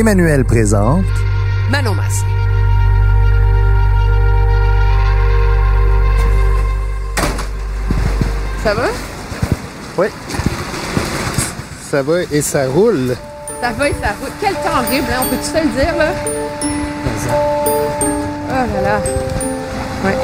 Emmanuel 0.00 0.46
présente 0.46 1.04
Manon 1.70 1.92
Massé. 1.92 2.24
Ça 8.64 8.72
va? 8.72 8.84
Oui. 9.98 10.06
Ça 11.90 12.02
va 12.02 12.22
et 12.32 12.40
ça 12.40 12.66
roule. 12.68 13.14
Ça 13.60 13.72
va 13.72 13.90
et 13.90 13.94
ça 14.00 14.14
roule. 14.18 14.30
Quel 14.40 14.54
temps 14.54 14.78
horrible, 14.78 15.06
hein? 15.12 15.20
On 15.20 15.28
peut-tu 15.28 15.50
te 15.50 15.58
le 15.58 15.68
dire, 15.68 15.94
là? 15.98 16.12
Oh 17.28 18.66
là 18.72 18.80
là. 18.82 19.00
Ouais. 20.06 20.16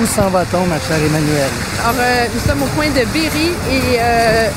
Où 0.00 0.06
s'en 0.06 0.30
va-t-on, 0.30 0.64
ma 0.64 0.78
chère 0.78 0.96
Emmanuel? 0.96 1.50
Alors, 1.84 2.00
euh, 2.00 2.26
nous 2.32 2.40
sommes 2.40 2.62
au 2.62 2.68
coin 2.74 2.86
de 2.86 3.04
Berry 3.12 3.52
et 3.70 3.98
euh, 4.00 4.48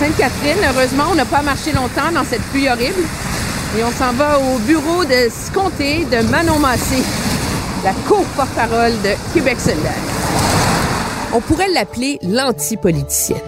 Sainte-Catherine. 0.00 0.56
Heureusement, 0.66 1.04
on 1.12 1.14
n'a 1.14 1.26
pas 1.26 1.42
marché 1.42 1.72
longtemps 1.72 2.10
dans 2.14 2.24
cette 2.24 2.40
pluie 2.44 2.70
horrible. 2.70 3.02
Et 3.78 3.84
on 3.84 3.92
s'en 3.92 4.14
va 4.14 4.38
au 4.38 4.58
bureau 4.60 5.04
de 5.04 5.28
ce 5.28 5.52
comté 5.52 6.06
de 6.06 6.26
Manon 6.30 6.58
Massé, 6.58 7.02
la 7.84 7.92
co-porte-parole 8.08 8.92
de 9.02 9.10
Québec 9.34 9.60
solidaire. 9.60 9.92
On 11.34 11.42
pourrait 11.42 11.68
l'appeler 11.68 12.18
l'anti-politicienne. 12.22 13.42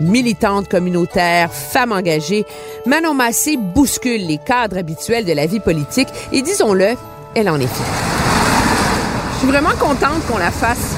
Militante 0.00 0.70
communautaire, 0.70 1.52
femme 1.52 1.92
engagée, 1.92 2.46
Manon 2.86 3.12
Massé 3.12 3.58
bouscule 3.58 4.26
les 4.26 4.38
cadres 4.38 4.78
habituels 4.78 5.26
de 5.26 5.34
la 5.34 5.44
vie 5.44 5.60
politique 5.60 6.08
et 6.32 6.40
disons-le, 6.40 6.94
elle 7.34 7.50
en 7.50 7.56
est 7.56 7.66
fière. 7.66 7.86
Je 9.34 9.38
suis 9.40 9.48
vraiment 9.48 9.76
contente 9.78 10.26
qu'on 10.26 10.38
la 10.38 10.50
fasse. 10.50 10.94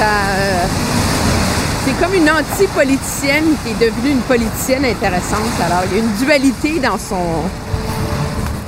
Euh, 0.00 0.66
c'est 1.92 2.04
comme 2.04 2.14
une 2.14 2.30
anti-politicienne 2.30 3.44
qui 3.64 3.70
est 3.70 3.86
devenue 3.86 4.12
une 4.12 4.20
politicienne 4.20 4.84
intéressante. 4.84 5.60
Alors, 5.64 5.82
il 5.90 5.98
y 5.98 6.00
a 6.00 6.04
une 6.04 6.12
dualité 6.14 6.80
dans 6.80 6.98
son, 6.98 7.42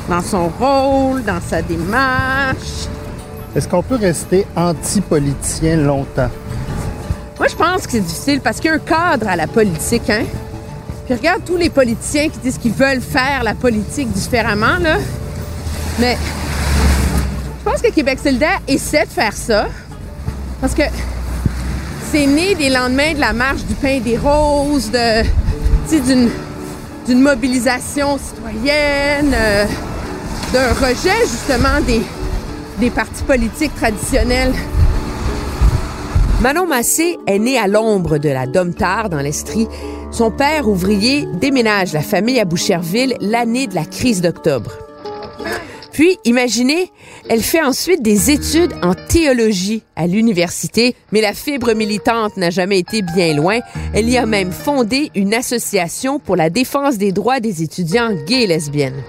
dans 0.08 0.22
son 0.22 0.48
rôle, 0.48 1.22
dans 1.22 1.41
sa 1.41 1.62
démarche. 1.62 2.89
Est-ce 3.55 3.69
qu'on 3.69 3.83
peut 3.83 3.97
rester 3.97 4.47
anti-politicien 4.56 5.77
longtemps? 5.77 6.30
Moi, 7.39 7.48
je 7.48 7.55
pense 7.55 7.86
que 7.86 7.92
c'est 7.92 8.00
difficile 8.00 8.41
parce 8.41 8.58
qu'il 8.58 8.70
y 8.70 8.75
a 8.75 8.77
un 8.77 8.78
cadre 8.78 9.28
à 9.28 9.36
la 9.36 9.47
politique, 9.47 10.11
hein? 10.11 10.25
Puis 11.06 11.14
regarde 11.14 11.42
tous 11.45 11.56
les 11.56 11.70
politiciens 11.70 12.28
qui 12.28 12.39
disent 12.39 12.58
qu'ils 12.58 12.72
veulent 12.72 13.02
faire 13.02 13.42
la 13.42 13.55
politique 13.55 14.11
différemment, 14.11 14.78
là. 14.80 14.97
Mais 15.98 16.19
je 17.58 17.70
pense 17.70 17.80
que 17.80 17.91
Québec 17.91 18.19
solidaire 18.22 18.61
essaie 18.67 19.05
de 19.05 19.11
faire 19.11 19.34
ça 19.34 19.67
parce 20.61 20.75
que 20.75 20.83
c'est 22.10 22.27
né 22.27 22.55
des 22.55 22.70
lendemains 22.70 23.14
de 23.14 23.20
la 23.20 23.33
marche 23.33 23.64
du 23.64 23.74
pain 23.74 24.00
des 24.00 24.16
roses, 24.16 24.91
de, 24.91 25.22
d'une, 27.06 27.20
mobilisation 27.20 28.19
citoyenne, 28.19 29.34
euh, 29.34 29.64
d'un 30.52 30.72
rejet 30.72 31.20
justement 31.22 31.80
des, 31.86 32.02
des 32.79 32.90
partis 32.90 33.23
politiques 33.24 33.74
traditionnels. 33.74 34.52
Manon 36.40 36.67
Massé 36.67 37.18
est 37.27 37.39
née 37.39 37.58
à 37.58 37.67
l'ombre 37.67 38.18
de 38.18 38.29
la 38.29 38.46
Domtar 38.46 39.08
dans 39.08 39.20
l'Estrie. 39.20 39.68
Son 40.11 40.30
père, 40.30 40.68
ouvrier, 40.68 41.27
déménage 41.34 41.92
la 41.92 42.02
famille 42.02 42.39
à 42.39 42.45
Boucherville 42.45 43.17
l'année 43.20 43.67
de 43.67 43.74
la 43.74 43.84
crise 43.84 44.20
d'octobre. 44.20 44.83
Puis, 45.94 46.18
imaginez, 46.24 46.90
elle 47.28 47.40
fait 47.40 47.62
ensuite 47.62 48.02
des 48.02 48.32
études 48.32 48.72
en 48.82 48.94
théologie 48.94 49.84
à 49.94 50.08
l'université, 50.08 50.96
mais 51.12 51.20
la 51.20 51.32
fibre 51.32 51.72
militante 51.72 52.36
n'a 52.36 52.50
jamais 52.50 52.80
été 52.80 53.00
bien 53.00 53.32
loin. 53.32 53.60
Elle 53.94 54.10
y 54.10 54.18
a 54.18 54.27
même 54.27 54.50
fondé 54.50 55.12
une 55.14 55.32
association 55.32 56.18
pour 56.18 56.34
la 56.34 56.50
défense 56.50 56.98
des 56.98 57.12
droits 57.12 57.38
des 57.38 57.62
étudiants 57.62 58.12
gays 58.27 58.42
et 58.42 58.46
lesbiennes. 58.48 59.05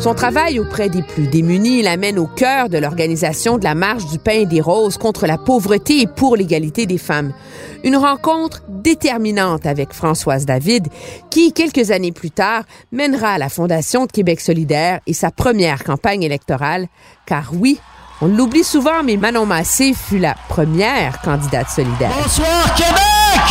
Son 0.00 0.14
travail 0.14 0.58
auprès 0.58 0.88
des 0.88 1.02
plus 1.02 1.26
démunis 1.26 1.82
l'amène 1.82 2.18
au 2.18 2.26
cœur 2.26 2.70
de 2.70 2.78
l'organisation 2.78 3.58
de 3.58 3.64
la 3.64 3.74
Marche 3.74 4.06
du 4.06 4.18
pain 4.18 4.32
et 4.32 4.46
des 4.46 4.62
roses 4.62 4.96
contre 4.96 5.26
la 5.26 5.36
pauvreté 5.36 6.00
et 6.00 6.06
pour 6.06 6.36
l'égalité 6.36 6.86
des 6.86 6.96
femmes. 6.96 7.34
Une 7.84 7.96
rencontre 7.96 8.62
déterminante 8.66 9.66
avec 9.66 9.92
Françoise 9.92 10.46
David, 10.46 10.88
qui, 11.28 11.52
quelques 11.52 11.90
années 11.90 12.12
plus 12.12 12.30
tard, 12.30 12.62
mènera 12.92 13.32
à 13.32 13.38
la 13.38 13.50
Fondation 13.50 14.06
de 14.06 14.10
Québec 14.12 14.40
solidaire 14.40 15.00
et 15.06 15.12
sa 15.12 15.30
première 15.30 15.84
campagne 15.84 16.22
électorale, 16.22 16.88
car 17.26 17.50
oui, 17.52 17.78
on 18.22 18.26
l'oublie 18.26 18.64
souvent, 18.64 19.02
mais 19.04 19.18
Manon 19.18 19.44
Massé 19.44 19.92
fut 19.92 20.18
la 20.18 20.34
première 20.48 21.20
candidate 21.20 21.68
solidaire. 21.68 22.10
Bonsoir 22.22 22.74
Québec! 22.74 23.42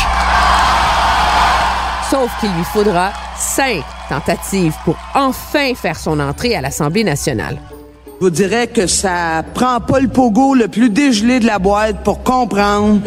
Sauf 2.09 2.31
qu'il 2.39 2.49
lui 2.49 2.63
faudra 2.63 3.11
cinq 3.39 3.83
tentatives 4.09 4.75
pour 4.85 4.97
enfin 5.15 5.73
faire 5.75 5.97
son 5.97 6.19
entrée 6.19 6.55
à 6.55 6.61
l'Assemblée 6.61 7.03
nationale. 7.03 7.57
Je 8.05 8.25
vous 8.25 8.29
dirais 8.29 8.67
que 8.67 8.85
ça 8.85 9.43
prend 9.53 9.79
pas 9.79 9.99
le 9.99 10.09
pogo 10.09 10.53
le 10.53 10.67
plus 10.67 10.89
dégelé 10.89 11.39
de 11.39 11.45
la 11.45 11.57
boîte 11.57 12.03
pour 12.03 12.21
comprendre 12.21 12.99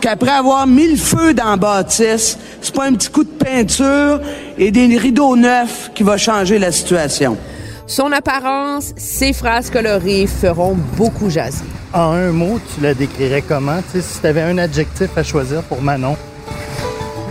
qu'après 0.00 0.32
avoir 0.32 0.66
mis 0.66 0.88
le 0.88 0.96
feu 0.96 1.32
dans 1.32 1.50
la 1.50 1.56
bâtisse, 1.56 2.38
c'est 2.60 2.74
pas 2.74 2.86
un 2.86 2.92
petit 2.92 3.10
coup 3.10 3.24
de 3.24 3.30
peinture 3.30 4.20
et 4.58 4.70
des 4.70 4.96
rideaux 4.98 5.36
neufs 5.36 5.90
qui 5.94 6.02
va 6.02 6.16
changer 6.18 6.58
la 6.58 6.72
situation. 6.72 7.38
Son 7.86 8.12
apparence, 8.12 8.92
ses 8.96 9.32
phrases 9.32 9.70
colorées 9.70 10.26
feront 10.26 10.76
beaucoup 10.96 11.28
jaser. 11.28 11.64
En 11.92 12.12
un 12.12 12.30
mot, 12.30 12.60
tu 12.74 12.82
la 12.82 12.94
décrirais 12.94 13.42
comment? 13.42 13.78
Tu 13.90 14.00
sais, 14.00 14.02
si 14.02 14.20
tu 14.20 14.26
avais 14.26 14.42
un 14.42 14.58
adjectif 14.58 15.08
à 15.16 15.22
choisir 15.22 15.62
pour 15.62 15.82
Manon. 15.82 16.16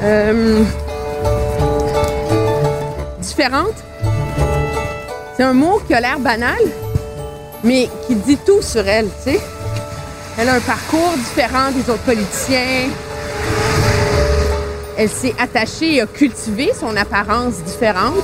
Euh, 0.04 0.64
différente. 3.20 3.76
C'est 5.36 5.44
un 5.44 5.54
mot 5.54 5.82
qui 5.88 5.94
a 5.94 6.02
l'air 6.02 6.20
banal, 6.20 6.60
mais 7.64 7.90
qui 8.08 8.16
dit 8.16 8.38
tout 8.46 8.62
sur 8.62 8.88
elle, 8.88 9.08
tu 9.24 9.32
sais. 9.32 9.40
Elle 10.38 10.50
a 10.50 10.56
un 10.56 10.60
parcours 10.60 11.14
différent 11.18 11.72
des 11.72 11.90
autres 11.92 12.04
politiciens. 12.04 12.90
Elle 14.98 15.10
s'est 15.10 15.36
attachée 15.40 15.96
et 15.96 16.02
a 16.02 16.08
cultivé 16.08 16.72
son 16.78 16.96
apparence 16.96 17.56
différente. 17.64 18.16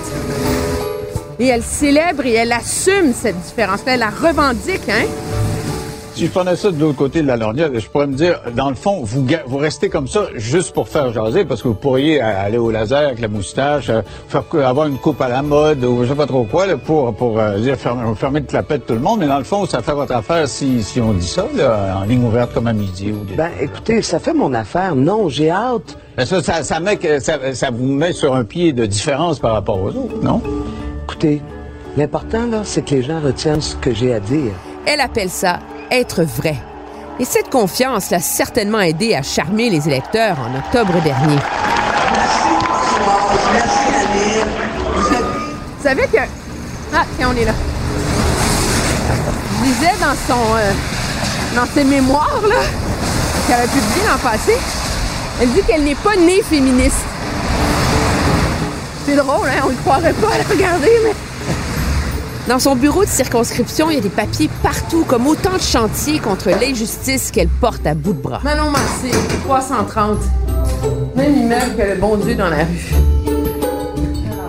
Et 1.39 1.47
elle 1.47 1.63
célèbre 1.63 2.25
et 2.25 2.33
elle 2.33 2.53
assume 2.53 3.13
cette 3.13 3.39
différence. 3.41 3.81
Elle 3.85 3.99
la 3.99 4.09
revendique, 4.09 4.87
hein? 4.89 5.05
Si 6.15 6.27
je 6.27 6.31
prenais 6.31 6.55
ça 6.55 6.71
de 6.71 6.79
l'autre 6.79 6.95
côté 6.97 7.21
de 7.21 7.27
la 7.27 7.35
lorgnette, 7.35 7.77
je 7.77 7.89
pourrais 7.89 8.07
me 8.07 8.13
dire, 8.13 8.39
dans 8.55 8.69
le 8.69 8.75
fond, 8.75 9.01
vous, 9.03 9.27
vous 9.47 9.57
restez 9.57 9.89
comme 9.89 10.07
ça 10.07 10.27
juste 10.35 10.73
pour 10.73 10.87
faire 10.87 11.11
jaser, 11.11 11.43
parce 11.43 11.61
que 11.61 11.67
vous 11.67 11.73
pourriez 11.73 12.21
aller 12.21 12.57
au 12.57 12.71
laser 12.71 13.07
avec 13.07 13.19
la 13.19 13.27
moustache, 13.27 13.89
euh, 13.89 14.01
faire 14.29 14.43
avoir 14.65 14.87
une 14.87 14.97
coupe 14.97 15.19
à 15.19 15.27
la 15.27 15.41
mode, 15.41 15.83
ou 15.83 16.03
je 16.05 16.07
sais 16.09 16.15
pas 16.15 16.25
trop 16.25 16.45
quoi, 16.45 16.67
là, 16.67 16.77
pour, 16.77 17.13
pour 17.15 17.37
euh, 17.37 17.59
dire 17.59 17.75
fermer, 17.75 18.15
fermer 18.15 18.39
de 18.39 18.47
clapette 18.47 18.85
tout 18.85 18.93
le 18.93 19.01
monde. 19.01 19.19
Mais 19.19 19.27
dans 19.27 19.39
le 19.39 19.43
fond, 19.43 19.65
ça 19.65 19.81
fait 19.81 19.91
votre 19.91 20.13
affaire 20.15 20.47
si, 20.47 20.83
si 20.83 21.01
on 21.01 21.11
dit 21.11 21.27
ça, 21.27 21.47
là, 21.53 21.97
en 22.01 22.05
ligne 22.05 22.23
ouverte 22.23 22.53
comme 22.53 22.67
à 22.67 22.73
midi. 22.73 23.11
Ou 23.11 23.25
des... 23.25 23.35
Ben, 23.35 23.49
écoutez, 23.59 24.01
ça 24.01 24.17
fait 24.19 24.33
mon 24.33 24.53
affaire. 24.53 24.95
Non, 24.95 25.27
j'ai 25.27 25.49
hâte. 25.49 25.97
Ben, 26.15 26.25
ça, 26.25 26.41
ça, 26.41 26.63
ça, 26.63 26.79
met 26.79 26.95
que- 26.95 27.19
ça, 27.19 27.53
ça 27.53 27.71
vous 27.71 27.87
met 27.91 28.13
sur 28.13 28.33
un 28.33 28.45
pied 28.45 28.71
de 28.71 28.85
différence 28.85 29.39
par 29.39 29.51
rapport 29.51 29.81
aux 29.81 29.89
autres, 29.89 30.21
non? 30.23 30.41
Écoutez, 31.03 31.41
l'important, 31.97 32.47
là, 32.47 32.61
c'est 32.63 32.83
que 32.85 32.95
les 32.95 33.03
gens 33.03 33.19
retiennent 33.19 33.59
ce 33.59 33.75
que 33.75 33.93
j'ai 33.93 34.13
à 34.13 34.21
dire. 34.21 34.53
Elle 34.85 35.01
appelle 35.01 35.29
ça 35.29 35.59
être 35.91 36.23
vrai. 36.23 36.55
Et 37.19 37.25
cette 37.25 37.49
confiance 37.49 38.09
l'a 38.09 38.19
certainement 38.19 38.81
aidé 38.81 39.15
à 39.15 39.21
charmer 39.21 39.69
les 39.69 39.87
électeurs 39.87 40.37
en 40.39 40.57
octobre 40.57 41.01
dernier. 41.01 41.37
Vous 45.77 45.83
savez 45.83 46.07
que... 46.07 46.17
Ah, 46.93 47.05
tiens, 47.17 47.31
on 47.33 47.37
est 47.37 47.45
là. 47.45 47.53
Je 49.59 49.65
lisais 49.65 49.95
dans 49.99 50.15
son... 50.27 50.55
euh, 50.55 50.71
dans 51.55 51.65
ses 51.73 51.85
mémoires, 51.85 52.41
là, 52.49 52.55
qu'elle 53.47 53.61
a 53.61 53.67
publié 53.67 54.05
l'an 54.05 54.17
passé, 54.21 54.57
elle 55.41 55.49
dit 55.53 55.61
qu'elle 55.61 55.83
n'est 55.83 55.95
pas 55.95 56.15
née 56.17 56.41
féministe. 56.41 57.05
C'est 59.05 59.15
drôle, 59.15 59.47
hein? 59.47 59.61
On 59.65 59.69
ne 59.69 59.75
croirait 59.75 60.13
pas 60.13 60.33
à 60.33 60.37
la 60.39 60.43
regarder, 60.43 60.91
mais... 61.05 61.13
Dans 62.47 62.59
son 62.59 62.75
bureau 62.75 63.03
de 63.03 63.09
circonscription, 63.09 63.89
il 63.89 63.95
y 63.95 63.97
a 63.97 64.01
des 64.01 64.09
papiers 64.09 64.51
partout, 64.61 65.03
comme 65.03 65.25
autant 65.25 65.53
de 65.53 65.61
chantiers 65.61 66.19
contre 66.19 66.49
l'injustice 66.49 67.31
qu'elle 67.31 67.47
porte 67.47 67.87
à 67.87 67.95
bout 67.95 68.13
de 68.13 68.21
bras. 68.21 68.39
Manon 68.43 68.69
Massé, 68.69 69.09
330. 69.45 70.19
Même 71.15 71.35
immeuble 71.35 71.75
que 71.75 71.81
le 71.81 71.95
bon 71.95 72.17
Dieu 72.17 72.35
dans 72.35 72.49
la 72.49 72.65
rue. 72.65 72.93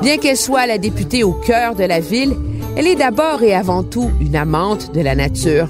Bien 0.03 0.19
qu'elle 0.19 0.37
soit 0.37 0.67
la 0.67 0.77
députée 0.77 1.25
au 1.25 1.33
cœur 1.33 1.75
de 1.75 1.85
la 1.85 2.01
ville, 2.01 2.37
elle 2.77 2.87
est 2.87 2.97
d'abord 2.97 3.43
et 3.43 3.55
avant 3.55 3.83
tout 3.83 4.11
une 4.21 4.37
amante 4.37 4.93
de 4.93 5.01
la 5.01 5.15
nature. 5.15 5.69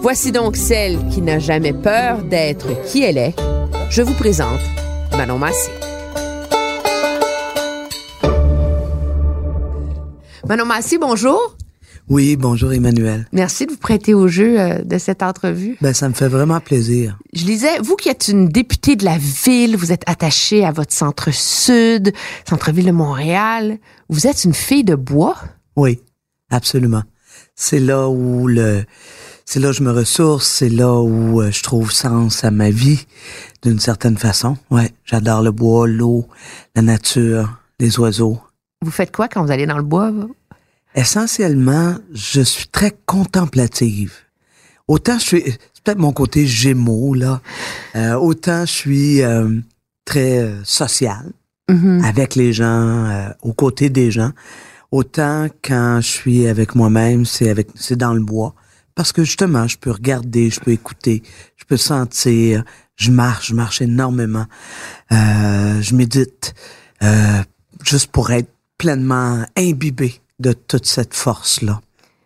Voici 0.00 0.30
donc 0.30 0.56
celle 0.56 1.04
qui 1.08 1.22
n'a 1.22 1.40
jamais 1.40 1.72
peur 1.72 2.18
d'être 2.18 2.68
qui 2.84 3.02
elle 3.02 3.18
est. 3.18 3.34
Je 3.90 4.02
vous 4.02 4.14
présente 4.14 4.60
Manon 5.16 5.38
Massé. 5.38 5.72
Manon 10.46 10.66
Massé, 10.66 10.98
bonjour. 10.98 11.56
Oui, 12.10 12.36
bonjour 12.36 12.72
Emmanuel. 12.72 13.26
Merci 13.32 13.64
de 13.64 13.72
vous 13.72 13.78
prêter 13.78 14.12
au 14.12 14.28
jeu 14.28 14.60
euh, 14.60 14.82
de 14.82 14.98
cette 14.98 15.22
entrevue. 15.22 15.78
Ben, 15.80 15.94
ça 15.94 16.08
me 16.08 16.14
fait 16.14 16.28
vraiment 16.28 16.60
plaisir. 16.60 17.18
Je 17.32 17.46
lisais, 17.46 17.78
vous 17.80 17.96
qui 17.96 18.10
êtes 18.10 18.28
une 18.28 18.48
députée 18.48 18.94
de 18.94 19.06
la 19.06 19.16
ville, 19.16 19.74
vous 19.76 19.90
êtes 19.90 20.02
attachée 20.06 20.66
à 20.66 20.70
votre 20.70 20.92
centre-sud, 20.92 22.12
centre-ville 22.46 22.86
de 22.86 22.92
Montréal. 22.92 23.78
Vous 24.10 24.26
êtes 24.26 24.44
une 24.44 24.52
fille 24.52 24.84
de 24.84 24.94
bois? 24.94 25.36
Oui, 25.76 26.00
absolument. 26.50 27.02
C'est 27.54 27.80
là 27.80 28.08
où 28.10 28.48
le, 28.48 28.84
c'est 29.46 29.58
là 29.60 29.70
où 29.70 29.72
je 29.72 29.82
me 29.82 29.90
ressource, 29.90 30.46
c'est 30.46 30.68
là 30.68 31.00
où 31.00 31.40
euh, 31.40 31.50
je 31.50 31.62
trouve 31.62 31.90
sens 31.90 32.44
à 32.44 32.50
ma 32.50 32.68
vie, 32.68 33.06
d'une 33.62 33.80
certaine 33.80 34.18
façon. 34.18 34.58
Ouais, 34.70 34.90
j'adore 35.06 35.40
le 35.40 35.52
bois, 35.52 35.86
l'eau, 35.88 36.26
la 36.76 36.82
nature, 36.82 37.60
les 37.80 37.98
oiseaux. 37.98 38.38
Vous 38.82 38.90
faites 38.90 39.10
quoi 39.10 39.28
quand 39.28 39.42
vous 39.42 39.50
allez 39.50 39.64
dans 39.64 39.78
le 39.78 39.82
bois? 39.82 40.10
vous? 40.10 40.34
Essentiellement, 40.94 41.96
je 42.12 42.40
suis 42.40 42.68
très 42.68 42.92
contemplative. 43.06 44.12
Autant 44.86 45.18
je 45.18 45.24
suis, 45.24 45.42
c'est 45.44 45.82
peut-être 45.82 45.98
mon 45.98 46.12
côté 46.12 46.46
gémeaux 46.46 47.14
là. 47.14 47.40
Euh, 47.96 48.14
autant 48.14 48.64
je 48.66 48.72
suis 48.72 49.22
euh, 49.22 49.48
très 50.04 50.38
euh, 50.38 50.62
social 50.64 51.32
Mhm. 51.68 52.04
avec 52.04 52.34
les 52.34 52.52
gens, 52.52 53.06
euh, 53.06 53.28
aux 53.42 53.54
côtés 53.54 53.88
des 53.88 54.10
gens. 54.10 54.32
Autant 54.90 55.48
quand 55.62 56.00
je 56.02 56.06
suis 56.06 56.46
avec 56.46 56.74
moi-même, 56.74 57.24
c'est 57.24 57.48
avec, 57.48 57.68
c'est 57.74 57.96
dans 57.96 58.12
le 58.12 58.20
bois. 58.20 58.54
Parce 58.94 59.12
que 59.12 59.24
justement, 59.24 59.66
je 59.66 59.78
peux 59.78 59.90
regarder, 59.90 60.50
je 60.50 60.60
peux 60.60 60.72
écouter, 60.72 61.22
je 61.56 61.64
peux 61.64 61.78
sentir, 61.78 62.64
je 62.96 63.10
marche, 63.10 63.48
je 63.48 63.54
marche 63.54 63.80
énormément, 63.80 64.44
euh, 65.10 65.80
je 65.80 65.94
médite, 65.94 66.54
euh, 67.02 67.42
juste 67.82 68.08
pour 68.12 68.30
être 68.30 68.50
pleinement 68.76 69.44
imbibé 69.56 70.20
de 70.38 70.52
toute 70.52 70.86
cette 70.86 71.14
force-là. 71.14 71.80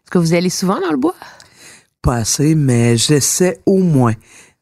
Est-ce 0.05 0.10
que 0.10 0.19
vous 0.19 0.34
allez 0.34 0.50
souvent 0.50 0.81
dans 0.81 0.90
le 0.90 0.96
bois? 0.96 1.14
Pas 2.02 2.16
assez, 2.16 2.55
mais 2.55 2.96
j'essaie 2.96 3.60
au 3.66 3.78
moins 3.78 4.14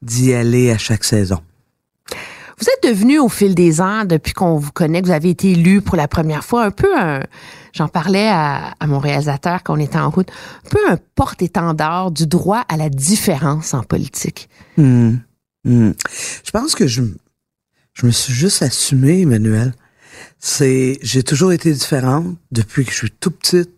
d'y 0.03 0.35
aller 0.35 0.71
à 0.71 0.79
chaque 0.79 1.05
saison. 1.05 1.41
Vous 2.59 2.67
êtes 2.69 2.91
devenu 2.91 3.19
au 3.19 3.29
fil 3.29 3.55
des 3.55 3.83
ans, 3.83 4.07
depuis 4.07 4.33
qu'on 4.33 4.57
vous 4.57 4.73
connaît, 4.73 5.03
que 5.03 5.07
vous 5.07 5.13
avez 5.13 5.29
été 5.29 5.53
élu 5.53 5.83
pour 5.83 5.97
la 5.97 6.09
première 6.09 6.43
fois, 6.43 6.65
un 6.65 6.71
peu 6.71 6.99
un, 6.99 7.23
j'en 7.75 7.87
parlais 7.87 8.29
à, 8.29 8.75
à 8.81 8.87
mon 8.87 8.99
réalisateur 8.99 9.63
quand 9.63 9.75
on 9.75 9.81
était 9.81 9.99
en 9.99 10.09
route, 10.09 10.31
un 10.65 10.69
peu 10.71 10.79
un 10.89 10.99
porte-étendard 11.15 12.11
du 12.11 12.27
droit 12.27 12.65
à 12.69 12.79
la 12.79 12.89
différence 12.89 13.75
en 13.75 13.83
politique. 13.83 14.49
Hmm. 14.79 15.17
Hmm. 15.65 15.93
Je 16.45 16.51
pense 16.51 16.75
que 16.75 16.87
je, 16.87 17.03
je 17.93 18.07
me 18.07 18.11
suis 18.11 18.33
juste 18.33 18.63
assumé, 18.63 19.21
Emmanuel. 19.21 19.75
C'est, 20.39 20.99
j'ai 21.03 21.23
toujours 21.23 21.53
été 21.53 21.73
différente 21.73 22.37
depuis 22.51 22.85
que 22.85 22.93
je 22.93 22.97
suis 22.97 23.11
tout 23.11 23.31
petite. 23.31 23.71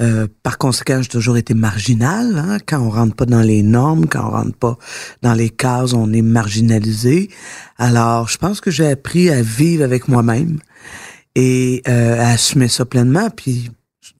Euh, 0.00 0.26
par 0.42 0.58
conséquent, 0.58 1.00
j'ai 1.00 1.08
toujours 1.08 1.36
été 1.36 1.54
marginal. 1.54 2.38
Hein? 2.38 2.58
Quand 2.66 2.80
on 2.80 2.90
rentre 2.90 3.14
pas 3.14 3.26
dans 3.26 3.40
les 3.40 3.62
normes, 3.62 4.06
quand 4.06 4.26
on 4.26 4.30
rentre 4.30 4.56
pas 4.56 4.78
dans 5.22 5.34
les 5.34 5.50
cases, 5.50 5.92
on 5.92 6.12
est 6.12 6.22
marginalisé. 6.22 7.30
Alors, 7.78 8.28
je 8.28 8.38
pense 8.38 8.60
que 8.60 8.70
j'ai 8.70 8.88
appris 8.88 9.30
à 9.30 9.42
vivre 9.42 9.84
avec 9.84 10.08
moi-même 10.08 10.58
et 11.34 11.82
euh, 11.88 12.20
à 12.20 12.30
assumer 12.30 12.68
ça 12.68 12.84
pleinement. 12.84 13.30
Puis, 13.30 13.70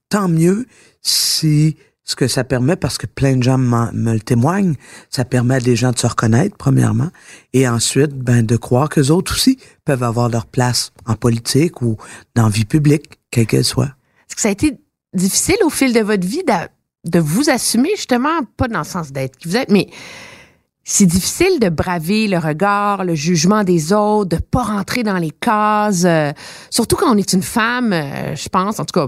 tant 0.09 0.27
mieux 0.27 0.65
si 1.01 1.75
ce 2.05 2.15
que 2.15 2.27
ça 2.27 2.43
permet, 2.43 2.75
parce 2.75 2.97
que 2.97 3.07
plein 3.07 3.37
de 3.37 3.43
gens 3.43 3.57
me 3.57 4.13
le 4.13 4.19
témoignent, 4.19 4.75
ça 5.09 5.23
permet 5.23 5.55
à 5.55 5.59
des 5.59 5.75
gens 5.75 5.91
de 5.91 5.99
se 5.99 6.07
reconnaître, 6.07 6.57
premièrement, 6.57 7.09
et 7.53 7.67
ensuite, 7.67 8.11
ben, 8.11 8.45
de 8.45 8.57
croire 8.57 8.89
que 8.89 9.11
autres 9.11 9.33
aussi 9.33 9.57
peuvent 9.85 10.03
avoir 10.03 10.29
leur 10.29 10.45
place 10.45 10.91
en 11.05 11.15
politique 11.15 11.81
ou 11.81 11.97
dans 12.35 12.43
la 12.43 12.49
vie 12.49 12.65
publique, 12.65 13.19
quelle 13.31 13.47
qu'elle 13.47 13.63
soit. 13.63 13.93
Est-ce 14.27 14.35
que 14.35 14.41
ça 14.41 14.49
a 14.49 14.51
été 14.51 14.77
difficile 15.13 15.57
au 15.63 15.69
fil 15.69 15.93
de 15.93 16.01
votre 16.01 16.27
vie 16.27 16.43
de, 16.43 17.09
de 17.09 17.19
vous 17.19 17.49
assumer, 17.49 17.91
justement, 17.95 18.43
pas 18.57 18.67
dans 18.67 18.79
le 18.79 18.85
sens 18.85 19.11
d'être 19.11 19.37
qui 19.37 19.47
vous 19.47 19.57
êtes, 19.57 19.69
mais 19.69 19.87
c'est 20.83 21.05
difficile 21.05 21.59
de 21.61 21.69
braver 21.69 22.27
le 22.27 22.37
regard, 22.37 23.05
le 23.05 23.15
jugement 23.15 23.63
des 23.63 23.93
autres, 23.93 24.37
de 24.37 24.41
pas 24.41 24.63
rentrer 24.63 25.03
dans 25.03 25.17
les 25.17 25.31
cases, 25.31 26.03
euh, 26.03 26.33
surtout 26.69 26.97
quand 26.97 27.13
on 27.13 27.17
est 27.17 27.31
une 27.31 27.43
femme, 27.43 27.93
euh, 27.93 28.35
je 28.35 28.49
pense, 28.49 28.79
en 28.79 28.85
tout 28.85 28.99
cas, 28.99 29.07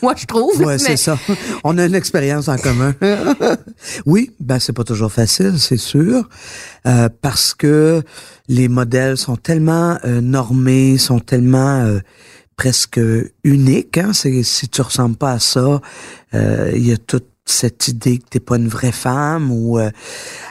moi 0.02 0.14
je 0.16 0.26
trouve. 0.26 0.58
Ouais, 0.60 0.74
mais- 0.74 0.78
c'est 0.78 0.96
ça. 0.96 1.18
On 1.64 1.76
a 1.78 1.84
une 1.86 1.94
expérience 1.94 2.48
en 2.48 2.56
commun. 2.56 2.94
oui, 4.06 4.32
ben 4.40 4.58
c'est 4.58 4.72
pas 4.72 4.84
toujours 4.84 5.12
facile, 5.12 5.54
c'est 5.58 5.76
sûr, 5.76 6.28
euh, 6.86 7.08
parce 7.20 7.54
que 7.54 8.02
les 8.48 8.68
modèles 8.68 9.16
sont 9.16 9.36
tellement 9.36 9.98
euh, 10.04 10.20
normés, 10.20 10.98
sont 10.98 11.20
tellement 11.20 11.80
euh, 11.82 12.00
presque 12.56 13.00
uniques. 13.44 13.98
Hein? 13.98 14.12
Si 14.12 14.68
tu 14.68 14.80
ressembles 14.82 15.16
pas 15.16 15.32
à 15.32 15.38
ça, 15.38 15.80
euh, 16.34 16.70
il 16.74 16.86
y 16.86 16.92
a 16.92 16.96
toute 16.98 17.26
cette 17.46 17.88
idée 17.88 18.18
que 18.18 18.24
t'es 18.30 18.40
pas 18.40 18.56
une 18.56 18.68
vraie 18.68 18.92
femme. 18.92 19.50
Ou 19.50 19.78
euh, 19.78 19.90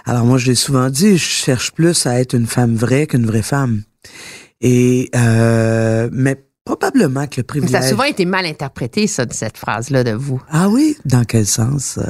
alors 0.06 0.26
moi, 0.26 0.38
je 0.38 0.48
l'ai 0.48 0.56
souvent 0.56 0.90
dit, 0.90 1.18
je 1.18 1.24
cherche 1.24 1.72
plus 1.72 2.06
à 2.06 2.20
être 2.20 2.34
une 2.34 2.48
femme 2.48 2.76
vraie 2.76 3.06
qu'une 3.08 3.26
vraie 3.26 3.42
femme. 3.44 3.84
Et 4.62 5.10
euh, 5.16 6.10
mais 6.12 6.44
probablement 6.76 7.26
que 7.28 7.38
le 7.38 7.44
Mais 7.44 7.44
privilège. 7.44 7.72
ça 7.82 7.86
a 7.88 7.90
souvent 7.90 8.04
été 8.04 8.26
mal 8.26 8.46
interprété, 8.46 9.08
ça, 9.08 9.26
de 9.26 9.34
cette 9.34 9.58
phrase-là 9.58 10.04
de 10.04 10.12
vous. 10.12 10.42
Ah 10.50 10.70
oui? 10.70 10.98
Dans 11.06 11.24
quel 11.24 11.46
sens? 11.46 11.98
euh? 11.98 12.04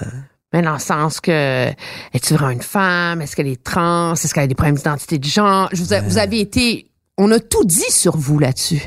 Mais 0.53 0.61
dans 0.61 0.73
le 0.73 0.79
sens 0.79 1.19
que, 1.21 1.67
es-tu 2.13 2.33
vraiment 2.33 2.49
une 2.51 2.61
femme? 2.61 3.21
Est-ce 3.21 3.35
qu'elle 3.35 3.47
est 3.47 3.63
trans? 3.63 4.13
Est-ce 4.13 4.33
qu'elle 4.33 4.43
a 4.43 4.47
des 4.47 4.55
problèmes 4.55 4.75
d'identité 4.77 5.17
de 5.19 5.25
genre? 5.25 5.69
Je 5.73 5.83
vous, 5.83 5.93
a- 5.93 6.01
vous 6.01 6.17
avez 6.17 6.39
été, 6.39 6.89
on 7.17 7.31
a 7.31 7.39
tout 7.39 7.63
dit 7.65 7.89
sur 7.91 8.17
vous 8.17 8.39
là-dessus. 8.39 8.81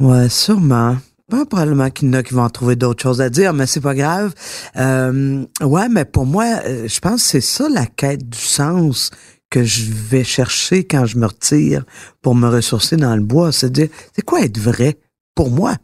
Ouais, 0.00 0.28
sûrement. 0.28 0.96
Ben, 1.30 1.44
probablement 1.44 1.90
qu'il 1.90 2.08
y 2.08 2.10
en 2.10 2.14
a 2.14 2.22
qui 2.22 2.32
vont 2.32 2.42
en 2.44 2.48
trouver 2.48 2.74
d'autres 2.76 3.02
choses 3.02 3.20
à 3.20 3.28
dire, 3.28 3.52
mais 3.52 3.66
c'est 3.66 3.80
pas 3.82 3.94
grave. 3.94 4.32
Euh, 4.76 5.44
ouais, 5.60 5.88
mais 5.90 6.04
pour 6.06 6.24
moi, 6.24 6.44
euh, 6.64 6.86
je 6.88 7.00
pense 7.00 7.22
que 7.24 7.28
c'est 7.28 7.40
ça 7.42 7.68
la 7.68 7.84
quête 7.84 8.26
du 8.28 8.38
sens 8.38 9.10
que 9.50 9.64
je 9.64 9.90
vais 9.92 10.24
chercher 10.24 10.84
quand 10.84 11.06
je 11.06 11.18
me 11.18 11.26
retire 11.26 11.84
pour 12.22 12.34
me 12.34 12.48
ressourcer 12.48 12.96
dans 12.96 13.16
le 13.16 13.22
bois. 13.22 13.52
C'est 13.52 13.72
dire, 13.72 13.88
c'est 14.14 14.24
quoi 14.24 14.42
être 14.42 14.58
vrai 14.58 14.98
pour 15.34 15.50
moi? 15.50 15.76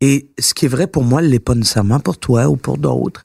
Et 0.00 0.30
ce 0.38 0.54
qui 0.54 0.66
est 0.66 0.68
vrai 0.68 0.86
pour 0.86 1.02
moi, 1.02 1.20
l'est 1.20 1.40
pas 1.40 1.56
nécessairement 1.56 1.98
pour 1.98 2.18
toi 2.18 2.48
ou 2.48 2.56
pour 2.56 2.78
d'autres. 2.78 3.24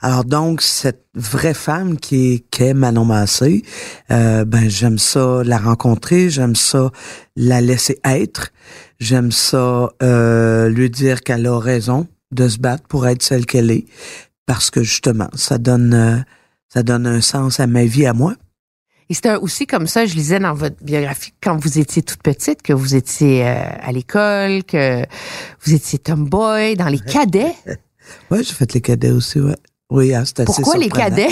Alors 0.00 0.24
donc, 0.24 0.62
cette 0.62 1.04
vraie 1.14 1.52
femme 1.52 1.98
qui 1.98 2.32
est, 2.32 2.50
qui 2.50 2.62
est 2.62 2.74
Manon 2.74 3.04
Massé, 3.04 3.62
euh, 4.10 4.46
ben 4.46 4.68
j'aime 4.70 4.98
ça 4.98 5.42
la 5.44 5.58
rencontrer, 5.58 6.30
j'aime 6.30 6.56
ça 6.56 6.90
la 7.36 7.60
laisser 7.60 7.98
être, 8.04 8.52
j'aime 8.98 9.32
ça 9.32 9.90
euh, 10.02 10.70
lui 10.70 10.88
dire 10.88 11.20
qu'elle 11.20 11.46
a 11.46 11.58
raison 11.58 12.06
de 12.32 12.48
se 12.48 12.58
battre 12.58 12.84
pour 12.88 13.06
être 13.06 13.22
celle 13.22 13.44
qu'elle 13.44 13.70
est, 13.70 13.84
parce 14.46 14.70
que 14.70 14.82
justement, 14.82 15.28
ça 15.34 15.58
donne 15.58 15.92
euh, 15.92 16.16
ça 16.72 16.82
donne 16.82 17.06
un 17.06 17.20
sens 17.20 17.60
à 17.60 17.66
ma 17.66 17.84
vie 17.84 18.06
à 18.06 18.14
moi. 18.14 18.34
Et 19.10 19.14
c'était 19.14 19.34
aussi 19.36 19.66
comme 19.66 19.86
ça, 19.86 20.06
je 20.06 20.14
lisais 20.14 20.38
dans 20.38 20.54
votre 20.54 20.82
biographie, 20.82 21.32
quand 21.42 21.56
vous 21.56 21.78
étiez 21.78 22.02
toute 22.02 22.22
petite, 22.22 22.62
que 22.62 22.72
vous 22.72 22.94
étiez 22.94 23.46
euh, 23.46 23.54
à 23.82 23.92
l'école, 23.92 24.64
que 24.64 25.04
vous 25.64 25.74
étiez 25.74 25.98
tomboy, 25.98 26.76
dans 26.76 26.88
les 26.88 27.00
cadets. 27.00 27.54
Ouais, 28.30 28.42
j'ai 28.42 28.52
fait 28.52 28.74
les 28.74 28.82
cadets 28.82 29.10
aussi, 29.10 29.40
ouais. 29.40 29.56
Oui, 29.90 30.14
hein, 30.14 30.24
c'est 30.26 30.40
assez 30.40 30.62
Pourquoi 30.62 30.78
les 30.78 30.90
cadets? 30.90 31.28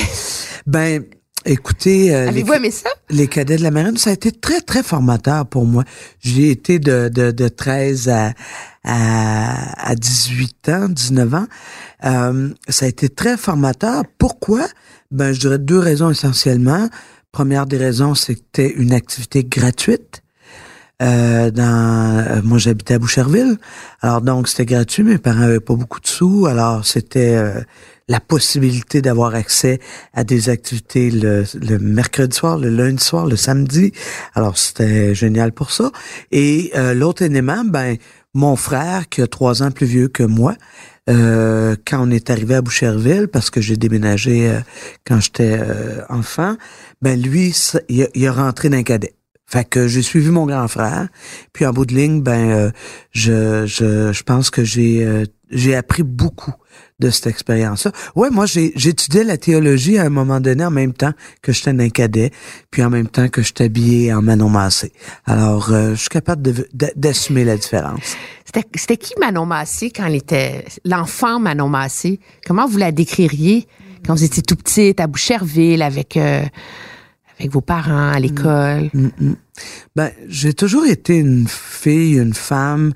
Ben, 0.66 1.04
écoutez, 1.44 2.14
euh, 2.14 2.22
les, 2.22 2.28
Avez-vous 2.28 2.52
aimé 2.54 2.70
ça? 2.70 2.88
les 3.10 3.26
cadets 3.26 3.56
de 3.56 3.62
la 3.62 3.70
marine, 3.70 3.96
ça 3.96 4.10
a 4.10 4.12
été 4.12 4.32
très, 4.32 4.60
très 4.60 4.82
formateur 4.82 5.46
pour 5.46 5.66
moi. 5.66 5.84
J'ai 6.20 6.50
été 6.50 6.78
de, 6.78 7.10
de, 7.12 7.30
de 7.30 7.48
13 7.48 8.08
à, 8.08 8.32
à, 8.84 9.90
à 9.90 9.94
18 9.94 10.68
ans, 10.68 10.88
19 10.88 11.34
ans. 11.34 11.46
Euh, 12.04 12.50
ça 12.68 12.86
a 12.86 12.88
été 12.88 13.08
très 13.08 13.36
formateur. 13.36 14.04
Pourquoi? 14.18 14.66
Ben, 15.10 15.32
je 15.32 15.40
dirais 15.40 15.58
deux 15.58 15.78
raisons 15.78 16.10
essentiellement. 16.10 16.88
Première 17.32 17.64
des 17.64 17.78
raisons, 17.78 18.14
c'était 18.14 18.68
une 18.68 18.92
activité 18.92 19.42
gratuite. 19.42 20.22
Euh, 21.00 21.50
dans, 21.50 22.26
euh, 22.28 22.42
moi, 22.44 22.58
j'habitais 22.58 22.92
à 22.92 22.98
Boucherville. 22.98 23.56
Alors, 24.02 24.20
donc, 24.20 24.48
c'était 24.48 24.66
gratuit. 24.66 25.02
Mes 25.02 25.16
parents 25.16 25.40
avaient 25.40 25.58
pas 25.58 25.74
beaucoup 25.74 25.98
de 25.98 26.06
sous. 26.06 26.44
Alors, 26.44 26.84
c'était 26.84 27.34
euh, 27.34 27.62
la 28.06 28.20
possibilité 28.20 29.00
d'avoir 29.00 29.34
accès 29.34 29.80
à 30.12 30.24
des 30.24 30.50
activités 30.50 31.10
le, 31.10 31.44
le 31.54 31.78
mercredi 31.78 32.36
soir, 32.36 32.58
le 32.58 32.68
lundi 32.68 33.02
soir, 33.02 33.24
le 33.24 33.36
samedi. 33.36 33.92
Alors, 34.34 34.58
c'était 34.58 35.14
génial 35.14 35.52
pour 35.52 35.70
ça. 35.70 35.90
Et 36.32 36.70
euh, 36.76 36.92
l'autre 36.92 37.22
élément, 37.22 37.64
ben, 37.64 37.96
mon 38.34 38.56
frère, 38.56 39.08
qui 39.08 39.22
a 39.22 39.26
trois 39.26 39.62
ans 39.62 39.70
plus 39.70 39.86
vieux 39.86 40.08
que 40.08 40.22
moi, 40.22 40.54
euh, 41.10 41.76
quand 41.86 42.06
on 42.06 42.10
est 42.10 42.30
arrivé 42.30 42.54
à 42.54 42.62
Boucherville, 42.62 43.28
parce 43.28 43.50
que 43.50 43.60
j'ai 43.60 43.76
déménagé 43.76 44.48
euh, 44.48 44.60
quand 45.06 45.20
j'étais 45.20 45.58
euh, 45.58 46.02
enfant, 46.08 46.56
ben 47.00 47.20
lui, 47.20 47.54
il, 47.88 48.08
il 48.14 48.26
a 48.26 48.32
rentré 48.32 48.68
d'un 48.68 48.82
cadet. 48.82 49.14
Fait 49.46 49.68
que 49.68 49.86
j'ai 49.86 50.02
suivi 50.02 50.30
mon 50.30 50.46
grand 50.46 50.68
frère. 50.68 51.08
Puis 51.52 51.66
en 51.66 51.72
bout 51.72 51.84
de 51.84 51.94
ligne, 51.94 52.22
ben 52.22 52.50
euh, 52.50 52.70
je, 53.10 53.66
je, 53.66 54.12
je 54.12 54.22
pense 54.22 54.50
que 54.50 54.64
j'ai 54.64 55.26
j'ai 55.50 55.74
appris 55.76 56.02
beaucoup 56.02 56.54
de 57.02 57.10
cette 57.10 57.26
expérience-là. 57.26 57.92
Ouais, 58.14 58.30
moi 58.30 58.46
j'ai 58.46 58.72
j'étudiais 58.76 59.24
la 59.24 59.36
théologie 59.36 59.98
à 59.98 60.04
un 60.04 60.10
moment 60.10 60.40
donné 60.40 60.64
en 60.64 60.70
même 60.70 60.92
temps 60.92 61.12
que 61.42 61.52
j'étais 61.52 61.70
un 61.70 61.88
cadet, 61.88 62.30
puis 62.70 62.82
en 62.82 62.90
même 62.90 63.08
temps 63.08 63.28
que 63.28 63.42
je 63.42 63.52
habillé 63.60 64.12
en 64.14 64.22
Manon 64.22 64.48
Massé. 64.48 64.92
Alors 65.26 65.72
euh, 65.72 65.90
je 65.90 66.00
suis 66.00 66.08
capable 66.08 66.42
d'assumer 66.96 67.44
la 67.44 67.56
différence. 67.56 68.16
C'était 68.44 68.66
c'était 68.74 68.96
qui 68.96 69.14
Manon 69.20 69.46
Massé 69.46 69.90
quand 69.90 70.06
elle 70.06 70.16
était 70.16 70.64
l'enfant 70.84 71.40
Manon 71.40 71.68
Massé? 71.68 72.20
Comment 72.46 72.66
vous 72.66 72.78
la 72.78 72.92
décririez 72.92 73.66
quand 74.06 74.14
vous 74.14 74.24
étiez 74.24 74.42
tout 74.42 74.56
petite 74.56 75.00
à 75.00 75.06
Boucherville 75.06 75.82
avec 75.82 76.16
euh, 76.16 76.42
avec 77.38 77.52
vos 77.52 77.60
parents 77.60 78.12
à 78.12 78.20
l'école? 78.20 78.90
Mm, 78.94 79.08
mm. 79.18 79.36
Ben, 79.96 80.10
j'ai 80.28 80.54
toujours 80.54 80.86
été 80.86 81.18
une 81.18 81.46
fille, 81.48 82.18
une 82.18 82.34
femme 82.34 82.92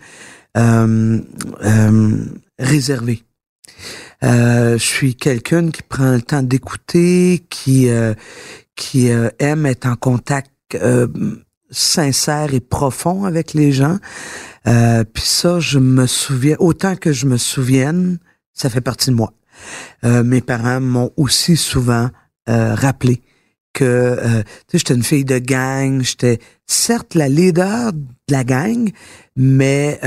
euh, 0.57 1.21
euh, 1.63 2.17
réservée. 2.59 3.23
Euh, 4.23 4.79
je 4.79 4.85
suis 4.85 5.15
quelqu'un 5.15 5.71
qui 5.71 5.83
prend 5.83 6.13
le 6.13 6.23
temps 6.23 6.43
d'écouter, 6.43 7.45
qui 7.51 7.89
euh, 7.89 8.15
qui 8.75 9.11
euh, 9.11 9.29
aime 9.39 9.67
être 9.67 9.87
en 9.87 9.97
contact 9.97 10.51
sincère 11.71 12.55
et 12.55 12.61
profond 12.61 13.25
avec 13.25 13.55
les 13.55 13.73
gens. 13.73 13.99
Euh, 14.67 15.05
Puis 15.05 15.25
ça, 15.25 15.61
je 15.61 15.79
me 15.79 16.07
souviens 16.07 16.57
autant 16.59 16.97
que 16.97 17.13
je 17.13 17.27
me 17.27 17.37
souvienne, 17.37 18.19
ça 18.53 18.69
fait 18.69 18.81
partie 18.81 19.11
de 19.11 19.15
moi. 19.15 19.33
Euh, 20.05 20.23
mes 20.23 20.41
parents 20.41 20.81
m'ont 20.81 21.13
aussi 21.17 21.57
souvent 21.57 22.11
euh, 22.49 22.75
rappelé 22.75 23.23
que 23.73 24.43
j'étais 24.73 24.95
une 24.95 25.03
fille 25.03 25.27
de 25.27 25.39
gang, 25.39 26.01
j'étais 26.03 26.39
certes 26.67 27.15
la 27.15 27.29
leader 27.29 27.93
de 27.93 28.01
la 28.31 28.43
gang, 28.43 28.91
mais 29.37 30.01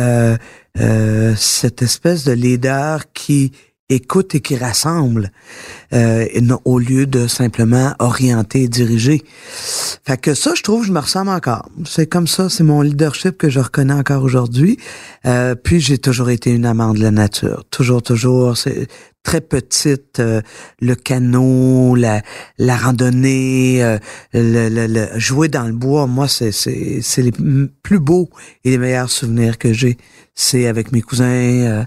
euh, 0.80 1.34
cette 1.36 1.82
espèce 1.82 2.24
de 2.24 2.32
leader 2.32 3.12
qui 3.14 3.52
écoute 3.90 4.36
et 4.36 4.40
qui 4.40 4.56
rassemble 4.56 5.32
euh, 5.94 6.28
au 6.64 6.78
lieu 6.78 7.08
de 7.08 7.28
simplement 7.28 7.94
orienter 8.00 8.64
et 8.64 8.68
diriger. 8.68 9.24
Fait 10.06 10.18
que 10.18 10.36
ça, 10.36 10.54
je 10.56 10.62
trouve, 10.62 10.86
je 10.86 10.92
me 10.92 11.00
ressemble 11.00 11.32
encore. 11.32 11.68
C'est 11.86 12.06
comme 12.08 12.28
ça, 12.28 12.50
c'est 12.50 12.64
mon 12.64 12.82
leadership 12.82 13.38
que 13.38 13.50
je 13.50 13.60
reconnais 13.60 13.94
encore 13.94 14.24
aujourd'hui. 14.24 14.78
Euh, 15.26 15.56
puis 15.56 15.80
j'ai 15.80 15.98
toujours 15.98 16.30
été 16.30 16.52
une 16.52 16.66
amante 16.66 16.98
de 16.98 17.02
la 17.02 17.12
nature, 17.12 17.64
toujours, 17.72 18.04
toujours. 18.04 18.58
C'est 18.58 18.88
très 19.30 19.42
petite, 19.42 20.20
euh, 20.20 20.42
le 20.82 20.96
canot, 20.96 21.94
la, 21.94 22.24
la 22.58 22.76
randonnée, 22.76 23.84
euh, 23.84 24.00
le, 24.34 24.70
le- 24.70 24.88
le- 24.88 25.20
jouer 25.20 25.50
dans 25.50 25.68
le 25.68 25.74
bois. 25.74 26.08
Moi, 26.08 26.28
c'est 26.28 26.52
c'est 26.52 27.00
c'est 27.04 27.22
les 27.22 27.32
plus 27.84 28.00
beaux 28.00 28.28
et 28.64 28.72
les 28.72 28.80
meilleurs 28.80 29.12
souvenirs 29.12 29.60
que 29.60 29.72
j'ai. 29.72 29.98
C'est 30.34 30.66
avec 30.66 30.92
mes 30.92 31.02
cousins. 31.04 31.26
euh, 31.26 31.84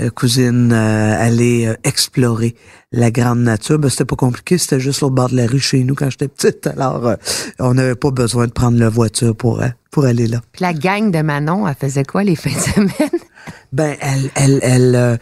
euh, 0.00 0.08
cousines 0.08 0.72
euh, 0.72 1.26
aller 1.26 1.66
euh, 1.66 1.74
explorer 1.84 2.54
la 2.92 3.10
grande 3.10 3.40
nature. 3.40 3.78
Ben, 3.78 3.90
c'était 3.90 4.06
pas 4.06 4.16
compliqué, 4.16 4.56
c'était 4.56 4.80
juste 4.80 5.02
au 5.02 5.10
bord 5.10 5.28
de 5.28 5.36
la 5.36 5.46
rue 5.46 5.60
chez 5.60 5.84
nous 5.84 5.94
quand 5.94 6.08
j'étais 6.08 6.28
petite. 6.28 6.66
Alors, 6.68 7.14
on 7.58 7.74
n'avait 7.74 7.94
pas 7.94 8.10
besoin 8.10 8.46
de 8.46 8.52
prendre 8.52 8.78
la 8.78 8.88
voiture 8.88 9.36
pour 9.36 9.62
pour 9.90 10.06
aller 10.06 10.28
là. 10.28 10.40
La 10.60 10.72
gang 10.72 11.10
de 11.10 11.20
Manon, 11.20 11.68
elle 11.68 11.74
faisait 11.74 12.04
quoi 12.04 12.24
les 12.24 12.36
fins 12.36 12.48
de 12.56 12.88
semaine? 12.88 13.19
Ben, 13.72 13.96
elle, 14.00 14.30
elle, 14.34 14.58
elle. 14.62 14.94
euh, 14.96 15.16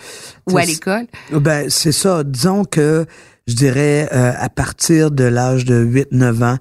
ou 0.50 0.57
à 0.59 0.64
l'école? 0.64 1.07
Ben, 1.33 1.69
c'est 1.69 1.93
ça. 1.93 2.25
Disons 2.25 2.64
que 2.64 3.07
je 3.47 3.55
dirais 3.55 4.09
euh, 4.12 4.33
à 4.37 4.49
partir 4.49 5.11
de 5.11 5.25
l'âge 5.25 5.64
de 5.64 5.85
8-9 5.85 6.45
ans, 6.45 6.59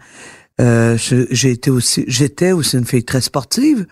euh, 0.60 0.98
j'ai 0.98 1.52
été 1.52 1.70
aussi, 1.70 2.04
j'étais 2.08 2.52
aussi 2.52 2.78
une 2.78 2.86
fille 2.86 3.04
très 3.06 3.22
sportive. 3.22 3.86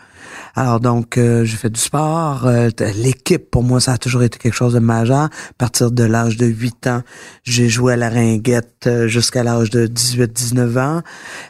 Alors 0.57 0.79
donc, 0.79 1.17
euh, 1.17 1.43
j'ai 1.43 1.57
fait 1.57 1.69
du 1.69 1.79
sport. 1.79 2.45
euh, 2.45 2.69
L'équipe, 2.95 3.51
pour 3.51 3.61
moi, 3.61 3.81
ça 3.81 3.93
a 3.93 3.97
toujours 3.97 4.23
été 4.23 4.37
quelque 4.37 4.53
chose 4.53 4.73
de 4.73 4.79
majeur. 4.79 5.23
À 5.25 5.29
partir 5.57 5.91
de 5.91 6.03
l'âge 6.03 6.37
de 6.37 6.45
8 6.45 6.87
ans, 6.87 7.01
j'ai 7.43 7.67
joué 7.67 7.93
à 7.93 7.95
la 7.97 8.09
ringuette 8.09 8.87
euh, 8.87 9.07
jusqu'à 9.07 9.43
l'âge 9.43 9.69
de 9.69 9.85
18-19 9.85 10.79
ans. 10.79 11.01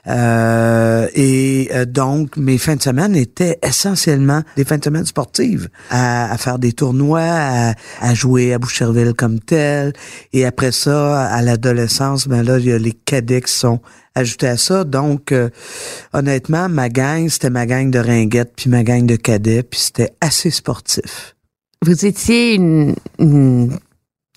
Euh, 0.08 1.08
et 1.14 1.70
donc, 1.88 2.36
mes 2.38 2.58
fins 2.58 2.76
de 2.76 2.82
semaine 2.82 3.16
étaient 3.16 3.60
essentiellement 3.62 4.42
des 4.56 4.66
fins 4.66 4.80
de 4.80 4.84
semaine 4.84 5.06
sportives, 5.06 5.70
à, 5.92 6.36
faire 6.40 6.58
des 6.58 6.74
tournois, 6.74 7.22
à, 7.22 7.74
à 8.02 8.14
jouer 8.16 8.54
à 8.54 8.58
Boucherville 8.60 9.14
comme 9.14 9.40
tel. 9.40 9.94
Et 10.34 10.46
après 10.46 10.72
ça, 10.72 11.26
à 11.26 11.42
l'adolescence, 11.44 12.28
ben 12.28 12.44
là, 12.44 12.58
il 12.58 12.66
y 12.66 12.72
a 12.72 12.80
les 12.80 12.94
cadets 12.94 13.42
qui 13.42 13.54
sont 13.54 13.82
ajoutés 14.16 14.48
à 14.48 14.58
ça. 14.58 14.84
Donc, 14.84 15.32
euh, 15.32 15.50
honnêtement, 16.14 16.70
ma 16.70 16.90
gang, 16.90 17.30
c'était 17.30 17.50
ma 17.50 17.66
gang 17.66 17.92
de 17.92 18.00
ringuettes, 18.00 18.54
puis 18.56 18.70
ma 18.70 18.84
gang 18.84 19.06
de 19.06 19.16
cadets, 19.16 19.64
puis 19.64 19.80
c'était 19.80 20.14
assez 20.22 20.50
sportif. 20.50 21.36
Vous 21.82 22.06
étiez 22.06 22.56
une, 22.56 22.96
une 23.20 23.78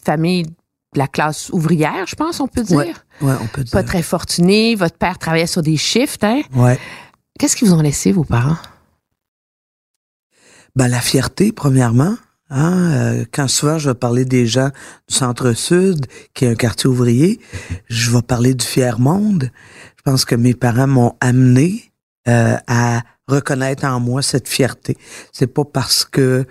famille 0.05 0.43
de 0.43 0.99
la 0.99 1.07
classe 1.07 1.51
ouvrière, 1.51 2.07
je 2.07 2.15
pense, 2.15 2.41
on 2.41 2.49
peut 2.49 2.63
dire. 2.63 2.77
Ouais. 2.77 2.93
Ouais, 3.21 3.35
on 3.41 3.47
peut 3.47 3.65
dire. 3.65 3.73
Pas 3.73 3.83
très 3.83 4.03
fortunée. 4.03 4.75
Votre 4.75 4.97
père 4.97 5.19
travaillait 5.19 5.47
sur 5.47 5.63
des 5.63 5.77
shifts, 5.77 6.25
hein? 6.25 6.43
Ouais. 6.55 6.79
Qu'est-ce 7.39 7.57
qu'ils 7.57 7.69
vous 7.69 7.75
ont 7.75 7.83
laissé, 7.83 8.13
vos 8.13 8.25
parents? 8.25 8.57
Ben, 10.77 10.89
la 10.89 11.01
fierté, 11.01 11.53
premièrement. 11.53 12.17
Hein, 12.51 12.93
euh, 12.93 13.25
quand 13.33 13.49
souvent 13.49 13.79
je 13.79 13.91
vais 13.91 13.95
parler 13.95 14.25
des 14.25 14.47
gens 14.47 14.71
du 15.09 15.15
centre-sud, 15.15 16.07
qui 16.35 16.45
est 16.45 16.49
un 16.49 16.55
quartier 16.55 16.89
ouvrier, 16.89 17.41
je 17.89 18.11
vais 18.11 18.23
parler 18.23 18.55
du 18.55 18.65
fier 18.65 18.99
monde. 18.99 19.51
Je 19.97 20.03
pense 20.03 20.25
que 20.25 20.35
mes 20.35 20.55
parents 20.55 20.87
m'ont 20.87 21.15
amené 21.21 21.93
euh, 22.27 22.57
à 22.67 23.03
reconnaître 23.27 23.85
en 23.85 24.01
moi 24.01 24.23
cette 24.23 24.49
fierté. 24.49 24.97
C'est 25.33 25.47
pas 25.47 25.65
parce 25.65 26.05
que 26.05 26.47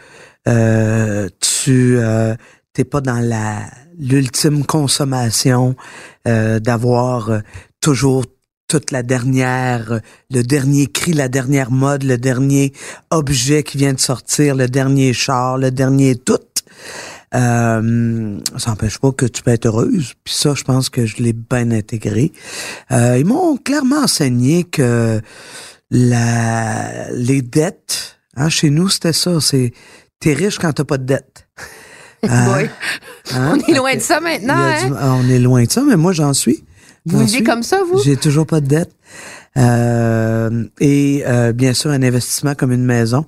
euh, 0.48 1.30
tu 1.40 1.98
euh, 1.98 2.36
t'es 2.74 2.86
pas 2.86 3.02
dans 3.02 3.20
la 3.20 3.62
l'ultime 3.98 4.64
consommation 4.64 5.76
euh, 6.28 6.60
d'avoir 6.60 7.30
euh, 7.30 7.40
toujours 7.82 8.26
toute 8.68 8.92
la 8.92 9.04
dernière, 9.04 9.92
euh, 9.94 10.00
le 10.30 10.44
dernier 10.44 10.88
cri, 10.88 11.14
la 11.14 11.30
dernière 11.30 11.72
mode, 11.72 12.04
le 12.04 12.18
dernier 12.18 12.74
objet 13.12 13.64
qui 13.64 13.78
vient 13.78 13.94
de 13.94 14.00
sortir, 14.00 14.56
le 14.56 14.68
dernier 14.68 15.14
char, 15.14 15.58
le 15.58 15.72
dernier 15.72 16.16
tout. 16.16 16.38
Euh, 17.36 18.40
ça 18.58 18.70
n'empêche 18.72 19.00
pas 19.00 19.12
que 19.12 19.26
tu 19.26 19.42
peux 19.44 19.52
être 19.52 19.66
heureuse. 19.68 20.14
Puis 20.24 20.34
ça, 20.34 20.54
je 20.56 20.64
pense 20.64 20.90
que 20.90 21.06
je 21.06 21.18
l'ai 21.18 21.34
bien 21.34 21.72
intégré. 21.72 22.32
Euh, 22.92 23.18
ils 23.20 23.26
m'ont 23.26 23.58
clairement 23.58 24.04
enseigné 24.04 24.64
que 24.64 25.22
la, 25.92 27.12
les 27.12 27.42
dettes, 27.42 28.18
hein, 28.36 28.50
chez 28.50 28.70
nous, 28.70 28.90
c'était 28.90 29.14
ça. 29.14 29.40
C'est 29.42 29.74
t'es 30.20 30.34
riche 30.34 30.58
quand 30.58 30.74
t'as 30.74 30.84
pas 30.84 30.98
de 30.98 31.06
dette. 31.06 31.48
Oui. 32.24 32.66
Hein? 33.36 33.58
On 33.60 33.72
est 33.72 33.76
loin 33.76 33.96
de 33.96 34.00
ça 34.02 34.20
maintenant, 34.20 34.56
du- 34.56 34.92
hein? 34.92 35.20
on 35.24 35.30
est 35.30 35.38
loin 35.38 35.64
de 35.64 35.70
ça, 35.72 35.84
mais 35.88 35.96
moi 35.96 36.14
j'en 36.14 36.34
suis. 36.34 36.64
Vous 37.08 37.26
vivez 37.26 37.44
comme 37.44 37.64
ça, 37.64 37.80
vous? 37.90 38.00
J'ai 38.04 38.18
toujours 38.18 38.46
pas 38.46 38.60
de 38.62 38.68
dette. 38.68 38.92
Euh, 39.58 40.66
et 40.80 41.24
euh, 41.26 41.52
bien 41.52 41.74
sûr, 41.74 41.90
un 41.90 42.04
investissement 42.04 42.54
comme 42.54 42.72
une 42.72 42.86
maison. 42.86 43.26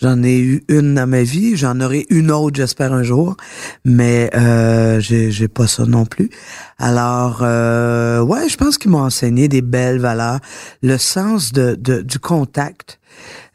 J'en 0.00 0.22
ai 0.22 0.38
eu 0.38 0.62
une 0.68 0.94
dans 0.94 1.08
ma 1.08 1.22
vie, 1.22 1.56
j'en 1.56 1.80
aurai 1.80 2.06
une 2.08 2.30
autre, 2.30 2.54
j'espère 2.56 2.92
un 2.92 3.02
jour, 3.02 3.36
mais 3.84 4.30
euh, 4.36 5.00
j'ai 5.00 5.48
pas 5.48 5.66
ça 5.66 5.84
non 5.84 6.04
plus. 6.06 6.30
Alors, 6.78 7.40
euh, 7.42 8.20
ouais, 8.20 8.48
je 8.48 8.56
pense 8.56 8.78
qu'ils 8.78 8.92
m'ont 8.92 9.02
enseigné 9.02 9.48
des 9.48 9.62
belles 9.62 9.98
valeurs, 9.98 10.38
le 10.82 10.98
sens 10.98 11.52
de, 11.52 11.74
de- 11.74 12.02
du 12.02 12.20
contact. 12.20 13.00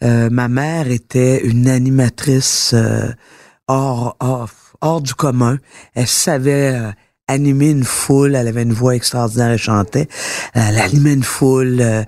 Euh, 0.03 0.29
ma 0.29 0.49
mère 0.49 0.91
était 0.91 1.45
une 1.45 1.69
animatrice 1.69 2.71
euh, 2.73 3.07
hors, 3.69 4.17
hors, 4.19 4.49
hors 4.81 5.01
du 5.01 5.13
commun. 5.13 5.59
Elle 5.95 6.07
savait 6.07 6.77
animer 7.27 7.69
une 7.71 7.83
foule. 7.83 8.35
Elle 8.35 8.47
avait 8.47 8.63
une 8.63 8.73
voix 8.73 8.95
extraordinaire. 8.95 9.49
Elle 9.51 9.57
chantait. 9.59 10.07
Elle 10.53 10.77
animait 10.79 11.13
une 11.13 11.23
foule. 11.23 11.77
euh, 11.81 12.03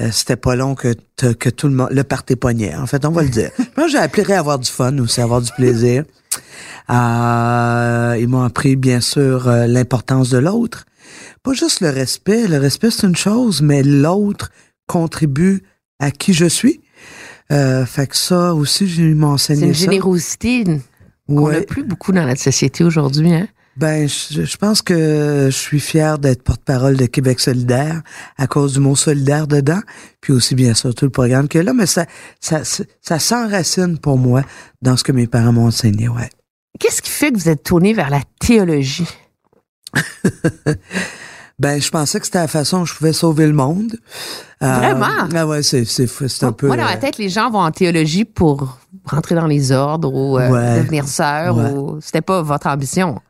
euh, 0.00 0.08
C'était 0.12 0.36
pas 0.36 0.56
long 0.56 0.74
que, 0.74 0.94
que 1.16 1.48
tout 1.50 1.68
le 1.68 1.74
monde... 1.74 1.88
Le 1.90 2.04
party 2.04 2.36
pognait, 2.36 2.74
en 2.74 2.86
fait, 2.86 3.04
on 3.04 3.10
va 3.10 3.22
le 3.22 3.28
dire. 3.28 3.50
Moi, 3.76 3.88
j'ai 3.88 3.98
appelé 3.98 4.32
à 4.32 4.38
avoir 4.38 4.58
du 4.58 4.70
fun 4.70 4.96
aussi, 4.98 5.20
avoir 5.20 5.40
du 5.42 5.50
plaisir. 5.52 6.04
Euh, 6.90 8.16
ils 8.20 8.28
m'ont 8.28 8.42
appris, 8.42 8.76
bien 8.76 9.00
sûr, 9.00 9.48
euh, 9.48 9.66
l'importance 9.66 10.30
de 10.30 10.38
l'autre. 10.38 10.84
Pas 11.42 11.52
juste 11.54 11.80
le 11.80 11.90
respect. 11.90 12.46
Le 12.48 12.58
respect, 12.58 12.90
c'est 12.90 13.06
une 13.06 13.16
chose, 13.16 13.62
mais 13.62 13.82
l'autre 13.82 14.50
contribue 14.86 15.62
à 16.00 16.10
qui 16.10 16.32
je 16.34 16.46
suis. 16.46 16.80
Euh, 17.50 17.84
fait 17.86 18.06
que 18.06 18.16
ça 18.16 18.54
aussi, 18.54 18.86
j'ai 18.88 19.02
m'ont 19.14 19.36
C'est 19.36 19.52
enseigné 19.54 19.66
une 19.68 19.74
ça. 19.74 19.80
générosité 19.84 20.64
qu'on 21.28 21.48
n'a 21.48 21.58
Ouais. 21.58 21.62
plus 21.62 21.84
beaucoup 21.84 22.12
dans 22.12 22.24
notre 22.26 22.40
société 22.40 22.84
aujourd'hui, 22.84 23.32
hein? 23.34 23.48
Ben, 23.76 24.06
je, 24.06 24.44
je 24.44 24.56
pense 24.58 24.82
que 24.82 25.46
je 25.50 25.56
suis 25.56 25.80
fier 25.80 26.18
d'être 26.18 26.42
porte-parole 26.42 26.96
de 26.96 27.06
Québec 27.06 27.40
solidaire 27.40 28.02
à 28.36 28.46
cause 28.46 28.74
du 28.74 28.80
mot 28.80 28.94
solidaire 28.94 29.46
dedans, 29.46 29.80
puis 30.20 30.34
aussi 30.34 30.54
bien 30.54 30.74
sûr 30.74 30.94
tout 30.94 31.06
le 31.06 31.10
programme 31.10 31.48
qu'il 31.48 31.58
y 31.58 31.62
a 31.62 31.64
là, 31.64 31.72
mais 31.72 31.86
ça, 31.86 32.04
ça, 32.38 32.64
ça, 32.64 32.84
ça 33.00 33.18
s'enracine 33.18 33.98
pour 33.98 34.18
moi 34.18 34.42
dans 34.82 34.96
ce 34.98 35.04
que 35.04 35.12
mes 35.12 35.26
parents 35.26 35.52
m'ont 35.52 35.66
enseigné, 35.68 36.08
ouais. 36.08 36.28
Qu'est-ce 36.78 37.00
qui 37.00 37.10
fait 37.10 37.32
que 37.32 37.38
vous 37.38 37.48
êtes 37.48 37.62
tourné 37.62 37.94
vers 37.94 38.10
la 38.10 38.20
théologie? 38.40 39.08
Ben, 41.58 41.80
je 41.80 41.90
pensais 41.90 42.18
que 42.18 42.24
c'était 42.26 42.38
la 42.40 42.48
façon 42.48 42.78
dont 42.80 42.84
je 42.86 42.94
pouvais 42.96 43.12
sauver 43.12 43.46
le 43.46 43.52
monde. 43.52 43.94
Euh, 44.64 44.76
Vraiment? 44.78 45.28
Ah 45.32 45.46
ouais, 45.46 45.62
c'est, 45.62 45.84
c'est, 45.84 46.08
c'est 46.08 46.42
un 46.44 46.48
Moi, 46.48 46.56
peu... 46.56 46.66
moi, 46.66 46.76
dans 46.76 46.82
ma 46.84 46.96
euh, 46.96 46.98
tête, 47.00 47.18
les 47.18 47.28
gens 47.28 47.50
vont 47.50 47.60
en 47.60 47.70
théologie 47.70 48.24
pour 48.24 48.78
rentrer 49.04 49.36
dans 49.36 49.46
les 49.46 49.70
ordres 49.70 50.12
ou 50.12 50.38
euh, 50.38 50.50
Ouais. 50.50 50.80
devenir 50.82 51.06
sœur 51.06 51.56
Ouais. 51.56 51.70
ou 51.70 52.00
c'était 52.00 52.22
pas 52.22 52.42
votre 52.42 52.66
ambition. 52.66 53.20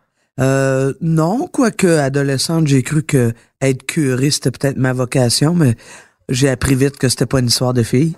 Euh, 0.40 0.94
non, 1.00 1.46
quoique 1.46 1.86
adolescente, 1.86 2.66
j'ai 2.66 2.82
cru 2.82 3.02
que 3.02 3.32
être 3.60 3.84
curé, 3.84 4.30
c'était 4.30 4.50
peut-être 4.50 4.76
ma 4.76 4.92
vocation, 4.92 5.54
mais 5.54 5.76
j'ai 6.28 6.48
appris 6.48 6.74
vite 6.74 6.96
que 6.96 7.08
c'était 7.08 7.26
pas 7.26 7.40
une 7.40 7.46
histoire 7.46 7.74
de 7.74 7.82
fille. 7.82 8.14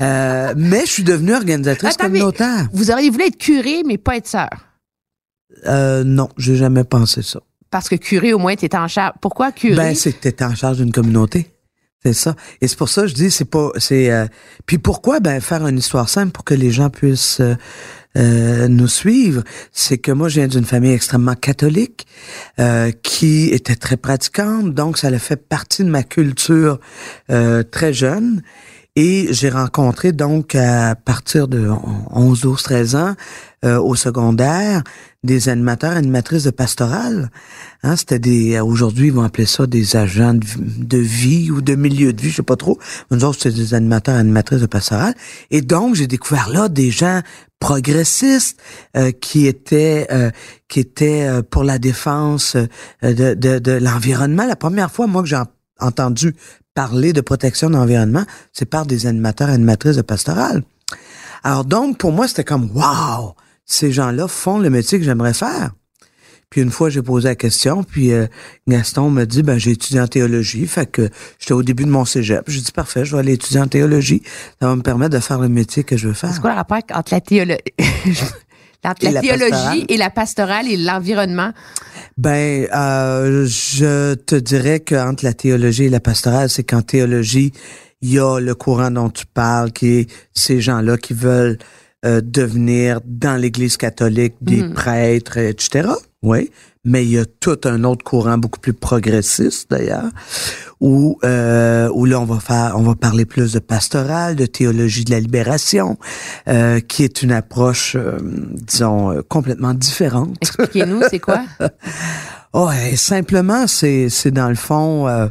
Euh, 0.00 0.54
mais 0.56 0.80
je 0.80 0.90
suis 0.90 1.04
devenue 1.04 1.34
organisatrice 1.34 1.94
Attends, 1.94 2.06
communautaire. 2.06 2.68
Vous 2.72 2.90
auriez 2.90 3.10
voulu 3.10 3.26
être 3.26 3.38
curé, 3.38 3.82
mais 3.86 3.98
pas 3.98 4.16
être 4.16 4.26
sœur? 4.26 4.50
Euh, 5.66 6.02
non, 6.04 6.28
j'ai 6.36 6.56
jamais 6.56 6.84
pensé 6.84 7.22
ça. 7.22 7.40
Parce 7.70 7.88
que 7.88 7.96
curé, 7.96 8.32
au 8.32 8.38
moins, 8.38 8.56
t'es 8.56 8.74
en 8.76 8.88
charge. 8.88 9.14
Pourquoi 9.20 9.52
curé? 9.52 9.76
Ben, 9.76 9.94
c'est 9.94 10.12
que 10.12 10.20
t'étais 10.20 10.44
en 10.44 10.54
charge 10.54 10.78
d'une 10.78 10.92
communauté. 10.92 11.50
C'est 12.04 12.12
ça. 12.12 12.36
Et 12.60 12.68
c'est 12.68 12.76
pour 12.76 12.88
ça 12.88 13.02
que 13.02 13.08
je 13.08 13.14
dis, 13.14 13.30
c'est 13.30 13.46
pas, 13.46 13.70
c'est, 13.78 14.10
euh, 14.10 14.26
puis 14.66 14.78
pourquoi, 14.78 15.20
ben, 15.20 15.40
faire 15.40 15.66
une 15.66 15.78
histoire 15.78 16.08
simple 16.08 16.32
pour 16.32 16.44
que 16.44 16.54
les 16.54 16.70
gens 16.70 16.90
puissent 16.90 17.40
euh, 17.40 17.54
euh, 18.16 18.68
nous 18.68 18.88
suivre, 18.88 19.42
c'est 19.72 19.98
que 19.98 20.12
moi, 20.12 20.28
je 20.28 20.40
viens 20.40 20.48
d'une 20.48 20.64
famille 20.64 20.92
extrêmement 20.92 21.34
catholique 21.34 22.06
euh, 22.60 22.92
qui 23.02 23.48
était 23.50 23.76
très 23.76 23.96
pratiquante, 23.96 24.72
donc 24.72 24.98
ça 24.98 25.08
a 25.08 25.18
fait 25.18 25.36
partie 25.36 25.84
de 25.84 25.90
ma 25.90 26.02
culture 26.02 26.78
euh, 27.30 27.62
très 27.62 27.92
jeune. 27.92 28.42
Et 28.96 29.26
j'ai 29.32 29.48
rencontré 29.48 30.12
donc 30.12 30.54
à 30.54 30.94
partir 30.94 31.48
de 31.48 31.68
11, 32.10 32.40
12, 32.42 32.62
13 32.62 32.94
ans 32.94 33.14
euh, 33.64 33.78
au 33.80 33.94
secondaire 33.94 34.82
des 35.22 35.48
animateurs, 35.48 35.92
animatrices 35.96 36.44
de 36.44 36.50
pastorale. 36.50 37.30
Hein, 37.82 37.96
c'était 37.96 38.18
des 38.18 38.60
aujourd'hui 38.60 39.06
ils 39.08 39.12
vont 39.12 39.22
appeler 39.22 39.46
ça 39.46 39.66
des 39.66 39.96
agents 39.96 40.34
de, 40.34 40.98
vie 40.98 41.50
ou 41.50 41.60
de 41.62 41.74
milieu 41.74 42.12
de 42.12 42.20
vie, 42.20 42.30
je 42.30 42.36
sais 42.36 42.42
pas 42.42 42.56
trop. 42.56 42.78
Nous 43.10 43.24
autres 43.24 43.40
c'était 43.42 43.56
des 43.56 43.74
animateurs, 43.74 44.16
animatrices 44.16 44.60
de 44.60 44.66
pastorale. 44.66 45.14
Et 45.50 45.62
donc 45.62 45.94
j'ai 45.94 46.06
découvert 46.06 46.48
là 46.50 46.68
des 46.68 46.90
gens 46.90 47.20
progressistes 47.58 48.60
euh, 48.96 49.12
qui 49.12 49.46
étaient 49.46 50.06
euh, 50.12 50.30
qui 50.68 50.80
étaient 50.80 51.26
euh, 51.26 51.42
pour 51.42 51.64
la 51.64 51.78
défense 51.78 52.56
euh, 52.56 52.66
de, 53.02 53.34
de, 53.34 53.58
de 53.58 53.72
l'environnement. 53.72 54.46
La 54.46 54.56
première 54.56 54.90
fois 54.90 55.06
moi 55.06 55.22
que 55.22 55.28
j'ai 55.28 55.36
en- 55.36 55.46
entendu 55.80 56.34
parler 56.74 57.12
de 57.12 57.20
protection 57.20 57.70
de 57.70 57.76
l'environnement, 57.76 58.24
c'est 58.52 58.66
par 58.66 58.84
des 58.84 59.06
animateurs, 59.06 59.48
animatrices 59.48 59.96
de 59.96 60.02
pastorale. 60.02 60.64
Alors 61.44 61.64
donc, 61.64 61.98
pour 61.98 62.10
moi, 62.10 62.26
c'était 62.26 62.42
comme, 62.42 62.68
wow, 62.74 63.34
ces 63.66 63.92
gens-là 63.92 64.28
font 64.28 64.58
le 64.58 64.70
métier 64.70 64.98
que 64.98 65.04
j'aimerais 65.04 65.34
faire. 65.34 65.72
Puis 66.50 66.60
une 66.60 66.70
fois, 66.70 66.88
j'ai 66.88 67.02
posé 67.02 67.26
la 67.28 67.34
question, 67.34 67.82
puis 67.82 68.12
euh, 68.12 68.26
Gaston 68.68 69.10
me 69.10 69.24
dit, 69.24 69.42
ben 69.42 69.58
j'ai 69.58 69.72
étudié 69.72 70.00
en 70.00 70.06
théologie, 70.06 70.66
fait 70.68 70.86
que 70.86 71.08
j'étais 71.40 71.52
au 71.54 71.64
début 71.64 71.84
de 71.84 71.90
mon 71.90 72.04
cégep. 72.04 72.44
J'ai 72.46 72.60
dit, 72.60 72.70
parfait, 72.70 73.04
je 73.04 73.12
vais 73.16 73.20
aller 73.20 73.32
étudier 73.32 73.58
en 73.60 73.66
théologie. 73.66 74.22
Ça 74.60 74.68
va 74.68 74.76
me 74.76 74.82
permettre 74.82 75.16
de 75.16 75.20
faire 75.20 75.40
le 75.40 75.48
métier 75.48 75.82
que 75.82 75.96
je 75.96 76.06
veux 76.08 76.14
faire. 76.14 76.32
C'est 76.32 76.40
quoi 76.40 76.50
le 76.50 76.56
rapport 76.56 76.78
entre 76.92 77.12
la, 77.12 77.20
théolo- 77.20 77.58
entre 78.84 79.02
Et 79.02 79.06
la 79.06 79.12
la 79.12 79.20
théologie 79.22 79.50
pastorale? 79.50 79.84
et 79.88 79.96
la 79.96 80.10
pastorale 80.10 80.68
et 80.68 80.76
l'environnement? 80.76 81.52
Ben, 82.18 82.68
euh, 82.72 83.46
je 83.46 84.14
te 84.14 84.36
dirais 84.36 84.78
qu'entre 84.80 85.24
la 85.24 85.32
théologie 85.32 85.84
et 85.84 85.90
la 85.90 86.00
pastorale, 86.00 86.50
c'est 86.50 86.62
qu'en 86.64 86.82
théologie, 86.82 87.52
il 88.00 88.12
y 88.12 88.18
a 88.20 88.38
le 88.38 88.54
courant 88.54 88.90
dont 88.92 89.10
tu 89.10 89.24
parles, 89.26 89.72
qui 89.72 89.88
est 89.88 90.10
ces 90.34 90.60
gens-là 90.60 90.98
qui 90.98 91.14
veulent 91.14 91.58
euh, 92.04 92.20
devenir 92.22 93.00
dans 93.04 93.40
l'Église 93.40 93.76
catholique 93.76 94.34
des 94.40 94.62
prêtres, 94.68 95.38
etc. 95.38 95.88
Oui, 96.22 96.50
mais 96.84 97.04
il 97.04 97.12
y 97.12 97.18
a 97.18 97.24
tout 97.24 97.58
un 97.64 97.82
autre 97.84 98.04
courant 98.04 98.38
beaucoup 98.38 98.60
plus 98.60 98.74
progressiste 98.74 99.70
d'ailleurs, 99.70 100.10
où 100.80 101.18
euh, 101.24 101.88
où 101.94 102.04
là 102.04 102.20
on 102.20 102.24
va 102.24 102.40
faire, 102.40 102.74
on 102.76 102.82
va 102.82 102.94
parler 102.94 103.24
plus 103.24 103.52
de 103.52 103.58
pastoral, 103.58 104.36
de 104.36 104.46
théologie 104.46 105.04
de 105.04 105.10
la 105.10 105.20
libération, 105.20 105.98
euh, 106.48 106.80
qui 106.80 107.04
est 107.04 107.22
une 107.22 107.32
approche, 107.32 107.96
euh, 107.96 108.18
disons, 108.20 109.12
euh, 109.12 109.22
complètement 109.26 109.74
différente. 109.74 110.36
Expliquez-nous, 110.42 111.02
c'est 111.10 111.20
quoi? 111.20 111.44
Ouais, 112.54 112.94
simplement, 112.94 113.66
c'est 113.66 114.08
c'est 114.08 114.30
dans 114.30 114.48
le 114.48 114.54
fond. 114.54 115.08
Euh, 115.08 115.26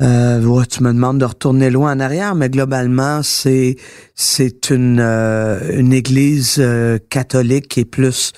euh, 0.00 0.42
ouais, 0.42 0.64
tu 0.64 0.82
me 0.82 0.90
demandes 0.90 1.18
de 1.18 1.26
retourner 1.26 1.68
loin 1.68 1.92
en 1.92 2.00
arrière, 2.00 2.34
mais 2.34 2.48
globalement, 2.48 3.22
c'est 3.22 3.76
c'est 4.14 4.70
une 4.70 5.00
euh, 5.00 5.78
une 5.78 5.92
église 5.92 6.56
euh, 6.58 6.98
catholique 7.10 7.68
qui 7.68 7.80
est 7.80 7.84
plus 7.84 8.32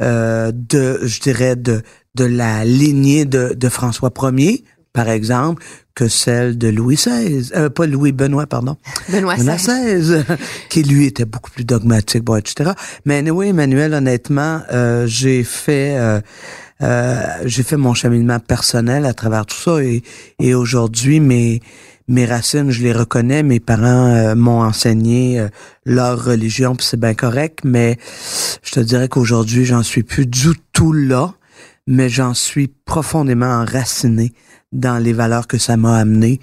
euh, 0.00 0.50
de, 0.54 1.00
je 1.02 1.20
dirais 1.20 1.54
de 1.54 1.82
de 2.14 2.24
la 2.24 2.64
lignée 2.64 3.26
de 3.26 3.52
de 3.54 3.68
François 3.68 4.10
Ier, 4.34 4.64
par 4.94 5.10
exemple, 5.10 5.62
que 5.94 6.08
celle 6.08 6.56
de 6.56 6.68
Louis 6.68 6.96
XVI, 6.96 7.50
euh, 7.54 7.68
pas 7.68 7.86
Louis 7.86 8.12
Benoît, 8.12 8.46
pardon. 8.46 8.76
Benoît 9.10 9.36
Benoît 9.36 9.56
XVI. 9.56 10.00
XVI, 10.00 10.24
qui 10.70 10.82
lui 10.84 11.06
était 11.06 11.26
beaucoup 11.26 11.50
plus 11.50 11.64
dogmatique, 11.64 12.24
bon, 12.24 12.36
etc. 12.36 12.70
Mais 13.04 13.28
oui, 13.30 13.48
Emmanuel, 13.48 13.92
honnêtement, 13.92 14.62
euh, 14.72 15.06
j'ai 15.06 15.44
fait 15.44 15.98
euh, 15.98 16.20
euh, 16.82 17.22
j'ai 17.44 17.62
fait 17.62 17.76
mon 17.76 17.94
cheminement 17.94 18.38
personnel 18.38 19.06
à 19.06 19.14
travers 19.14 19.46
tout 19.46 19.56
ça 19.56 19.78
et, 19.82 20.54
aujourd'hui 20.54 21.20
mes 21.20 21.60
mes 22.08 22.26
racines, 22.26 22.70
je 22.70 22.82
les 22.82 22.92
reconnais. 22.92 23.42
Mes 23.42 23.60
parents 23.60 24.08
euh, 24.08 24.34
m'ont 24.34 24.60
enseigné 24.60 25.38
euh, 25.38 25.48
leur 25.86 26.22
religion, 26.22 26.74
puis 26.74 26.84
c'est 26.84 26.98
bien 26.98 27.14
correct. 27.14 27.60
Mais 27.64 27.96
je 28.62 28.72
te 28.72 28.80
dirais 28.80 29.08
qu'aujourd'hui, 29.08 29.64
j'en 29.64 29.82
suis 29.82 30.02
plus 30.02 30.26
du 30.26 30.50
tout 30.72 30.92
là, 30.92 31.32
mais 31.86 32.08
j'en 32.08 32.34
suis 32.34 32.68
profondément 32.68 33.46
enraciné 33.46 34.32
dans 34.72 34.98
les 34.98 35.12
valeurs 35.12 35.46
que 35.46 35.58
ça 35.58 35.76
m'a 35.76 35.96
amené, 35.96 36.40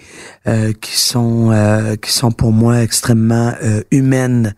euh, 0.47 0.73
qui 0.73 0.97
sont 0.97 1.51
euh, 1.51 1.95
qui 1.95 2.11
sont 2.11 2.31
pour 2.31 2.51
moi 2.51 2.81
extrêmement 2.81 3.53
euh, 3.63 3.81
humaines 3.91 4.53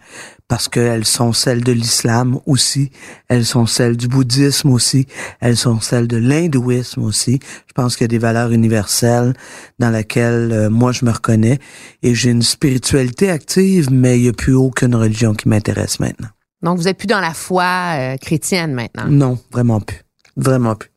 parce 0.51 0.67
qu'elles 0.67 1.05
sont 1.05 1.31
celles 1.31 1.63
de 1.63 1.71
l'islam 1.71 2.38
aussi, 2.45 2.91
elles 3.29 3.45
sont 3.45 3.65
celles 3.65 3.95
du 3.95 4.10
bouddhisme 4.10 4.69
aussi, 4.69 5.07
elles 5.39 5.55
sont 5.55 5.79
celles 5.79 6.10
de 6.10 6.17
l'hindouisme 6.17 7.03
aussi. 7.03 7.39
Je 7.67 7.73
pense 7.73 7.95
qu'il 7.95 8.03
y 8.03 8.10
a 8.10 8.10
des 8.10 8.17
valeurs 8.17 8.51
universelles 8.51 9.34
dans 9.79 9.89
lesquelles 9.89 10.51
euh, 10.51 10.69
moi 10.69 10.91
je 10.91 11.05
me 11.05 11.12
reconnais 11.12 11.60
et 12.03 12.13
j'ai 12.15 12.31
une 12.31 12.41
spiritualité 12.41 13.29
active, 13.29 13.88
mais 13.93 14.19
il 14.19 14.23
n'y 14.23 14.27
a 14.27 14.34
plus 14.34 14.53
aucune 14.53 14.93
religion 14.93 15.34
qui 15.34 15.47
m'intéresse 15.47 16.01
maintenant. 16.01 16.27
Donc, 16.62 16.77
vous 16.77 16.88
êtes 16.89 16.97
plus 16.97 17.07
dans 17.07 17.21
la 17.21 17.34
foi 17.34 17.63
euh, 17.95 18.17
chrétienne 18.17 18.73
maintenant? 18.73 19.05
Non, 19.07 19.39
vraiment 19.51 19.79
plus, 19.79 20.01
vraiment 20.36 20.75
plus. 20.75 20.90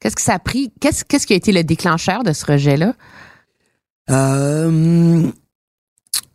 Qu'est-ce 0.00 0.16
que 0.16 0.22
ça 0.22 0.34
a 0.34 0.38
pris? 0.38 0.72
Qu'est-ce 0.80 1.26
qui 1.26 1.32
a 1.32 1.36
été 1.36 1.52
le 1.52 1.64
déclencheur 1.64 2.22
de 2.22 2.32
ce 2.32 2.46
rejet-là? 2.46 2.94
Euh, 4.10 5.30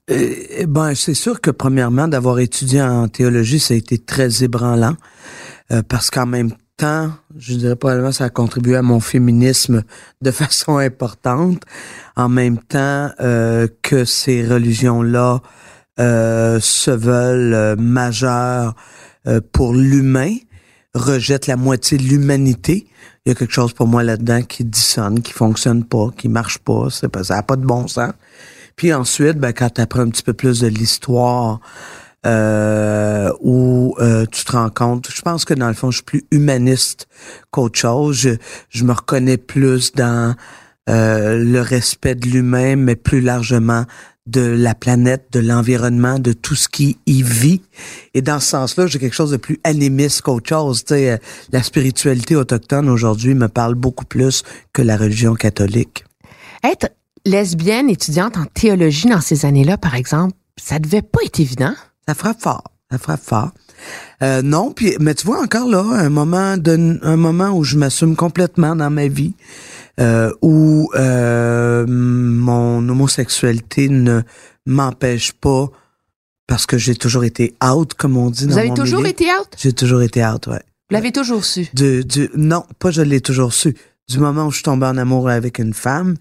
eh 0.09 0.65
ben, 0.67 0.93
c'est 0.95 1.13
sûr 1.13 1.39
que 1.39 1.49
premièrement, 1.49 2.07
d'avoir 2.07 2.39
étudié 2.39 2.81
en 2.81 3.07
théologie, 3.07 3.59
ça 3.59 3.73
a 3.73 3.77
été 3.77 3.97
très 3.97 4.43
ébranlant, 4.43 4.95
euh, 5.71 5.81
parce 5.87 6.09
qu'en 6.09 6.25
même 6.25 6.51
temps, 6.75 7.11
je 7.37 7.55
dirais 7.55 7.75
probablement 7.77 8.11
ça 8.11 8.25
a 8.25 8.29
contribué 8.29 8.75
à 8.75 8.81
mon 8.81 8.99
féminisme 8.99 9.83
de 10.21 10.31
façon 10.31 10.77
importante. 10.77 11.63
En 12.17 12.27
même 12.27 12.57
temps 12.57 13.11
euh, 13.21 13.67
que 13.81 14.03
ces 14.03 14.45
religions-là 14.45 15.41
euh, 15.99 16.59
se 16.59 16.91
veulent 16.91 17.79
majeures 17.79 18.75
pour 19.53 19.73
l'humain, 19.73 20.35
rejettent 20.93 21.47
la 21.47 21.55
moitié 21.55 21.97
de 21.97 22.03
l'humanité. 22.03 22.87
Il 23.25 23.29
y 23.29 23.31
a 23.31 23.35
quelque 23.35 23.53
chose 23.53 23.71
pour 23.71 23.87
moi 23.87 24.03
là-dedans 24.03 24.41
qui 24.41 24.65
dissonne, 24.65 25.21
qui 25.21 25.31
fonctionne 25.31 25.85
pas, 25.85 26.09
qui 26.17 26.27
marche 26.27 26.57
pas. 26.57 26.89
C'est 26.89 27.07
pas, 27.07 27.23
ça 27.23 27.35
n'a 27.35 27.43
pas 27.43 27.55
de 27.55 27.65
bon 27.65 27.87
sens. 27.87 28.11
Puis 28.75 28.93
ensuite, 28.93 29.37
ben, 29.37 29.53
quand 29.53 29.69
tu 29.69 29.81
apprends 29.81 30.01
un 30.01 30.09
petit 30.09 30.23
peu 30.23 30.33
plus 30.33 30.59
de 30.59 30.67
l'histoire, 30.67 31.61
euh, 32.25 33.31
où 33.39 33.95
euh, 33.99 34.25
tu 34.31 34.43
te 34.43 34.51
rends 34.51 34.69
compte, 34.69 35.09
je 35.09 35.21
pense 35.21 35.45
que 35.45 35.53
dans 35.53 35.67
le 35.67 35.73
fond, 35.73 35.91
je 35.91 35.97
suis 35.97 36.03
plus 36.03 36.25
humaniste 36.31 37.07
qu'autre 37.51 37.79
chose. 37.79 38.17
Je, 38.17 38.29
je 38.69 38.83
me 38.83 38.91
reconnais 38.91 39.37
plus 39.37 39.93
dans 39.93 40.35
euh, 40.89 41.37
le 41.37 41.61
respect 41.61 42.15
de 42.15 42.27
l'humain, 42.27 42.75
mais 42.75 42.97
plus 42.97 43.21
largement 43.21 43.85
de 44.25 44.41
la 44.41 44.73
planète, 44.73 45.27
de 45.31 45.39
l'environnement, 45.39 46.17
de 46.17 46.33
tout 46.33 46.55
ce 46.55 46.69
qui 46.69 46.97
y 47.05 47.23
vit. 47.23 47.61
Et 48.13 48.21
dans 48.21 48.39
ce 48.39 48.49
sens-là, 48.49 48.87
j'ai 48.87 48.99
quelque 48.99 49.15
chose 49.15 49.31
de 49.31 49.37
plus 49.37 49.59
animiste 49.63 50.21
qu'autre 50.21 50.47
chose. 50.47 50.85
Tu 50.85 50.93
sais, 50.93 51.11
euh, 51.11 51.17
la 51.51 51.61
spiritualité 51.61 52.35
autochtone 52.35 52.89
aujourd'hui 52.89 53.35
me 53.35 53.47
parle 53.47 53.75
beaucoup 53.75 54.05
plus 54.05 54.43
que 54.71 54.81
la 54.81 54.95
religion 54.95 55.35
catholique. 55.35 56.05
Être 56.63 56.89
lesbienne 57.25 57.89
étudiante 57.89 58.37
en 58.37 58.45
théologie 58.45 59.09
dans 59.09 59.21
ces 59.21 59.45
années-là, 59.45 59.77
par 59.77 59.95
exemple, 59.95 60.35
ça 60.57 60.79
devait 60.79 61.01
pas 61.01 61.19
être 61.25 61.39
évident. 61.39 61.73
Ça 62.07 62.15
frappe 62.15 62.41
fort. 62.41 62.63
Ça 62.91 62.97
frappe 62.97 63.23
fort. 63.23 63.51
Euh, 64.21 64.41
non, 64.41 64.71
puis 64.71 64.95
mais 64.99 65.15
tu 65.15 65.25
vois 65.25 65.41
encore 65.41 65.67
là 65.67 65.81
un 65.81 66.09
moment 66.09 66.57
de, 66.57 66.99
un 67.01 67.17
moment 67.17 67.49
où 67.49 67.63
je 67.63 67.75
m'assume 67.75 68.15
complètement 68.15 68.75
dans 68.75 68.89
ma 68.89 69.07
vie, 69.07 69.33
euh, 69.99 70.31
où 70.41 70.89
euh, 70.95 71.85
mon 71.87 72.87
homosexualité 72.89 73.89
ne 73.89 74.21
m'empêche 74.65 75.33
pas 75.33 75.69
parce 76.47 76.65
que 76.65 76.77
j'ai 76.77 76.95
toujours 76.95 77.23
été 77.23 77.53
out, 77.63 77.93
comme 77.93 78.17
on 78.17 78.29
dit 78.29 78.45
Vous 78.45 78.51
dans 78.51 78.57
avez 78.57 78.69
mon 78.69 78.73
toujours 78.75 78.99
milieu. 79.01 79.11
été 79.11 79.25
out? 79.25 79.47
J'ai 79.57 79.73
toujours 79.73 80.01
été 80.01 80.25
out, 80.25 80.47
ouais. 80.47 80.61
Vous 80.89 80.95
l'avez 80.95 81.11
toujours 81.11 81.45
su? 81.45 81.67
Du, 81.73 82.03
du, 82.03 82.29
non, 82.35 82.63
pas 82.79 82.91
je 82.91 83.01
l'ai 83.01 83.21
toujours 83.21 83.53
su. 83.53 83.75
Du 84.09 84.19
moment 84.19 84.47
où 84.47 84.51
je 84.51 84.55
suis 84.57 84.63
tombée 84.63 84.85
en 84.87 84.97
amour 84.97 85.29
avec 85.29 85.59
une 85.59 85.73
femme 85.73 86.15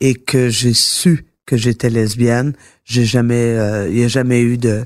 et 0.00 0.14
que 0.14 0.48
j'ai 0.48 0.72
su 0.74 1.26
que 1.44 1.56
j'étais 1.56 1.90
lesbienne, 1.90 2.54
j'ai 2.84 3.04
jamais, 3.04 3.34
euh, 3.56 3.88
il 3.88 3.98
y 3.98 4.04
a 4.04 4.08
jamais 4.08 4.40
eu 4.40 4.56
de, 4.58 4.84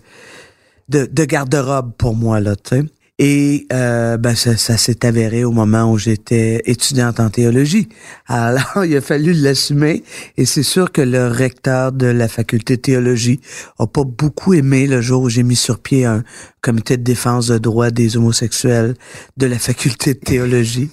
de, 0.89 1.07
de 1.11 1.25
garde-robe 1.25 1.93
pour 1.97 2.15
moi 2.15 2.41
là, 2.41 2.55
tu 2.57 2.77
sais. 2.77 2.85
Et 3.23 3.67
euh, 3.71 4.17
ben 4.17 4.35
ça, 4.35 4.57
ça 4.57 4.79
s'est 4.79 5.05
avéré 5.05 5.45
au 5.45 5.51
moment 5.51 5.93
où 5.93 5.99
j'étais 5.99 6.63
étudiante 6.65 7.21
en 7.21 7.29
théologie. 7.29 7.91
Alors 8.27 8.83
il 8.87 8.97
a 8.97 9.03
fallu 9.03 9.35
l'assumer 9.35 10.03
et 10.39 10.47
c'est 10.47 10.63
sûr 10.63 10.91
que 10.91 11.03
le 11.03 11.29
recteur 11.29 11.93
de 11.93 12.07
la 12.07 12.29
faculté 12.29 12.79
de 12.79 12.81
théologie 12.81 13.43
a 13.79 13.87
pas 13.87 14.05
beaucoup 14.05 14.55
aimé 14.55 14.87
le 14.87 15.03
jour 15.03 15.25
où 15.25 15.29
j'ai 15.29 15.43
mis 15.43 15.55
sur 15.55 15.81
pied 15.81 16.07
un 16.07 16.25
comité 16.63 16.97
de 16.97 17.03
défense 17.03 17.49
de 17.49 17.59
droits 17.59 17.91
des 17.91 18.17
homosexuels 18.17 18.95
de 19.37 19.47
la 19.47 19.59
faculté 19.59 20.15
de 20.15 20.21
théologie, 20.21 20.89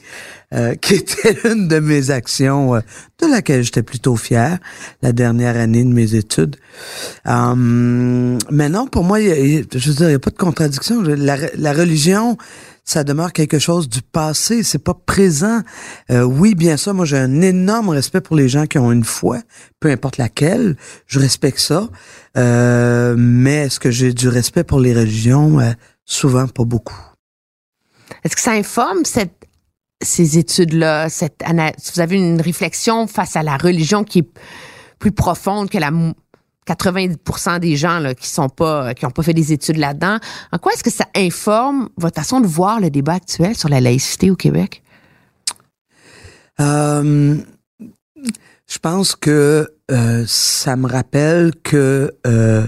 euh, 0.53 0.75
qui 0.81 0.95
était 0.95 1.38
une 1.45 1.67
de 1.67 1.79
mes 1.79 2.12
actions 2.12 2.75
euh, 2.75 2.79
de 3.21 3.27
laquelle 3.27 3.63
j'étais 3.63 3.83
plutôt 3.83 4.15
fier 4.15 4.60
la 5.01 5.12
dernière 5.12 5.57
année 5.57 5.83
de 5.83 5.93
mes 5.93 6.15
études. 6.15 6.55
Hum, 7.25 8.38
mais 8.49 8.69
non, 8.69 8.88
pour 8.88 9.03
moi, 9.03 9.19
y 9.19 9.25
y 9.27 9.67
je 9.73 9.89
veux 9.89 9.95
dire, 9.95 10.07
il 10.07 10.10
n'y 10.10 10.15
a 10.15 10.19
pas 10.19 10.31
de 10.31 10.38
contradiction. 10.38 11.01
La, 11.01 11.38
la 11.55 11.73
religion, 11.73 12.38
ça 12.88 13.03
demeure 13.03 13.33
quelque 13.33 13.60
chose 13.60 13.89
du 13.89 14.01
passé, 14.01 14.63
c'est 14.63 14.83
pas 14.83 14.93
présent. 14.93 15.60
Euh, 16.10 16.23
oui, 16.23 16.55
bien 16.55 16.77
sûr, 16.77 16.93
moi 16.93 17.03
j'ai 17.05 17.17
un 17.17 17.41
énorme 17.41 17.89
respect 17.89 18.21
pour 18.21 18.38
les 18.38 18.47
gens 18.47 18.65
qui 18.65 18.79
ont 18.79 18.93
une 18.93 19.03
foi, 19.03 19.39
peu 19.81 19.91
importe 19.91 20.17
laquelle, 20.17 20.77
je 21.05 21.19
respecte 21.19 21.60
ça. 21.60 21.89
Euh, 22.38 23.15
mais 23.17 23.65
est-ce 23.65 23.81
que 23.81 23.91
j'ai 23.91 24.13
du 24.13 24.29
respect 24.29 24.63
pour 24.63 24.79
les 24.79 24.93
religions? 24.93 25.60
Euh, 25.60 25.71
Souvent, 26.10 26.47
pas 26.47 26.63
beaucoup. 26.63 26.95
Est-ce 28.23 28.33
que 28.38 28.41
ça 28.41 28.51
informe 28.51 29.03
cette, 29.03 29.37
ces 30.01 30.38
études-là? 30.38 31.10
Cette, 31.10 31.43
vous 31.93 31.99
avez 31.99 32.17
une 32.17 32.41
réflexion 32.41 33.07
face 33.07 33.36
à 33.36 33.43
la 33.43 33.57
religion 33.57 34.03
qui 34.03 34.19
est 34.19 34.29
plus 34.99 35.12
profonde 35.12 35.69
que 35.69 35.77
la 35.77 35.91
mou- 35.91 36.13
90% 36.67 37.60
des 37.60 37.77
gens 37.77 37.99
là, 37.99 38.13
qui 38.13 38.27
sont 38.27 38.49
pas 38.49 38.93
qui 38.93 39.05
ont 39.05 39.12
pas 39.12 39.23
fait 39.23 39.33
des 39.33 39.53
études 39.53 39.77
là-dedans. 39.77 40.17
En 40.51 40.57
quoi 40.57 40.73
est-ce 40.73 40.83
que 40.83 40.91
ça 40.91 41.05
informe 41.15 41.89
votre 41.97 42.15
façon 42.15 42.41
de 42.41 42.47
voir 42.47 42.79
le 42.81 42.89
débat 42.89 43.13
actuel 43.13 43.55
sur 43.55 43.69
la 43.69 43.79
laïcité 43.79 44.29
au 44.29 44.36
Québec? 44.36 44.83
Euh, 46.60 47.38
je 48.67 48.79
pense 48.79 49.15
que 49.15 49.71
euh, 49.91 50.25
ça 50.27 50.75
me 50.75 50.88
rappelle 50.88 51.53
que 51.63 52.13
euh, 52.25 52.67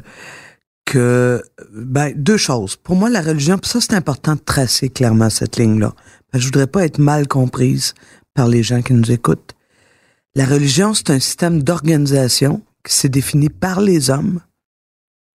que 0.85 1.41
ben 1.71 2.13
deux 2.15 2.37
choses. 2.37 2.75
Pour 2.77 2.95
moi, 2.95 3.09
la 3.09 3.21
religion, 3.21 3.59
ça 3.63 3.81
c'est 3.81 3.93
important 3.95 4.35
de 4.35 4.39
tracer 4.39 4.89
clairement 4.89 5.29
cette 5.29 5.57
ligne-là. 5.57 5.93
Je 6.33 6.45
voudrais 6.45 6.67
pas 6.67 6.85
être 6.85 6.99
mal 6.99 7.27
comprise 7.27 7.93
par 8.33 8.47
les 8.47 8.63
gens 8.63 8.81
qui 8.81 8.93
nous 8.93 9.11
écoutent. 9.11 9.55
La 10.35 10.45
religion, 10.45 10.93
c'est 10.93 11.09
un 11.09 11.19
système 11.19 11.63
d'organisation 11.63 12.61
qui 12.83 12.93
s'est 12.93 13.09
défini 13.09 13.49
par 13.49 13.81
les 13.81 14.09
hommes 14.09 14.41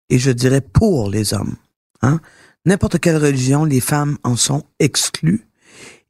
et 0.08 0.18
je 0.18 0.30
dirais 0.30 0.60
pour 0.60 1.10
les 1.10 1.34
hommes. 1.34 1.56
Hein? 2.02 2.20
N'importe 2.64 2.98
quelle 2.98 3.16
religion, 3.16 3.64
les 3.64 3.80
femmes 3.80 4.18
en 4.22 4.36
sont 4.36 4.64
exclues. 4.78 5.46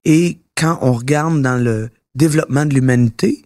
Et 0.05 0.39
quand 0.57 0.79
on 0.83 0.93
regarde 0.93 1.41
dans 1.43 1.57
le 1.57 1.91
développement 2.15 2.67
de 2.67 2.75
l'humanité, 2.75 3.45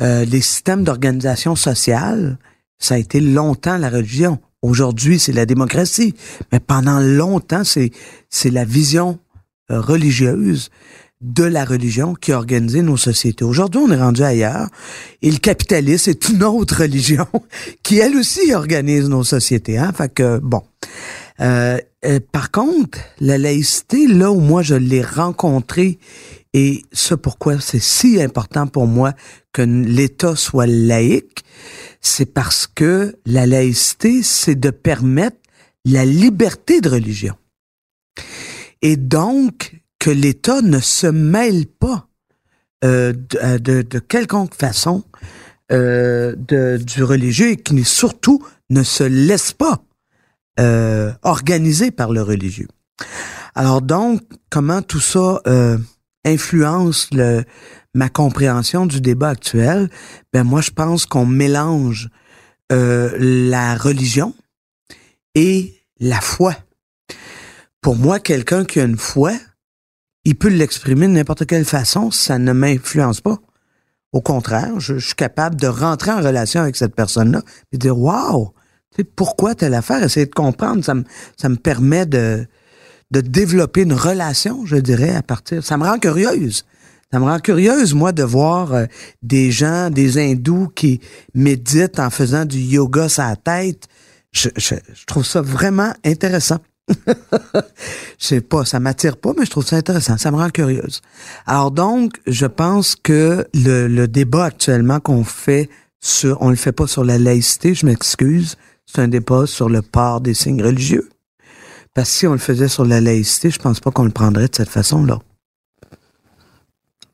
euh, 0.00 0.24
les 0.24 0.40
systèmes 0.40 0.84
d'organisation 0.84 1.54
sociale, 1.54 2.38
ça 2.78 2.94
a 2.94 2.98
été 2.98 3.20
longtemps 3.20 3.76
la 3.76 3.90
religion. 3.90 4.40
Aujourd'hui, 4.62 5.18
c'est 5.18 5.32
la 5.32 5.46
démocratie. 5.46 6.14
Mais 6.50 6.60
pendant 6.60 6.98
longtemps, 6.98 7.64
c'est, 7.64 7.90
c'est 8.30 8.50
la 8.50 8.64
vision 8.64 9.18
euh, 9.70 9.80
religieuse 9.80 10.70
de 11.22 11.44
la 11.44 11.64
religion 11.64 12.14
qui 12.14 12.32
a 12.32 12.36
organisé 12.36 12.82
nos 12.82 12.96
sociétés. 12.96 13.44
Aujourd'hui, 13.44 13.80
on 13.82 13.90
est 13.92 14.00
rendu 14.00 14.22
ailleurs 14.22 14.66
et 15.22 15.30
le 15.30 15.38
capitalisme 15.38 16.10
est 16.10 16.28
une 16.28 16.42
autre 16.42 16.82
religion 16.82 17.26
qui, 17.82 17.98
elle 17.98 18.16
aussi, 18.16 18.52
organise 18.52 19.08
nos 19.08 19.22
sociétés. 19.22 19.78
Hein? 19.78 19.92
Fait 19.92 20.12
que, 20.12 20.38
bon. 20.38 20.62
Euh, 21.40 21.78
euh, 22.04 22.18
par 22.32 22.50
contre, 22.50 22.98
la 23.20 23.38
laïcité, 23.38 24.06
là 24.08 24.32
où 24.32 24.40
moi 24.40 24.62
je 24.62 24.74
l'ai 24.74 25.02
rencontrée, 25.02 25.98
et 26.52 26.82
ça 26.92 27.16
pourquoi 27.16 27.60
c'est 27.60 27.80
si 27.80 28.20
important 28.20 28.66
pour 28.66 28.86
moi 28.86 29.12
que 29.52 29.62
l'État 29.62 30.36
soit 30.36 30.66
laïque, 30.66 31.44
c'est 32.00 32.26
parce 32.26 32.66
que 32.66 33.16
la 33.24 33.46
laïcité, 33.46 34.22
c'est 34.22 34.58
de 34.58 34.70
permettre 34.70 35.36
la 35.84 36.04
liberté 36.04 36.80
de 36.80 36.88
religion. 36.88 37.34
Et 38.82 38.96
donc, 38.96 39.80
que 39.98 40.10
l'État 40.10 40.60
ne 40.62 40.80
se 40.80 41.06
mêle 41.06 41.66
pas 41.66 42.08
euh, 42.84 43.12
de, 43.12 43.58
de, 43.58 43.82
de 43.82 43.98
quelconque 44.00 44.54
façon 44.54 45.04
euh, 45.70 46.34
de, 46.36 46.76
du 46.76 47.04
religieux 47.04 47.50
et 47.50 47.56
qui 47.56 47.84
surtout 47.84 48.44
ne 48.68 48.82
se 48.82 49.04
laisse 49.04 49.52
pas 49.52 49.84
euh, 50.58 51.12
organisé 51.22 51.92
par 51.92 52.12
le 52.12 52.22
religieux. 52.22 52.68
Alors 53.54 53.82
donc, 53.82 54.22
comment 54.50 54.82
tout 54.82 55.00
ça 55.00 55.40
euh, 55.46 55.78
influence 56.24 57.08
le, 57.12 57.44
ma 57.94 58.08
compréhension 58.08 58.86
du 58.86 59.00
débat 59.00 59.28
actuel? 59.28 59.88
Ben 60.32 60.42
moi, 60.42 60.60
je 60.60 60.70
pense 60.70 61.06
qu'on 61.06 61.26
mélange 61.26 62.08
euh, 62.72 63.14
la 63.18 63.76
religion 63.76 64.34
et 65.34 65.74
la 66.00 66.20
foi. 66.20 66.56
Pour 67.82 67.96
moi, 67.96 68.20
quelqu'un 68.20 68.64
qui 68.64 68.78
a 68.78 68.84
une 68.84 68.96
foi, 68.96 69.32
il 70.24 70.36
peut 70.36 70.48
l'exprimer 70.48 71.08
de 71.08 71.12
n'importe 71.12 71.46
quelle 71.46 71.64
façon, 71.64 72.12
ça 72.12 72.38
ne 72.38 72.52
m'influence 72.52 73.20
pas. 73.20 73.38
Au 74.12 74.20
contraire, 74.20 74.78
je, 74.78 74.98
suis 74.98 75.16
capable 75.16 75.56
de 75.56 75.66
rentrer 75.66 76.12
en 76.12 76.22
relation 76.22 76.60
avec 76.60 76.76
cette 76.76 76.94
personne-là 76.94 77.42
et 77.72 77.78
dire 77.78 77.98
Waouh, 77.98 78.52
tu 78.92 78.98
sais, 78.98 79.04
pourquoi 79.04 79.56
telle 79.56 79.74
affaire? 79.74 80.00
Essayer 80.00 80.26
de 80.26 80.34
comprendre, 80.34 80.84
ça 80.84 80.94
me, 80.94 81.02
ça 81.36 81.48
me 81.48 81.56
permet 81.56 82.06
de, 82.06 82.46
de 83.10 83.20
développer 83.20 83.82
une 83.82 83.94
relation, 83.94 84.64
je 84.64 84.76
dirais, 84.76 85.16
à 85.16 85.22
partir. 85.22 85.64
Ça 85.64 85.76
me 85.76 85.84
rend 85.84 85.98
curieuse. 85.98 86.64
Ça 87.12 87.18
me 87.18 87.24
rend 87.24 87.40
curieuse, 87.40 87.94
moi, 87.94 88.12
de 88.12 88.22
voir 88.22 88.74
euh, 88.74 88.86
des 89.22 89.50
gens, 89.50 89.90
des 89.90 90.18
hindous 90.18 90.68
qui 90.68 91.00
méditent 91.34 91.98
en 91.98 92.10
faisant 92.10 92.44
du 92.44 92.58
yoga 92.58 93.08
la 93.18 93.34
tête. 93.34 93.88
Je 94.30 94.70
trouve 95.06 95.26
ça 95.26 95.42
vraiment 95.42 95.92
intéressant. 96.04 96.58
je 97.06 97.62
sais 98.18 98.40
pas, 98.40 98.64
ça 98.64 98.80
m'attire 98.80 99.16
pas, 99.16 99.32
mais 99.38 99.44
je 99.44 99.50
trouve 99.50 99.66
ça 99.66 99.76
intéressant. 99.76 100.18
Ça 100.18 100.30
me 100.30 100.36
rend 100.36 100.50
curieuse. 100.50 101.00
Alors 101.46 101.70
donc, 101.70 102.20
je 102.26 102.46
pense 102.46 102.96
que 102.96 103.46
le, 103.54 104.06
débat 104.06 104.46
actuellement 104.46 105.00
qu'on 105.00 105.24
fait 105.24 105.68
sur, 106.00 106.40
on 106.40 106.50
le 106.50 106.56
fait 106.56 106.72
pas 106.72 106.86
sur 106.86 107.04
la 107.04 107.18
laïcité, 107.18 107.74
je 107.74 107.86
m'excuse, 107.86 108.56
c'est 108.86 109.00
un 109.00 109.08
débat 109.08 109.46
sur 109.46 109.68
le 109.68 109.82
port 109.82 110.20
des 110.20 110.34
signes 110.34 110.62
religieux. 110.62 111.08
Parce 111.94 112.08
que 112.10 112.16
si 112.16 112.26
on 112.26 112.32
le 112.32 112.38
faisait 112.38 112.68
sur 112.68 112.84
la 112.84 113.00
laïcité, 113.00 113.50
je 113.50 113.58
pense 113.58 113.80
pas 113.80 113.90
qu'on 113.90 114.04
le 114.04 114.10
prendrait 114.10 114.48
de 114.48 114.54
cette 114.54 114.70
façon-là. 114.70 115.18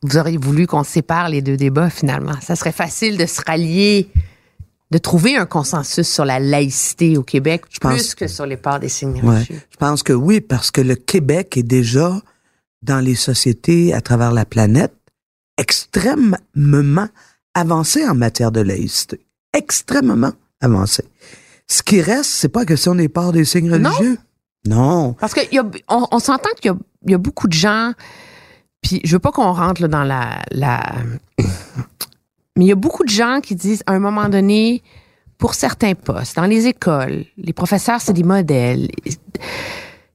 Vous 0.03 0.17
auriez 0.17 0.39
voulu 0.39 0.69
qu'on 0.69 0.85
sépare 0.85 1.29
les 1.29 1.43
deux 1.43 1.57
débats 1.57 1.91
finalement. 1.91 2.35
Ça 2.41 2.55
serait 2.55 2.73
facile 2.73 3.19
de 3.19 3.27
se 3.27 3.41
rallier, 3.45 4.09
de 4.91 4.99
trouver 4.99 5.37
un 5.37 5.45
consensus 5.47 6.09
sur 6.09 6.25
la 6.25 6.39
laïcité 6.41 7.17
au 7.19 7.23
Québec, 7.23 7.65
Je 7.71 7.79
plus 7.79 7.89
pense- 7.89 8.15
que 8.15 8.27
sur 8.27 8.47
les 8.47 8.57
parts 8.57 8.81
des 8.81 8.89
signes 8.89 9.21
Ouais. 9.23 9.35
religieux. 9.37 9.61
Je 9.71 9.77
pense 9.77 10.03
que 10.03 10.13
oui, 10.15 10.41
parce 10.41 10.71
que 10.71 10.81
le 10.81 10.95
Québec 10.95 11.57
est 11.57 11.63
déjà 11.63 12.21
dans 12.83 13.01
les 13.01 13.15
sociétés 13.15 13.93
à 13.93 14.01
travers 14.01 14.33
la 14.33 14.45
planète 14.47 14.95
extrêmement 15.59 17.09
avancé 17.55 18.07
en 18.09 18.15
matière 18.15 18.53
de 18.53 18.61
laïcité. 18.61 19.21
Extrêmement 19.53 20.33
avancé. 20.61 21.05
Ce 21.67 21.83
qui 21.83 22.01
reste, 22.01 22.31
c'est 22.31 22.49
pas 22.49 22.61
la 22.61 22.67
question 22.67 22.95
des 22.95 23.09
parts 23.09 23.33
des 23.33 23.45
signes 23.45 23.71
religieux. 23.73 24.17
Non. 24.67 25.13
Parce 25.15 25.35
que 25.35 25.41
y 25.53 25.59
a- 25.59 25.71
on, 25.89 26.07
on 26.11 26.19
s'entend 26.19 26.51
qu'il 26.61 26.71
y 26.71 26.75
a, 26.75 26.79
il 27.05 27.11
y 27.13 27.15
a 27.15 27.19
beaucoup 27.19 27.47
de 27.49 27.53
gens, 27.53 27.93
puis 28.83 29.01
je 29.05 29.13
veux 29.13 29.19
pas 29.19 29.33
qu'on 29.33 29.53
rentre 29.53 29.83
là, 29.83 29.89
dans 29.89 30.05
la, 30.05 30.43
la... 30.51 30.81
Mais 32.59 32.65
il 32.65 32.69
y 32.69 32.73
a 32.73 32.77
beaucoup 32.77 33.05
de 33.05 33.09
gens 33.09 33.41
qui 33.41 33.55
disent, 33.55 33.85
à 33.87 33.93
un 33.93 34.01
moment 34.01 34.29
donné, 34.29 34.83
pour 35.39 35.55
certains 35.55 35.95
postes, 35.95 36.35
dans 36.35 36.45
les 36.45 36.67
écoles, 36.67 37.25
les 37.37 37.53
professeurs, 37.53 38.01
c'est 38.01 38.13
des 38.13 38.25
modèles, 38.25 38.89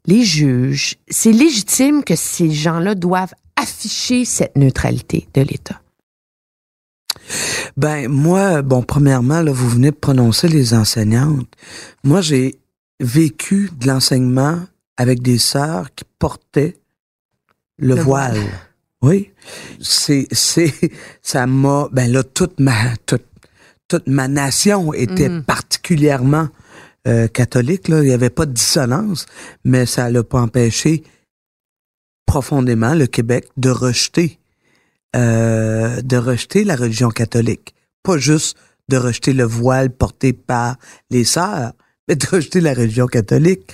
les 0.06 0.23
juges, 0.23 0.97
c'est 1.08 1.32
légitime 1.32 2.03
que 2.03 2.17
ces 2.17 2.51
gens-là 2.51 2.95
doivent 2.95 3.34
afficher 3.56 4.25
cette 4.25 4.58
neutralité 4.58 5.25
de 5.34 5.41
l'État. 5.41 5.79
Ben 7.77 8.10
moi, 8.10 8.62
bon, 8.62 8.84
premièrement, 8.84 9.41
là, 9.41 9.53
vous 9.53 9.69
venez 9.69 9.91
de 9.91 9.95
prononcer 9.95 10.49
les 10.49 10.73
enseignantes. 10.73 11.47
Moi, 12.03 12.19
j'ai 12.19 12.60
vécu 12.99 13.69
de 13.79 13.88
l'enseignement 13.88 14.60
avec 14.97 15.21
des 15.21 15.38
sœurs 15.38 15.95
qui 15.95 16.03
portaient 16.19 16.75
le, 17.77 17.95
Le 17.95 18.01
voile. 18.01 18.36
voile. 18.38 18.49
Oui. 19.01 19.32
C'est, 19.82 20.27
c'est, 20.32 20.73
ça 21.21 21.45
m'a, 21.47 21.88
ben 21.91 22.12
là, 22.12 22.23
toute 22.23 22.60
ma, 22.60 22.95
toute, 23.06 23.25
toute 23.88 24.08
ma 24.08 24.27
nation 24.27 24.93
était 24.93 25.29
Mhm. 25.29 25.43
particulièrement 25.43 26.49
euh, 27.08 27.27
catholique, 27.27 27.89
là. 27.89 28.01
Il 28.01 28.08
n'y 28.08 28.13
avait 28.13 28.29
pas 28.29 28.45
de 28.45 28.53
dissonance, 28.53 29.25
mais 29.65 29.86
ça 29.86 30.10
l'a 30.10 30.23
pas 30.23 30.39
empêché 30.39 31.03
profondément 32.25 32.93
le 32.93 33.08
Québec 33.08 33.47
de 33.58 33.69
rejeter, 33.69 34.39
euh, 35.15 36.01
de 36.01 36.17
rejeter 36.17 36.63
la 36.63 36.75
religion 36.75 37.10
catholique. 37.10 37.75
Pas 38.03 38.17
juste 38.17 38.58
de 38.89 38.97
rejeter 38.97 39.34
le 39.34 39.43
voile 39.43 39.89
porté 39.89 40.34
par 40.34 40.77
les 41.10 41.25
sœurs, 41.25 41.73
mais 42.08 42.15
de 42.15 42.25
rejeter 42.25 42.62
la 42.62 42.73
religion 42.73 43.08
catholique. 43.08 43.73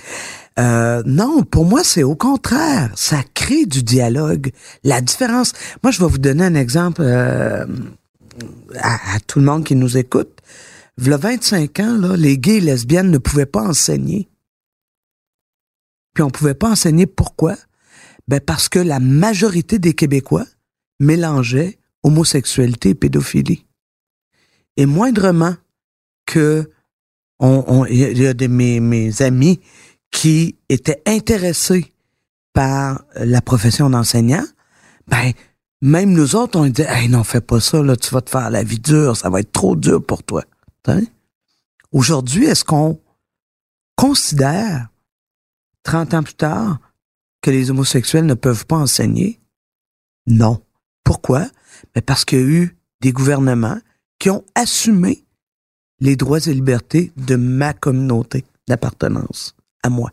Euh, 0.58 1.02
non, 1.06 1.42
pour 1.42 1.64
moi, 1.64 1.82
c'est 1.84 2.02
au 2.02 2.16
contraire. 2.16 2.92
Ça 2.96 3.22
crée 3.34 3.66
du 3.66 3.82
dialogue. 3.82 4.50
La 4.84 5.00
différence. 5.00 5.52
Moi, 5.82 5.90
je 5.92 6.00
vais 6.00 6.08
vous 6.08 6.18
donner 6.18 6.44
un 6.44 6.54
exemple 6.54 7.02
euh, 7.02 7.64
à, 8.78 9.18
tout 9.26 9.38
le 9.38 9.44
monde 9.44 9.64
qui 9.64 9.76
nous 9.76 9.96
écoute. 9.96 10.40
V'là 10.98 11.16
25 11.16 11.80
ans, 11.80 11.96
là, 11.96 12.16
les 12.16 12.36
gays 12.36 12.56
et 12.56 12.60
lesbiennes 12.60 13.10
ne 13.10 13.18
pouvaient 13.18 13.46
pas 13.46 13.62
enseigner. 13.62 14.28
Puis 16.14 16.22
on 16.22 16.30
pouvait 16.30 16.54
pas 16.54 16.70
enseigner 16.70 17.06
pourquoi? 17.06 17.56
Ben 18.28 18.40
parce 18.40 18.68
que 18.68 18.78
la 18.78 19.00
majorité 19.00 19.78
des 19.78 19.94
Québécois 19.94 20.44
mélangeaient 20.98 21.78
homosexualité 22.02 22.90
et 22.90 22.94
pédophilie. 22.94 23.66
Et 24.76 24.86
moindrement 24.86 25.54
que 26.26 26.70
on, 27.38 27.86
il 27.86 27.96
y 27.96 28.04
a- 28.04 28.10
il 28.10 28.18
y 28.20 28.26
a 28.26 28.34
de 28.34 28.46
mes, 28.46 28.80
mes 28.80 29.22
amis 29.22 29.60
qui 30.10 30.56
étaient 30.68 31.02
intéressés 31.06 31.92
par 32.52 33.04
la 33.14 33.40
profession 33.40 33.90
d'enseignant, 33.90 34.44
ben 35.08 35.32
même 35.82 36.12
nous 36.12 36.36
autres, 36.36 36.58
on 36.58 36.66
dit 36.66 36.82
Hey, 36.82 37.08
non, 37.08 37.24
fais 37.24 37.40
pas 37.40 37.60
ça, 37.60 37.82
là, 37.82 37.96
tu 37.96 38.10
vas 38.10 38.20
te 38.20 38.30
faire 38.30 38.50
la 38.50 38.62
vie 38.62 38.80
dure, 38.80 39.16
ça 39.16 39.30
va 39.30 39.40
être 39.40 39.52
trop 39.52 39.76
dur 39.76 40.04
pour 40.04 40.22
toi. 40.22 40.44
Aujourd'hui, 41.92 42.46
est-ce 42.46 42.64
qu'on 42.64 43.00
considère, 43.96 44.88
30 45.84 46.14
ans 46.14 46.22
plus 46.22 46.34
tard, 46.34 46.78
que 47.42 47.50
les 47.50 47.70
homosexuels 47.70 48.26
ne 48.26 48.34
peuvent 48.34 48.66
pas 48.66 48.76
enseigner? 48.76 49.40
Non. 50.26 50.62
Pourquoi? 51.04 51.48
Ben 51.94 52.02
parce 52.02 52.24
qu'il 52.24 52.38
y 52.38 52.42
a 52.42 52.46
eu 52.46 52.76
des 53.00 53.12
gouvernements 53.12 53.80
qui 54.18 54.30
ont 54.30 54.44
assumé 54.54 55.24
les 56.00 56.16
droits 56.16 56.46
et 56.46 56.54
libertés 56.54 57.12
de 57.16 57.36
ma 57.36 57.72
communauté 57.72 58.44
d'appartenance, 58.68 59.54
à 59.82 59.88
moi. 59.88 60.10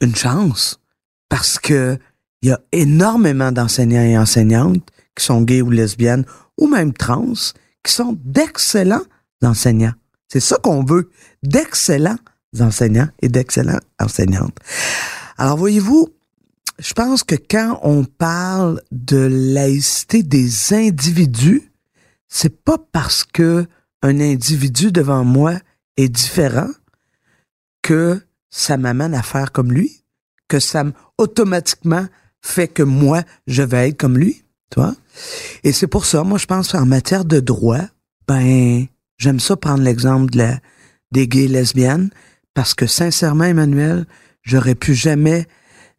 Une 0.00 0.14
chance, 0.14 0.80
parce 1.28 1.58
que 1.58 1.98
il 2.42 2.48
y 2.48 2.52
a 2.52 2.60
énormément 2.72 3.52
d'enseignants 3.52 4.02
et 4.02 4.18
enseignantes 4.18 4.86
qui 5.16 5.24
sont 5.24 5.40
gays 5.42 5.62
ou 5.62 5.70
lesbiennes, 5.70 6.26
ou 6.58 6.66
même 6.66 6.92
trans, 6.92 7.32
qui 7.82 7.92
sont 7.92 8.18
d'excellents 8.22 9.04
enseignants. 9.42 9.94
C'est 10.28 10.40
ça 10.40 10.58
qu'on 10.62 10.84
veut, 10.84 11.10
d'excellents 11.42 12.18
enseignants 12.60 13.08
et 13.22 13.28
d'excellentes 13.28 13.82
enseignantes. 13.98 14.56
Alors 15.38 15.56
voyez-vous, 15.56 16.08
je 16.78 16.92
pense 16.92 17.22
que 17.22 17.34
quand 17.34 17.80
on 17.82 18.04
parle 18.04 18.80
de 18.90 19.28
laïcité 19.30 20.22
des 20.22 20.74
individus, 20.74 21.72
c'est 22.28 22.62
pas 22.64 22.78
parce 22.92 23.24
que 23.24 23.66
un 24.02 24.20
individu 24.20 24.92
devant 24.92 25.24
moi 25.24 25.54
est 25.96 26.08
différent 26.08 26.70
que 27.82 28.20
ça 28.56 28.76
m'amène 28.76 29.14
à 29.14 29.22
faire 29.24 29.50
comme 29.50 29.72
lui, 29.72 30.04
que 30.46 30.60
ça 30.60 30.84
automatiquement 31.18 32.06
fait 32.40 32.68
que 32.68 32.84
moi 32.84 33.22
je 33.48 33.64
vais 33.64 33.92
comme 33.92 34.16
lui, 34.16 34.44
tu 34.70 34.78
vois? 34.78 34.94
Et 35.64 35.72
c'est 35.72 35.88
pour 35.88 36.06
ça, 36.06 36.22
moi 36.22 36.38
je 36.38 36.46
pense 36.46 36.72
en 36.72 36.86
matière 36.86 37.24
de 37.24 37.40
droit, 37.40 37.82
ben 38.28 38.86
j'aime 39.18 39.40
ça 39.40 39.56
prendre 39.56 39.82
l'exemple 39.82 40.30
de 40.30 40.50
des 41.10 41.26
gays 41.26 41.48
lesbiennes 41.48 42.10
parce 42.54 42.74
que 42.74 42.86
sincèrement 42.86 43.44
Emmanuel, 43.44 44.06
j'aurais 44.42 44.76
pu 44.76 44.94
jamais 44.94 45.48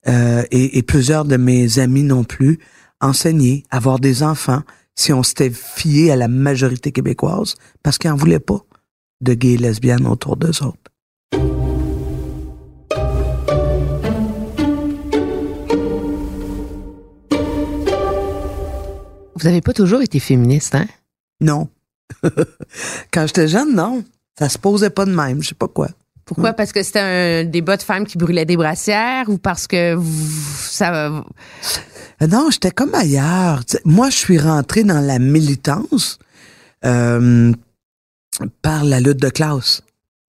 euh, 0.07 0.43
et, 0.49 0.81
plusieurs 0.83 1.25
de 1.25 1.35
mes 1.35 1.79
amis 1.79 2.03
non 2.03 2.23
plus 2.23 2.59
enseigner, 3.01 3.65
avoir 3.69 3.99
des 3.99 4.23
enfants 4.23 4.61
si 4.95 5.11
on 5.11 5.23
s'était 5.23 5.51
fié 5.51 6.09
à 6.11 6.15
la 6.15 6.29
majorité 6.29 6.93
québécoise 6.93 7.55
parce 7.83 7.97
qu'ils 7.97 8.11
n'en 8.11 8.15
voulaient 8.15 8.39
pas 8.39 8.61
de 9.19 9.33
gays 9.33 9.57
lesbiennes 9.57 10.07
autour 10.07 10.37
d'eux 10.37 10.63
autres. 10.63 10.94
Vous 19.35 19.47
avez 19.47 19.61
pas 19.61 19.73
toujours 19.73 20.01
été 20.01 20.19
féministe, 20.19 20.75
hein? 20.75 20.85
Non. 21.41 21.67
Quand 23.11 23.27
j'étais 23.27 23.47
jeune, 23.47 23.75
non. 23.75 24.03
Ça 24.37 24.49
se 24.49 24.57
posait 24.57 24.89
pas 24.89 25.05
de 25.05 25.13
même, 25.13 25.41
je 25.41 25.49
sais 25.49 25.55
pas 25.55 25.67
quoi. 25.67 25.89
Pourquoi? 26.25 26.53
Parce 26.53 26.71
que 26.71 26.81
c'était 26.81 26.99
un 26.99 27.43
débat 27.45 27.77
de 27.77 27.83
femmes 27.83 28.05
qui 28.05 28.17
brûlaient 28.17 28.45
des 28.45 28.57
brassières 28.57 29.29
ou 29.29 29.37
parce 29.37 29.67
que 29.67 29.93
vous- 29.93 30.31
ça. 30.67 31.07
Euh, 31.07 31.21
Non, 32.27 32.49
j'étais 32.51 32.71
comme 32.71 32.95
ailleurs. 32.95 33.63
Moi, 33.85 34.09
je 34.09 34.15
suis 34.17 34.39
rentré 34.39 34.83
dans 34.83 35.01
la 35.01 35.19
militance 35.19 36.17
euh, 36.83 37.51
par 38.61 38.83
la 38.83 38.99
lutte 38.99 39.21
de 39.21 39.29
classe. 39.29 39.83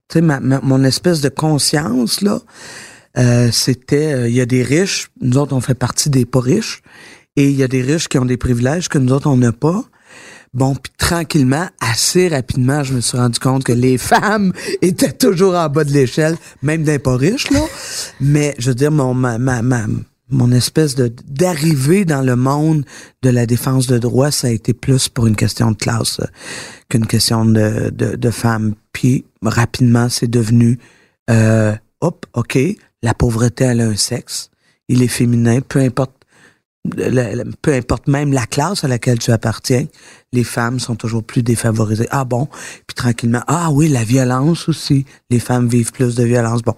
Tu 0.09 0.15
sais, 0.15 0.21
ma- 0.21 0.41
ma- 0.41 0.61
mon 0.61 0.85
espèce 0.85 1.21
de 1.23 1.29
conscience, 1.31 2.21
là, 2.21 2.41
euh, 3.19 3.51
c'était, 3.51 4.13
euh, 4.13 4.29
il 4.29 4.35
y 4.35 4.41
a 4.43 4.47
des 4.47 4.63
riches, 4.63 5.09
nous 5.23 5.39
autres, 5.39 5.55
on 5.55 5.61
fait 5.61 5.75
partie 5.75 6.11
des 6.11 6.27
pas 6.27 6.41
riches, 6.41 6.83
et 7.37 7.49
il 7.49 7.57
y 7.57 7.63
a 7.63 7.69
des 7.69 7.83
riches 7.83 8.09
qui 8.09 8.19
ont 8.19 8.25
des 8.25 8.37
privilèges 8.37 8.89
que 8.89 8.99
nous 8.99 9.13
autres, 9.13 9.29
on 9.29 9.37
n'a 9.37 9.53
pas. 9.53 9.85
Bon, 10.55 10.75
puis 10.75 10.93
tranquillement, 10.97 11.67
assez 11.81 12.29
rapidement, 12.29 12.83
je 12.83 12.95
me 12.95 13.01
suis 13.01 13.19
rendu 13.19 13.39
compte 13.39 13.65
que 13.65 13.73
les 13.73 13.99
femmes 14.13 14.53
étaient 14.81 15.13
toujours 15.13 15.55
en 15.55 15.69
bas 15.69 15.85
de 15.85 15.93
l'échelle, 15.93 16.37
même 16.63 16.83
d'un 16.83 16.99
pas 16.99 17.17
riche, 17.17 17.51
là. 17.51 17.61
Mais, 18.21 18.55
je 18.59 18.69
veux 18.71 18.75
dire, 18.75 18.91
mon, 18.91 19.13
ma, 19.13 19.37
ma, 19.39 19.61
ma- 19.61 19.87
mon 20.31 20.51
espèce 20.51 20.95
de 20.97 21.13
d'arrivée 21.29 22.05
dans 22.05 22.23
le 22.23 22.35
monde 22.37 22.85
de 23.23 23.31
la 23.31 23.47
défense 23.47 23.87
de 23.87 23.99
droit, 23.99 24.31
ça 24.31 24.49
a 24.49 24.51
été 24.51 24.73
plus 24.73 25.09
pour 25.09 25.27
une 25.27 25.37
question 25.37 25.71
de 25.73 25.77
classe 25.77 26.21
qu'une 26.89 27.07
question 27.07 27.45
de, 27.45 27.91
de, 27.91 28.17
de 28.17 28.31
femmes. 28.31 28.75
Puis, 28.93 29.25
rapidement, 29.43 30.09
c'est 30.09 30.31
devenu, 30.31 30.79
euh, 31.31 31.75
hop, 32.01 32.25
OK, 32.33 32.59
la 33.03 33.15
pauvreté, 33.15 33.65
elle 33.65 33.83
a 33.83 33.87
un 33.89 33.97
sexe. 33.97 34.51
Il 34.89 35.03
est 35.03 35.09
féminin, 35.09 35.61
peu 35.61 35.81
importe 35.81 36.13
le- 36.97 37.45
peu 37.63 37.73
importe 37.73 38.09
même 38.09 38.33
la 38.33 38.47
classe 38.47 38.85
à 38.85 38.89
laquelle 38.89 39.19
tu 39.19 39.31
appartiens, 39.33 39.87
les 40.33 40.45
femmes 40.45 40.79
sont 40.81 40.95
toujours 40.97 41.23
plus 41.23 41.43
défavorisées. 41.43 42.09
Ah 42.11 42.25
bon? 42.25 42.49
Puis 42.87 42.95
tranquillement, 42.95 43.43
ah 43.47 43.71
oui, 43.73 43.89
la 43.89 44.05
violence 44.05 44.69
aussi. 44.69 45.07
Les 45.31 45.39
femmes 45.39 45.69
vivent 45.69 45.93
plus 45.93 46.15
de 46.15 46.25
violence. 46.25 46.63
Bon. 46.63 46.75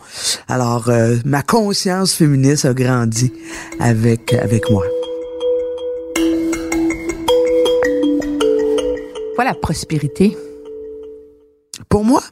Alors, 0.48 0.88
euh, 0.88 1.16
ma 1.24 1.42
conscience 1.42 2.14
féministe 2.14 2.64
a 2.64 2.74
grandi 2.74 3.32
avec, 3.80 4.32
avec 4.34 4.70
moi. 4.70 4.84
Quoi 9.34 9.44
la 9.44 9.54
prospérité? 9.54 10.36
Pour 11.88 12.04
moi, 12.04 12.22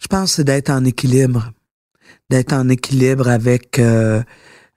je 0.00 0.06
pense 0.08 0.30
que 0.30 0.36
c'est 0.36 0.44
d'être 0.44 0.70
en 0.70 0.84
équilibre. 0.84 1.52
D'être 2.30 2.52
en 2.52 2.68
équilibre 2.68 3.28
avec... 3.28 3.78
euh, 3.78 4.22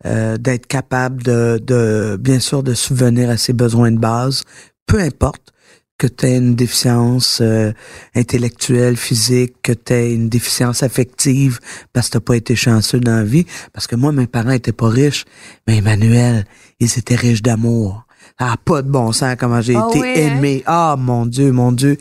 euh, 0.05 0.38
d'être 0.38 0.67
capable 0.67 1.23
de, 1.23 1.60
de, 1.63 2.17
bien 2.19 2.39
sûr, 2.39 2.63
de 2.63 2.73
subvenir 2.73 3.29
à 3.29 3.38
ses 3.38 3.53
besoins 3.53 3.91
de 3.91 3.97
base, 3.99 4.43
peu 4.88 4.99
importe 4.99 5.51
que 5.97 6.08
tu 6.08 6.25
aies 6.25 6.38
une 6.38 6.55
déficience 6.55 7.39
euh, 7.41 7.71
intellectuelle, 8.15 8.97
physique, 8.97 9.55
que 9.63 9.71
tu 9.71 9.93
aies 9.93 10.13
une 10.13 10.27
déficience 10.27 10.84
affective 10.84 11.60
parce 11.93 12.08
que 12.08 12.13
t'as 12.13 12.19
pas 12.19 12.36
été 12.36 12.55
chanceux 12.55 12.99
dans 12.99 13.15
la 13.15 13.23
vie. 13.23 13.45
Parce 13.71 13.88
que 13.88 13.95
moi, 13.95 14.12
mes 14.12 14.27
parents 14.27 14.51
étaient 14.51 14.73
pas 14.73 14.89
riches, 14.89 15.23
mais 15.67 15.77
Emmanuel, 15.77 16.45
ils 16.81 16.97
étaient 16.99 17.15
riches 17.15 17.41
d'amour. 17.41 18.05
Ah, 18.38 18.55
pas 18.65 18.81
de 18.81 18.89
bon 18.89 19.13
sens 19.13 19.36
comment 19.39 19.62
j'ai 19.62 19.75
Ah 19.75 19.88
été 19.89 19.99
ouais, 20.01 20.23
hein? 20.25 20.38
aimé. 20.38 20.63
Ah, 20.65 20.95
mon 20.99 21.25
Dieu, 21.25 21.53
mon 21.53 21.71
Dieu. 21.71 21.97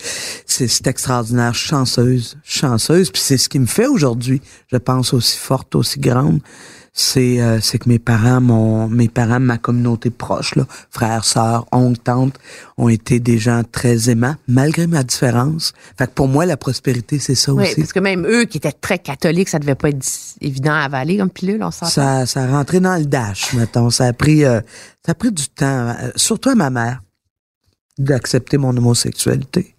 C'est 0.46 0.66
c'est 0.66 0.86
extraordinaire. 0.88 1.54
Chanceuse. 1.54 2.36
Chanceuse. 2.42 3.10
Puis 3.12 3.22
c'est 3.22 3.36
ce 3.36 3.48
qui 3.48 3.60
me 3.60 3.66
fait 3.66 3.86
aujourd'hui, 3.86 4.42
je 4.72 4.76
pense, 4.78 5.12
aussi 5.14 5.38
forte, 5.38 5.76
aussi 5.76 6.00
grande. 6.00 6.40
C'est 6.96 7.40
euh, 7.40 7.58
c'est 7.60 7.80
que 7.80 7.88
mes 7.88 7.98
parents, 7.98 8.40
mon, 8.40 8.86
mes 8.88 9.08
parents, 9.08 9.40
ma 9.40 9.58
communauté 9.58 10.10
proche, 10.10 10.54
là, 10.54 10.64
frères, 10.90 11.24
sœurs, 11.24 11.66
oncles, 11.72 11.98
tantes, 11.98 12.38
ont 12.76 12.88
été 12.88 13.18
des 13.18 13.36
gens 13.36 13.62
très 13.70 14.10
aimants, 14.10 14.36
malgré 14.46 14.86
ma 14.86 15.02
différence. 15.02 15.72
Fait 15.98 16.06
que 16.06 16.12
pour 16.12 16.28
moi, 16.28 16.46
la 16.46 16.56
prospérité, 16.56 17.18
c'est 17.18 17.34
ça 17.34 17.52
Oui, 17.52 17.64
aussi. 17.64 17.80
parce 17.80 17.92
que 17.92 17.98
même 17.98 18.24
eux 18.24 18.44
qui 18.44 18.58
étaient 18.58 18.70
très 18.70 19.00
catholiques, 19.00 19.48
ça 19.48 19.58
devait 19.58 19.74
pas 19.74 19.88
être 19.88 20.06
évident 20.40 20.70
à 20.72 20.82
avaler 20.84 21.18
comme 21.18 21.30
pilule, 21.30 21.64
on 21.64 21.72
s'entend. 21.72 21.90
Ça, 21.90 22.26
ça 22.26 22.44
a 22.44 22.46
rentré 22.46 22.78
dans 22.78 22.94
le 22.96 23.06
dash, 23.06 23.54
mettons. 23.54 23.90
Ça 23.90 24.04
a 24.04 24.12
pris, 24.12 24.44
euh, 24.44 24.60
ça 25.04 25.12
a 25.12 25.14
pris 25.16 25.32
du 25.32 25.48
temps, 25.48 25.88
euh, 25.88 26.10
surtout 26.14 26.50
à 26.50 26.54
ma 26.54 26.70
mère, 26.70 27.02
d'accepter 27.98 28.56
mon 28.56 28.76
homosexualité. 28.76 29.74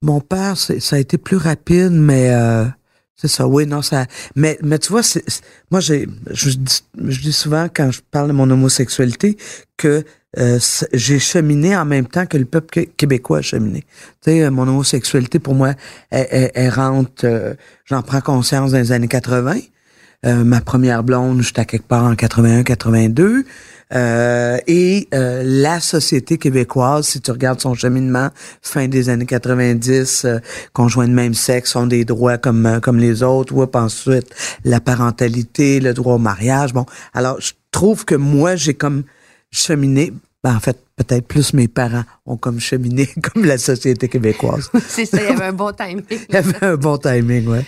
Mon 0.00 0.20
père, 0.22 0.56
ça 0.56 0.96
a 0.96 0.98
été 0.98 1.18
plus 1.18 1.36
rapide, 1.36 1.92
mais 1.92 2.30
euh, 2.30 2.64
C'est 3.20 3.26
ça, 3.28 3.48
oui, 3.48 3.66
non, 3.66 3.82
ça. 3.82 4.06
Mais, 4.36 4.58
mais 4.62 4.78
tu 4.78 4.90
vois, 4.92 5.02
c'est, 5.02 5.24
moi, 5.72 5.80
j'ai, 5.80 6.08
je, 6.30 6.50
dis- 6.50 6.84
je 7.04 7.20
dis 7.20 7.32
souvent 7.32 7.66
quand 7.74 7.90
je 7.90 8.00
parle 8.12 8.28
de 8.28 8.32
mon 8.32 8.48
homosexualité 8.48 9.36
que 9.76 10.04
euh, 10.38 10.58
j'ai 10.92 11.18
cheminé 11.18 11.76
en 11.76 11.84
même 11.84 12.06
temps 12.06 12.26
que 12.26 12.36
le 12.38 12.44
peuple 12.44 12.68
qué- 12.70 12.86
québécois 12.86 13.38
a 13.38 13.42
cheminé. 13.42 13.80
Tu 14.22 14.30
sais, 14.30 14.44
euh, 14.44 14.50
mon 14.52 14.68
homosexualité, 14.68 15.40
pour 15.40 15.54
moi, 15.54 15.74
elle, 16.10 16.28
elle- 16.30 16.50
elle 16.54 16.70
rentre, 16.70 17.24
euh, 17.24 17.54
j'en 17.86 18.02
prends 18.02 18.20
conscience 18.20 18.70
dans 18.70 18.78
les 18.78 18.92
années 18.92 19.08
80. 19.08 19.56
Euh, 20.26 20.44
ma 20.44 20.60
première 20.60 21.02
blonde, 21.02 21.42
j'étais 21.42 21.64
quelque 21.64 21.88
part 21.88 22.04
en 22.04 22.14
81-82. 22.14 23.44
Euh, 23.94 24.58
et 24.66 25.08
euh, 25.14 25.42
la 25.44 25.80
société 25.80 26.36
québécoise, 26.36 27.08
si 27.08 27.20
tu 27.20 27.30
regardes 27.30 27.60
son 27.60 27.74
cheminement, 27.74 28.28
fin 28.60 28.86
des 28.86 29.08
années 29.08 29.26
90, 29.26 30.24
euh, 30.24 30.38
conjoints 30.72 31.08
de 31.08 31.14
même 31.14 31.34
sexe 31.34 31.74
ont 31.74 31.86
des 31.86 32.04
droits 32.04 32.38
comme 32.38 32.66
euh, 32.66 32.80
comme 32.80 32.98
les 32.98 33.22
autres. 33.22 33.54
Oups, 33.54 33.76
ensuite, 33.76 34.34
la 34.64 34.80
parentalité, 34.80 35.80
le 35.80 35.94
droit 35.94 36.14
au 36.14 36.18
mariage. 36.18 36.72
Bon, 36.74 36.84
alors 37.14 37.40
je 37.40 37.52
trouve 37.70 38.04
que 38.04 38.14
moi, 38.14 38.56
j'ai 38.56 38.74
comme 38.74 39.04
cheminé. 39.50 40.12
Ben, 40.44 40.54
en 40.54 40.60
fait, 40.60 40.78
peut-être 40.96 41.26
plus 41.26 41.52
mes 41.54 41.66
parents 41.66 42.04
ont 42.26 42.36
comme 42.36 42.60
cheminé 42.60 43.08
comme 43.22 43.44
la 43.44 43.58
société 43.58 44.08
québécoise. 44.08 44.70
C'est 44.88 45.06
ça, 45.06 45.18
il 45.22 45.30
y 45.30 45.32
avait 45.32 45.46
un 45.46 45.52
bon 45.52 45.72
timing. 45.72 46.04
Il 46.10 46.34
y 46.34 46.36
avait 46.36 46.64
un 46.64 46.76
bon 46.76 46.98
timing, 46.98 47.48
ouais. 47.48 47.64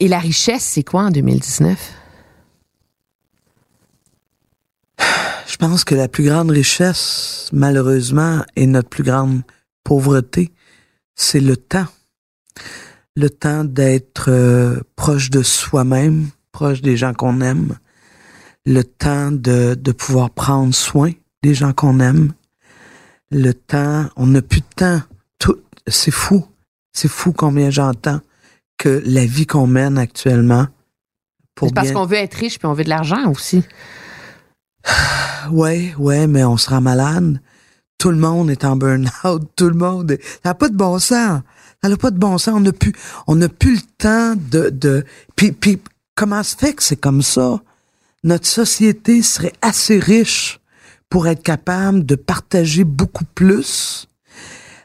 Et 0.00 0.08
la 0.08 0.18
richesse, 0.18 0.64
c'est 0.64 0.82
quoi 0.82 1.02
en 1.04 1.10
2019? 1.10 1.78
Je 5.46 5.56
pense 5.56 5.84
que 5.84 5.94
la 5.94 6.08
plus 6.08 6.24
grande 6.24 6.50
richesse, 6.50 7.48
malheureusement, 7.52 8.44
et 8.56 8.66
notre 8.66 8.88
plus 8.88 9.02
grande 9.04 9.42
pauvreté, 9.84 10.52
c'est 11.14 11.40
le 11.40 11.56
temps. 11.56 11.86
Le 13.16 13.30
temps 13.30 13.64
d'être 13.64 14.26
euh, 14.28 14.80
proche 14.96 15.30
de 15.30 15.42
soi-même, 15.42 16.28
proche 16.52 16.82
des 16.82 16.96
gens 16.96 17.14
qu'on 17.14 17.40
aime. 17.40 17.78
Le 18.66 18.82
temps 18.82 19.30
de, 19.30 19.74
de 19.74 19.92
pouvoir 19.92 20.30
prendre 20.30 20.74
soin 20.74 21.12
des 21.42 21.54
gens 21.54 21.72
qu'on 21.72 22.00
aime. 22.00 22.32
Le 23.30 23.52
temps, 23.52 24.08
on 24.16 24.26
n'a 24.28 24.42
plus 24.42 24.60
de 24.60 24.66
temps. 24.74 25.02
Tout, 25.38 25.58
c'est 25.86 26.10
fou. 26.10 26.44
C'est 26.92 27.08
fou 27.08 27.32
combien 27.32 27.70
j'entends 27.70 28.20
que 28.78 29.02
la 29.04 29.24
vie 29.26 29.46
qu'on 29.46 29.66
mène 29.66 29.98
actuellement, 29.98 30.66
pour 31.54 31.68
C'est 31.68 31.74
parce 31.74 31.88
bien- 31.88 31.94
qu'on 31.94 32.06
veut 32.06 32.16
être 32.16 32.34
riche 32.34 32.58
puis 32.58 32.66
on 32.66 32.72
veut 32.72 32.84
de 32.84 32.88
l'argent 32.88 33.30
aussi. 33.30 33.62
Ouais, 35.50 35.94
ouais, 35.98 36.26
mais 36.26 36.42
on 36.44 36.56
sera 36.56 36.80
malade. 36.80 37.40
Tout 37.98 38.10
le 38.10 38.16
monde 38.16 38.50
est 38.50 38.64
en 38.64 38.76
burn-out. 38.76 39.42
Tout 39.56 39.68
le 39.68 39.74
monde. 39.74 40.10
est- 40.12 40.22
Ça 40.22 40.50
n'a 40.50 40.54
pas 40.54 40.68
de 40.68 40.76
bon 40.76 40.98
sens. 40.98 41.40
Ça 41.82 41.88
n'a 41.90 41.96
pas 41.96 42.10
de 42.10 42.18
bon 42.18 42.38
sens. 42.38 42.54
On 42.56 42.60
n'a 42.60 42.72
plus, 42.72 42.92
on 43.26 43.36
n'a 43.36 43.48
plus 43.48 43.74
le 43.76 43.82
temps 43.98 44.34
de, 44.36 44.70
de. 44.70 45.04
Puis, 45.36 45.52
puis, 45.52 45.80
comment 46.14 46.42
se 46.42 46.56
fait 46.56 46.72
que 46.72 46.82
c'est 46.82 46.96
comme 46.96 47.22
ça? 47.22 47.60
Notre 48.24 48.46
société 48.46 49.22
serait 49.22 49.52
assez 49.60 49.98
riche 49.98 50.60
pour 51.10 51.28
être 51.28 51.42
capable 51.42 52.06
de 52.06 52.14
partager 52.14 52.84
beaucoup 52.84 53.24
plus. 53.34 54.08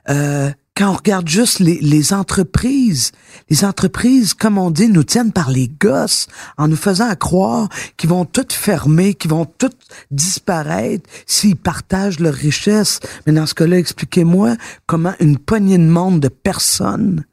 Euh, 0.09 0.51
quand 0.79 0.91
on 0.91 0.95
regarde 0.95 1.27
juste 1.27 1.59
les, 1.59 2.13
entreprises, 2.13 3.11
les 3.49 3.65
entreprises, 3.65 4.33
comme 4.33 4.57
on 4.57 4.71
dit, 4.71 4.87
nous 4.87 5.03
tiennent 5.03 5.33
par 5.33 5.51
les 5.51 5.67
gosses 5.67 6.27
en 6.57 6.69
nous 6.69 6.77
faisant 6.77 7.13
croire 7.15 7.67
qu'ils 7.97 8.09
vont 8.09 8.23
toutes 8.23 8.53
fermer, 8.53 9.13
qu'ils 9.13 9.31
vont 9.31 9.45
toutes 9.45 9.75
disparaître 10.09 11.09
s'ils 11.25 11.57
partagent 11.57 12.21
leur 12.21 12.33
richesse. 12.33 13.01
Mais 13.27 13.33
dans 13.33 13.45
ce 13.45 13.55
cas-là, 13.55 13.77
expliquez-moi 13.77 14.55
comment 14.85 15.13
une 15.19 15.37
poignée 15.37 15.77
de 15.77 15.83
monde 15.83 16.21
de 16.21 16.29
personnes, 16.29 17.25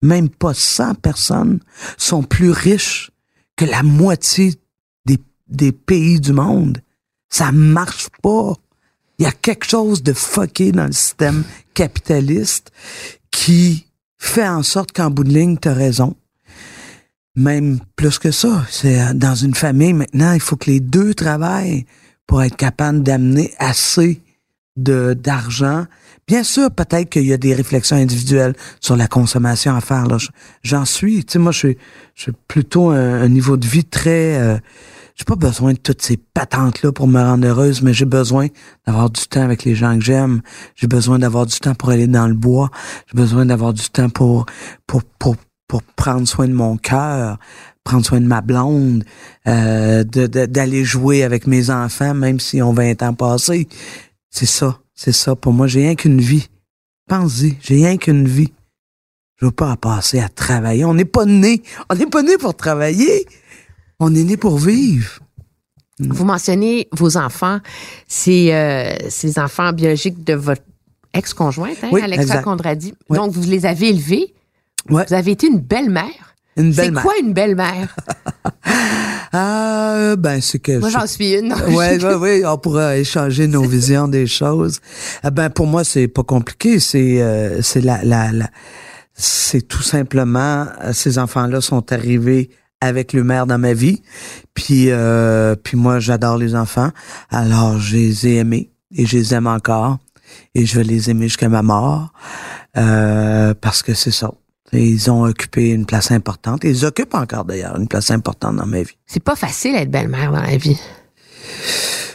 même 0.00 0.28
pas 0.28 0.54
100 0.54 0.94
personnes, 0.94 1.58
sont 1.98 2.22
plus 2.22 2.52
riches 2.52 3.10
que 3.56 3.64
la 3.64 3.82
moitié 3.82 4.54
des, 5.06 5.18
des 5.48 5.72
pays 5.72 6.20
du 6.20 6.32
monde. 6.32 6.78
Ça 7.30 7.50
marche 7.50 8.10
pas. 8.22 8.52
Il 9.18 9.24
y 9.24 9.28
a 9.28 9.32
quelque 9.32 9.66
chose 9.66 10.04
de 10.04 10.12
fucké 10.12 10.70
dans 10.70 10.86
le 10.86 10.92
système 10.92 11.42
capitaliste 11.74 12.70
qui 13.30 13.86
fait 14.18 14.48
en 14.48 14.62
sorte 14.62 14.92
qu'en 14.92 15.10
bout 15.10 15.24
de 15.24 15.32
ligne, 15.32 15.58
tu 15.58 15.68
as 15.68 15.74
raison. 15.74 16.16
Même 17.34 17.80
plus 17.96 18.18
que 18.18 18.30
ça. 18.30 18.64
C'est 18.70 19.00
euh, 19.00 19.14
dans 19.14 19.34
une 19.34 19.54
famille 19.54 19.94
maintenant, 19.94 20.32
il 20.32 20.40
faut 20.40 20.56
que 20.56 20.70
les 20.70 20.80
deux 20.80 21.14
travaillent 21.14 21.86
pour 22.26 22.42
être 22.42 22.56
capable 22.56 23.02
d'amener 23.02 23.52
assez 23.58 24.20
de 24.76 25.14
d'argent. 25.14 25.86
Bien 26.32 26.44
sûr, 26.44 26.70
peut-être 26.70 27.10
qu'il 27.10 27.26
y 27.26 27.34
a 27.34 27.36
des 27.36 27.52
réflexions 27.52 27.98
individuelles 27.98 28.54
sur 28.80 28.96
la 28.96 29.06
consommation 29.06 29.76
à 29.76 29.82
faire. 29.82 30.06
Là. 30.06 30.16
J'en 30.62 30.86
suis. 30.86 31.26
Tu 31.26 31.34
sais, 31.34 31.38
moi, 31.38 31.52
je 31.52 31.74
suis, 32.14 32.32
plutôt 32.48 32.88
un, 32.88 33.28
niveau 33.28 33.58
de 33.58 33.66
vie 33.66 33.84
très. 33.84 34.40
Euh, 34.40 34.56
j'ai 35.14 35.26
pas 35.26 35.36
besoin 35.36 35.74
de 35.74 35.78
toutes 35.78 36.00
ces 36.00 36.16
patentes-là 36.16 36.90
pour 36.90 37.06
me 37.06 37.20
rendre 37.20 37.46
heureuse, 37.46 37.82
mais 37.82 37.92
j'ai 37.92 38.06
besoin 38.06 38.46
d'avoir 38.86 39.10
du 39.10 39.20
temps 39.26 39.42
avec 39.42 39.64
les 39.64 39.74
gens 39.74 39.98
que 39.98 40.02
j'aime. 40.02 40.40
J'ai 40.74 40.86
besoin 40.86 41.18
d'avoir 41.18 41.44
du 41.44 41.58
temps 41.58 41.74
pour 41.74 41.90
aller 41.90 42.06
dans 42.06 42.26
le 42.26 42.34
bois. 42.34 42.70
J'ai 43.08 43.16
besoin 43.18 43.44
d'avoir 43.44 43.74
du 43.74 43.90
temps 43.90 44.08
pour, 44.08 44.46
pour, 44.86 45.02
pour, 45.18 45.36
prendre 45.96 46.26
soin 46.26 46.48
de 46.48 46.54
mon 46.54 46.78
cœur, 46.78 47.36
prendre 47.84 48.06
soin 48.06 48.22
de 48.22 48.26
ma 48.26 48.40
blonde, 48.40 49.04
euh, 49.46 50.02
d'aller 50.02 50.82
jouer 50.82 51.24
avec 51.24 51.46
mes 51.46 51.68
enfants, 51.68 52.14
même 52.14 52.40
s'ils 52.40 52.62
ont 52.62 52.72
20 52.72 53.02
ans 53.02 53.12
passés. 53.12 53.68
C'est 54.30 54.46
ça, 54.46 54.78
c'est 55.02 55.10
ça. 55.10 55.34
Pour 55.34 55.52
moi, 55.52 55.66
j'ai 55.66 55.80
rien 55.80 55.96
qu'une 55.96 56.20
vie. 56.20 56.48
Pense-y, 57.08 57.56
j'ai 57.60 57.74
rien 57.74 57.96
qu'une 57.96 58.28
vie. 58.28 58.52
Je 59.34 59.46
veux 59.46 59.50
pas 59.50 59.72
en 59.72 59.74
passer 59.74 60.20
à 60.20 60.28
travailler. 60.28 60.84
On 60.84 60.94
n'est 60.94 61.04
pas 61.04 61.24
né. 61.24 61.60
On 61.90 61.96
n'est 61.96 62.06
pas 62.06 62.22
né 62.22 62.38
pour 62.38 62.54
travailler. 62.54 63.26
On 63.98 64.14
est 64.14 64.22
né 64.22 64.36
pour 64.36 64.58
vivre. 64.58 65.18
Vous 65.98 66.24
mentionnez 66.24 66.86
vos 66.92 67.16
enfants. 67.16 67.58
C'est 68.06 68.54
euh, 68.54 68.94
c'est 69.08 69.26
les 69.26 69.38
enfants 69.40 69.72
biologiques 69.72 70.22
de 70.22 70.34
votre 70.34 70.62
ex-conjointe, 71.12 71.78
hein, 71.82 71.88
Oui, 71.90 72.00
Alexa 72.00 72.22
exact. 72.22 72.44
Condradi. 72.44 72.94
Donc, 73.10 73.32
vous 73.32 73.42
les 73.50 73.66
avez 73.66 73.88
élevés. 73.88 74.32
Ouais. 74.88 75.04
Vous 75.08 75.14
avez 75.14 75.32
été 75.32 75.48
une 75.48 75.58
belle-mère. 75.58 76.36
Une 76.56 76.72
C'est 76.72 76.92
belle 76.92 77.02
quoi 77.02 77.14
une 77.20 77.32
belle-mère? 77.32 77.96
Ah, 79.32 80.14
ben, 80.18 80.40
c'est 80.42 80.58
que. 80.58 80.78
Moi, 80.78 80.88
je- 80.90 80.98
j'en 80.98 81.06
suis 81.06 81.32
une. 81.34 81.52
ouais, 81.74 82.02
ouais, 82.04 82.14
ouais, 82.14 82.44
on 82.46 82.58
pourra 82.58 82.96
échanger 82.98 83.46
nos 83.46 83.62
visions 83.68 84.06
des 84.08 84.26
choses. 84.26 84.80
Ah 85.22 85.30
ben 85.30 85.48
pour 85.50 85.66
moi 85.66 85.84
c'est 85.84 86.08
pas 86.08 86.22
compliqué, 86.22 86.78
c'est 86.80 87.22
euh, 87.22 87.62
c'est 87.62 87.80
la 87.80 88.02
la, 88.04 88.30
la 88.32 88.48
c'est 89.14 89.62
tout 89.66 89.82
simplement 89.82 90.66
euh, 90.82 90.92
ces 90.92 91.18
enfants-là 91.18 91.60
sont 91.60 91.92
arrivés 91.92 92.50
avec 92.80 93.12
le 93.12 93.22
maire 93.24 93.46
dans 93.46 93.58
ma 93.58 93.72
vie, 93.74 94.02
puis 94.54 94.86
euh, 94.90 95.54
puis 95.54 95.76
moi 95.76 95.98
j'adore 96.00 96.36
les 96.36 96.54
enfants, 96.54 96.90
alors 97.30 97.78
je 97.78 97.96
les 97.96 98.26
ai 98.26 98.36
aimés 98.36 98.70
et 98.94 99.06
je 99.06 99.16
les 99.16 99.34
aime 99.34 99.46
encore 99.46 99.98
et 100.54 100.66
je 100.66 100.76
vais 100.78 100.84
les 100.84 101.08
aimer 101.10 101.28
jusqu'à 101.28 101.48
ma 101.48 101.62
mort 101.62 102.12
euh, 102.76 103.54
parce 103.60 103.82
que 103.82 103.94
c'est 103.94 104.10
ça. 104.10 104.30
Ils 104.72 105.10
ont 105.10 105.24
occupé 105.24 105.70
une 105.70 105.84
place 105.86 106.10
importante. 106.10 106.62
Ils 106.64 106.84
occupent 106.86 107.14
encore 107.14 107.44
d'ailleurs 107.44 107.76
une 107.78 107.88
place 107.88 108.10
importante 108.10 108.56
dans 108.56 108.66
ma 108.66 108.82
vie. 108.82 108.96
C'est 109.06 109.22
pas 109.22 109.36
facile 109.36 109.72
d'être 109.74 109.90
belle-mère 109.90 110.32
dans 110.32 110.40
la 110.42 110.56
vie. 110.56 110.78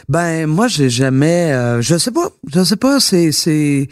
Ben 0.08 0.46
moi 0.46 0.68
j'ai 0.68 0.88
jamais 0.88 1.52
euh, 1.52 1.82
je 1.82 1.98
sais 1.98 2.10
pas, 2.10 2.30
je 2.50 2.64
sais 2.64 2.76
pas 2.76 2.98
c'est 2.98 3.30
c'est 3.30 3.88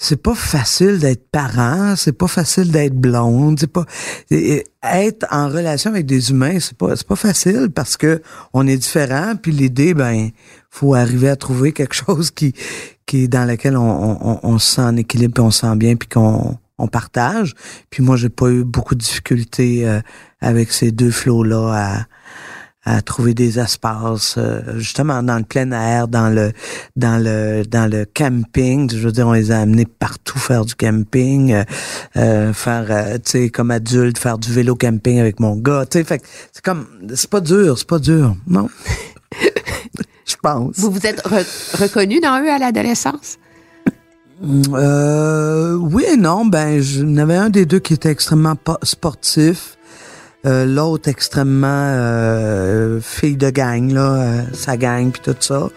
c'est 0.00 0.22
pas 0.22 0.36
facile 0.36 1.00
d'être 1.00 1.28
parent, 1.32 1.94
c'est 1.96 2.12
pas 2.12 2.28
facile 2.28 2.70
d'être 2.70 2.94
blonde, 2.94 3.58
c'est 3.58 3.66
pas 3.72 3.84
être 4.30 5.26
en 5.32 5.48
relation 5.48 5.90
avec 5.90 6.06
des 6.06 6.30
humains, 6.30 6.60
c'est 6.60 6.76
pas 6.78 6.94
c'est 6.94 7.06
pas 7.06 7.16
facile 7.16 7.70
parce 7.74 7.96
que 7.96 8.22
on 8.54 8.68
est 8.68 8.76
différent 8.76 9.34
puis 9.40 9.50
l'idée 9.50 9.94
ben 9.94 10.30
faut 10.70 10.94
arriver 10.94 11.28
à 11.28 11.34
trouver 11.36 11.72
quelque 11.72 11.94
chose 12.06 12.30
qui 12.30 12.54
qui 13.04 13.28
dans 13.28 13.44
lequel 13.44 13.76
on, 13.76 13.82
on, 13.90 14.18
on- 14.34 14.40
on 14.44 14.58
se 14.60 14.76
sent 14.76 14.82
en 14.82 14.96
équilibre 14.96 15.34
puis 15.34 15.42
on 15.42 15.50
se 15.50 15.60
sent 15.62 15.76
bien 15.76 15.96
puis 15.96 16.08
qu'on 16.08 16.56
on 16.78 16.88
partage. 16.88 17.54
Puis 17.90 18.02
moi 18.02 18.16
j'ai 18.16 18.28
pas 18.28 18.48
eu 18.48 18.64
beaucoup 18.64 18.94
de 18.94 19.00
difficultés 19.00 19.86
euh, 19.88 20.00
avec 20.40 20.72
ces 20.72 20.90
deux 20.92 21.10
flots 21.10 21.42
là 21.44 21.72
à 21.74 22.04
à 22.84 23.02
trouver 23.02 23.34
des 23.34 23.58
espaces 23.58 24.36
euh, 24.38 24.78
justement 24.78 25.22
dans 25.22 25.36
le 25.36 25.44
plein 25.44 25.70
air, 25.72 26.08
dans 26.08 26.30
le 26.30 26.52
dans 26.96 27.22
le 27.22 27.64
dans 27.66 27.90
le 27.90 28.06
camping. 28.06 28.90
Je 28.90 28.96
veux 28.98 29.12
dire, 29.12 29.26
on 29.26 29.32
les 29.32 29.50
a 29.50 29.58
amenés 29.60 29.84
partout 29.84 30.38
faire 30.38 30.64
du 30.64 30.74
camping, 30.74 31.52
euh, 31.52 31.64
euh, 32.16 32.52
faire 32.54 32.86
tu 33.16 33.30
sais 33.30 33.50
comme 33.50 33.70
adulte 33.72 34.16
faire 34.16 34.38
du 34.38 34.50
vélo 34.52 34.74
camping 34.74 35.18
avec 35.20 35.38
mon 35.38 35.56
gars. 35.56 35.84
Tu 35.84 35.98
sais, 35.98 36.04
fait 36.04 36.22
c'est 36.52 36.64
comme 36.64 36.86
c'est 37.14 37.28
pas 37.28 37.40
dur, 37.42 37.76
c'est 37.76 37.88
pas 37.88 37.98
dur, 37.98 38.34
non? 38.46 38.68
Je 40.26 40.36
pense. 40.42 40.78
Vous 40.78 40.90
vous 40.90 41.06
êtes 41.06 41.22
re- 41.26 41.82
reconnu 41.82 42.20
dans 42.20 42.40
eux 42.42 42.50
à 42.50 42.58
l'adolescence? 42.58 43.38
Euh, 44.42 45.74
oui 45.74 46.04
et 46.12 46.16
non. 46.16 46.44
Ben, 46.46 46.80
je 46.80 47.00
il 47.02 47.10
y 47.10 47.14
en 47.14 47.16
avait 47.18 47.36
un 47.36 47.50
des 47.50 47.66
deux 47.66 47.78
qui 47.80 47.94
était 47.94 48.10
extrêmement 48.10 48.56
po- 48.56 48.76
sportif. 48.82 49.76
Euh, 50.46 50.64
L'autre 50.64 51.08
extrêmement 51.08 51.66
euh, 51.68 53.00
fille 53.00 53.36
de 53.36 53.50
gang, 53.50 53.90
là, 53.90 54.14
euh, 54.14 54.42
sa 54.52 54.76
gang 54.76 55.10
puis 55.10 55.20
tout 55.24 55.34
ça. 55.40 55.68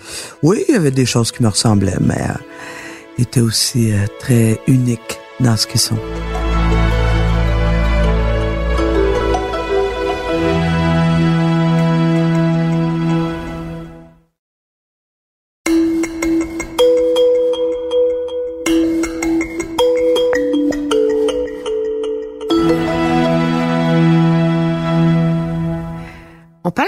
Oui, 0.43 0.63
il 0.69 0.73
y 0.75 0.77
avait 0.77 0.91
des 0.91 1.05
choses 1.07 1.31
qui 1.31 1.41
me 1.41 1.47
ressemblaient, 1.49 1.97
mais 1.99 2.21
euh, 2.21 2.33
il 3.17 3.23
était 3.23 3.41
aussi 3.41 3.91
euh, 3.91 4.05
très 4.19 4.59
unique 4.67 5.19
dans 5.39 5.57
ce 5.57 5.65
qu'ils 5.65 5.81
sont. 5.81 5.97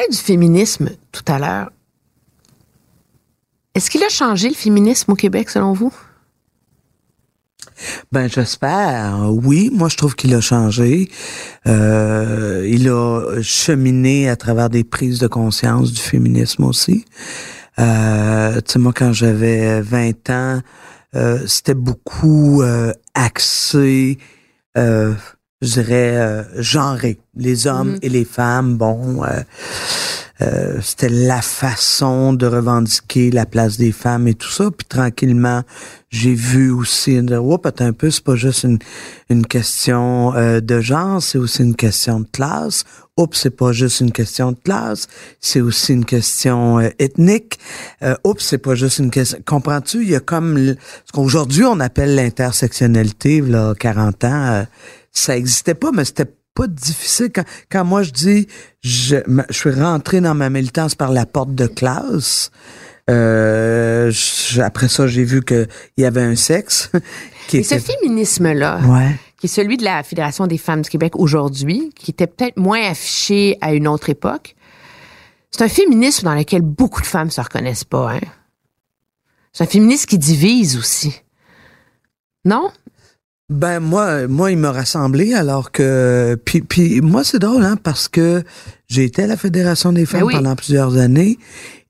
Du 0.09 0.17
féminisme 0.17 0.89
tout 1.11 1.23
à 1.27 1.39
l'heure. 1.39 1.71
Est-ce 3.75 3.89
qu'il 3.89 4.03
a 4.03 4.09
changé 4.09 4.49
le 4.49 4.55
féminisme 4.55 5.11
au 5.11 5.15
Québec, 5.15 5.49
selon 5.49 5.73
vous? 5.73 5.93
Ben 8.11 8.29
j'espère. 8.29 9.29
Oui, 9.31 9.71
moi 9.73 9.89
je 9.89 9.97
trouve 9.97 10.15
qu'il 10.15 10.33
a 10.35 10.41
changé. 10.41 11.09
Euh, 11.67 12.67
il 12.69 12.87
a 12.89 13.41
cheminé 13.41 14.29
à 14.29 14.35
travers 14.35 14.69
des 14.69 14.83
prises 14.83 15.19
de 15.19 15.27
conscience 15.27 15.91
du 15.91 16.01
féminisme 16.01 16.63
aussi. 16.63 17.05
Euh, 17.79 18.61
tu 18.61 18.73
sais 18.73 18.79
moi 18.79 18.93
quand 18.95 19.13
j'avais 19.13 19.81
20 19.81 20.29
ans, 20.29 20.61
euh, 21.15 21.39
c'était 21.47 21.73
beaucoup 21.73 22.61
axé, 23.15 24.19
je 25.63 25.81
dirais 25.81 26.17
euh, 26.17 26.43
genré. 26.61 27.19
Les 27.35 27.65
hommes 27.67 27.93
Mhm. 27.93 27.99
et 28.03 28.09
les 28.09 28.25
femmes, 28.25 28.77
bon. 28.77 29.23
Euh, 30.43 30.79
c'était 30.81 31.09
la 31.09 31.41
façon 31.41 32.33
de 32.33 32.45
revendiquer 32.45 33.31
la 33.31 33.45
place 33.45 33.77
des 33.77 33.91
femmes 33.91 34.27
et 34.27 34.33
tout 34.33 34.49
ça. 34.49 34.69
Puis 34.71 34.85
tranquillement, 34.87 35.63
j'ai 36.09 36.33
vu 36.33 36.71
aussi, 36.71 37.19
oh, 37.19 37.57
peut-être 37.57 37.81
un 37.81 37.93
peu, 37.93 38.11
c'est 38.11 38.23
pas 38.23 38.35
juste 38.35 38.63
une, 38.63 38.79
une 39.29 39.45
question 39.45 40.35
euh, 40.35 40.59
de 40.59 40.79
genre, 40.79 41.21
c'est 41.21 41.37
aussi 41.37 41.63
une 41.63 41.75
question 41.75 42.19
de 42.19 42.27
classe. 42.31 42.83
Oups, 43.15 43.37
c'est 43.37 43.55
pas 43.55 43.71
juste 43.71 43.99
une 43.99 44.11
question 44.11 44.53
de 44.53 44.57
classe, 44.57 45.07
c'est 45.39 45.61
aussi 45.61 45.93
une 45.93 46.05
question 46.05 46.79
euh, 46.79 46.89
ethnique. 46.97 47.59
Euh, 48.01 48.15
oups, 48.23 48.43
c'est 48.43 48.57
pas 48.57 48.73
juste 48.73 48.97
une 48.97 49.11
question. 49.11 49.37
Comprends-tu? 49.45 50.01
Il 50.01 50.09
y 50.09 50.15
a 50.15 50.19
comme 50.19 50.57
ce 50.57 51.11
qu'aujourd'hui 51.13 51.63
on 51.63 51.79
appelle 51.79 52.15
l'intersectionnalité, 52.15 53.41
là, 53.41 53.75
40 53.79 54.23
ans, 54.23 54.45
euh, 54.45 54.63
ça 55.11 55.37
existait 55.37 55.75
pas, 55.75 55.91
mais 55.91 56.05
c'était 56.05 56.31
pas 56.55 56.67
difficile. 56.67 57.29
Quand, 57.33 57.43
quand 57.71 57.83
moi 57.85 58.03
je 58.03 58.11
dis 58.11 58.47
je, 58.81 59.17
je 59.49 59.53
suis 59.57 59.71
rentré 59.71 60.21
dans 60.21 60.35
ma 60.35 60.49
militance 60.49 60.95
par 60.95 61.11
la 61.11 61.25
porte 61.25 61.53
de 61.55 61.67
classe, 61.67 62.51
euh, 63.09 64.11
je- 64.11 64.61
après 64.61 64.87
ça 64.87 65.07
j'ai 65.07 65.23
vu 65.23 65.41
que 65.41 65.67
il 65.97 66.03
y 66.03 66.05
avait 66.05 66.21
un 66.21 66.35
sexe 66.35 66.89
qui 67.47 67.57
Et 67.57 67.63
ce 67.63 67.77
féminisme-là, 67.79 68.79
ouais. 68.87 69.15
qui 69.39 69.47
est 69.47 69.49
celui 69.49 69.77
de 69.77 69.83
la 69.83 70.03
Fédération 70.03 70.47
des 70.47 70.57
femmes 70.57 70.81
du 70.83 70.89
Québec 70.89 71.13
aujourd'hui, 71.15 71.89
qui 71.95 72.11
était 72.11 72.27
peut-être 72.27 72.57
moins 72.57 72.81
affiché 72.89 73.57
à 73.61 73.73
une 73.73 73.87
autre 73.87 74.09
époque, 74.09 74.55
c'est 75.51 75.63
un 75.63 75.69
féminisme 75.69 76.25
dans 76.25 76.35
lequel 76.35 76.61
beaucoup 76.61 77.01
de 77.01 77.05
femmes 77.05 77.29
se 77.29 77.41
reconnaissent 77.41 77.83
pas. 77.83 78.13
Hein? 78.13 78.21
C'est 79.51 79.63
un 79.65 79.67
féminisme 79.67 80.05
qui 80.07 80.17
divise 80.17 80.77
aussi. 80.77 81.13
Non? 82.45 82.71
Ben 83.49 83.81
moi, 83.81 84.27
moi, 84.27 84.51
il 84.51 84.57
m'a 84.57 84.71
rassemblé 84.71 85.33
alors 85.33 85.71
que 85.71 86.39
puis 86.45 86.61
puis 86.61 87.01
moi 87.01 87.25
c'est 87.25 87.39
drôle 87.39 87.65
hein 87.65 87.75
parce 87.75 88.07
que 88.07 88.41
j'ai 88.87 89.03
été 89.03 89.23
à 89.23 89.27
la 89.27 89.35
fédération 89.35 89.91
des 89.91 90.05
femmes 90.05 90.21
Ben 90.21 90.27
oui. 90.27 90.33
pendant 90.35 90.55
plusieurs 90.55 90.97
années 90.97 91.37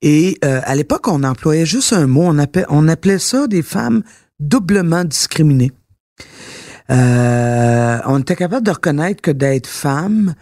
et 0.01 0.37
euh, 0.43 0.61
à 0.63 0.73
l'époque 0.75 1.07
on 1.07 1.23
employait 1.23 1.67
juste 1.67 1.93
un 1.93 2.07
mot 2.07 2.23
on 2.25 2.39
appelait 2.39 2.65
on 2.69 2.87
appelait 2.87 3.19
ça 3.19 3.45
des 3.45 3.61
femmes 3.61 4.01
doublement 4.39 5.03
discriminées. 5.05 5.71
Euh, 6.89 7.99
on 8.05 8.19
était 8.19 8.35
capable 8.35 8.65
de 8.65 8.71
reconnaître 8.71 9.21
que 9.21 9.31
d'être 9.31 9.67
femme 9.67 10.33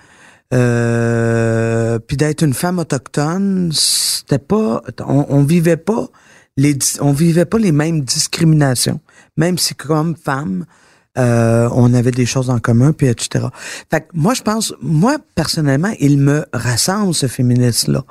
euh, 0.54 2.00
puis 2.00 2.16
d'être 2.16 2.42
une 2.42 2.54
femme 2.54 2.80
autochtone 2.80 3.72
c'était 3.74 4.40
pas 4.40 4.82
on, 5.06 5.26
on 5.28 5.44
vivait 5.44 5.78
pas 5.78 6.08
les 6.56 6.78
on 7.02 7.12
vivait 7.12 7.46
pas 7.46 7.58
les 7.58 7.74
mêmes 7.74 8.02
discriminations 8.02 9.02
même 9.36 9.58
si 9.58 9.76
comme 9.76 10.16
femme 10.16 10.66
euh, 11.18 11.70
on 11.74 11.94
avait 11.94 12.12
des 12.12 12.26
choses 12.26 12.50
en 12.50 12.60
commun, 12.60 12.94
puis 12.94 13.08
etc. 13.08 13.46
Fait 13.90 14.02
que 14.02 14.08
moi, 14.14 14.34
je 14.34 14.42
pense, 14.42 14.74
moi, 14.82 15.18
personnellement, 15.36 15.94
il 16.00 16.18
me 16.18 16.46
rassemble, 16.54 17.14
ce 17.14 17.28
féministe-là, 17.28 18.06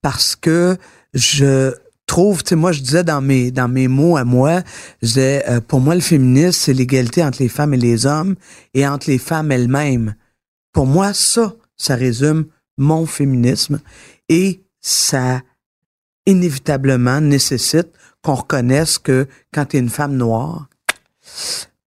parce 0.00 0.34
que 0.36 0.76
je 1.12 1.74
trouve, 2.06 2.42
tu 2.42 2.50
sais, 2.50 2.56
moi, 2.56 2.72
je 2.72 2.80
disais 2.80 3.04
dans 3.04 3.20
mes, 3.20 3.50
dans 3.50 3.68
mes 3.68 3.86
mots 3.86 4.16
à 4.16 4.24
moi, 4.24 4.62
je 5.02 5.08
disais, 5.08 5.44
euh, 5.48 5.60
pour 5.60 5.80
moi, 5.80 5.94
le 5.94 6.00
féminisme, 6.00 6.52
c'est 6.52 6.72
l'égalité 6.72 7.22
entre 7.22 7.42
les 7.42 7.48
femmes 7.48 7.74
et 7.74 7.78
les 7.78 8.06
hommes, 8.06 8.34
et 8.74 8.88
entre 8.88 9.10
les 9.10 9.18
femmes 9.18 9.52
elles-mêmes. 9.52 10.14
Pour 10.72 10.86
moi, 10.86 11.12
ça, 11.12 11.54
ça 11.76 11.94
résume 11.96 12.46
mon 12.78 13.04
féminisme, 13.04 13.80
et 14.28 14.62
ça, 14.80 15.42
inévitablement, 16.24 17.20
nécessite 17.20 17.88
qu'on 18.22 18.36
reconnaisse 18.36 18.98
que 18.98 19.26
quand 19.52 19.66
tu 19.66 19.76
es 19.76 19.80
une 19.80 19.90
femme 19.90 20.16
noire, 20.16 20.68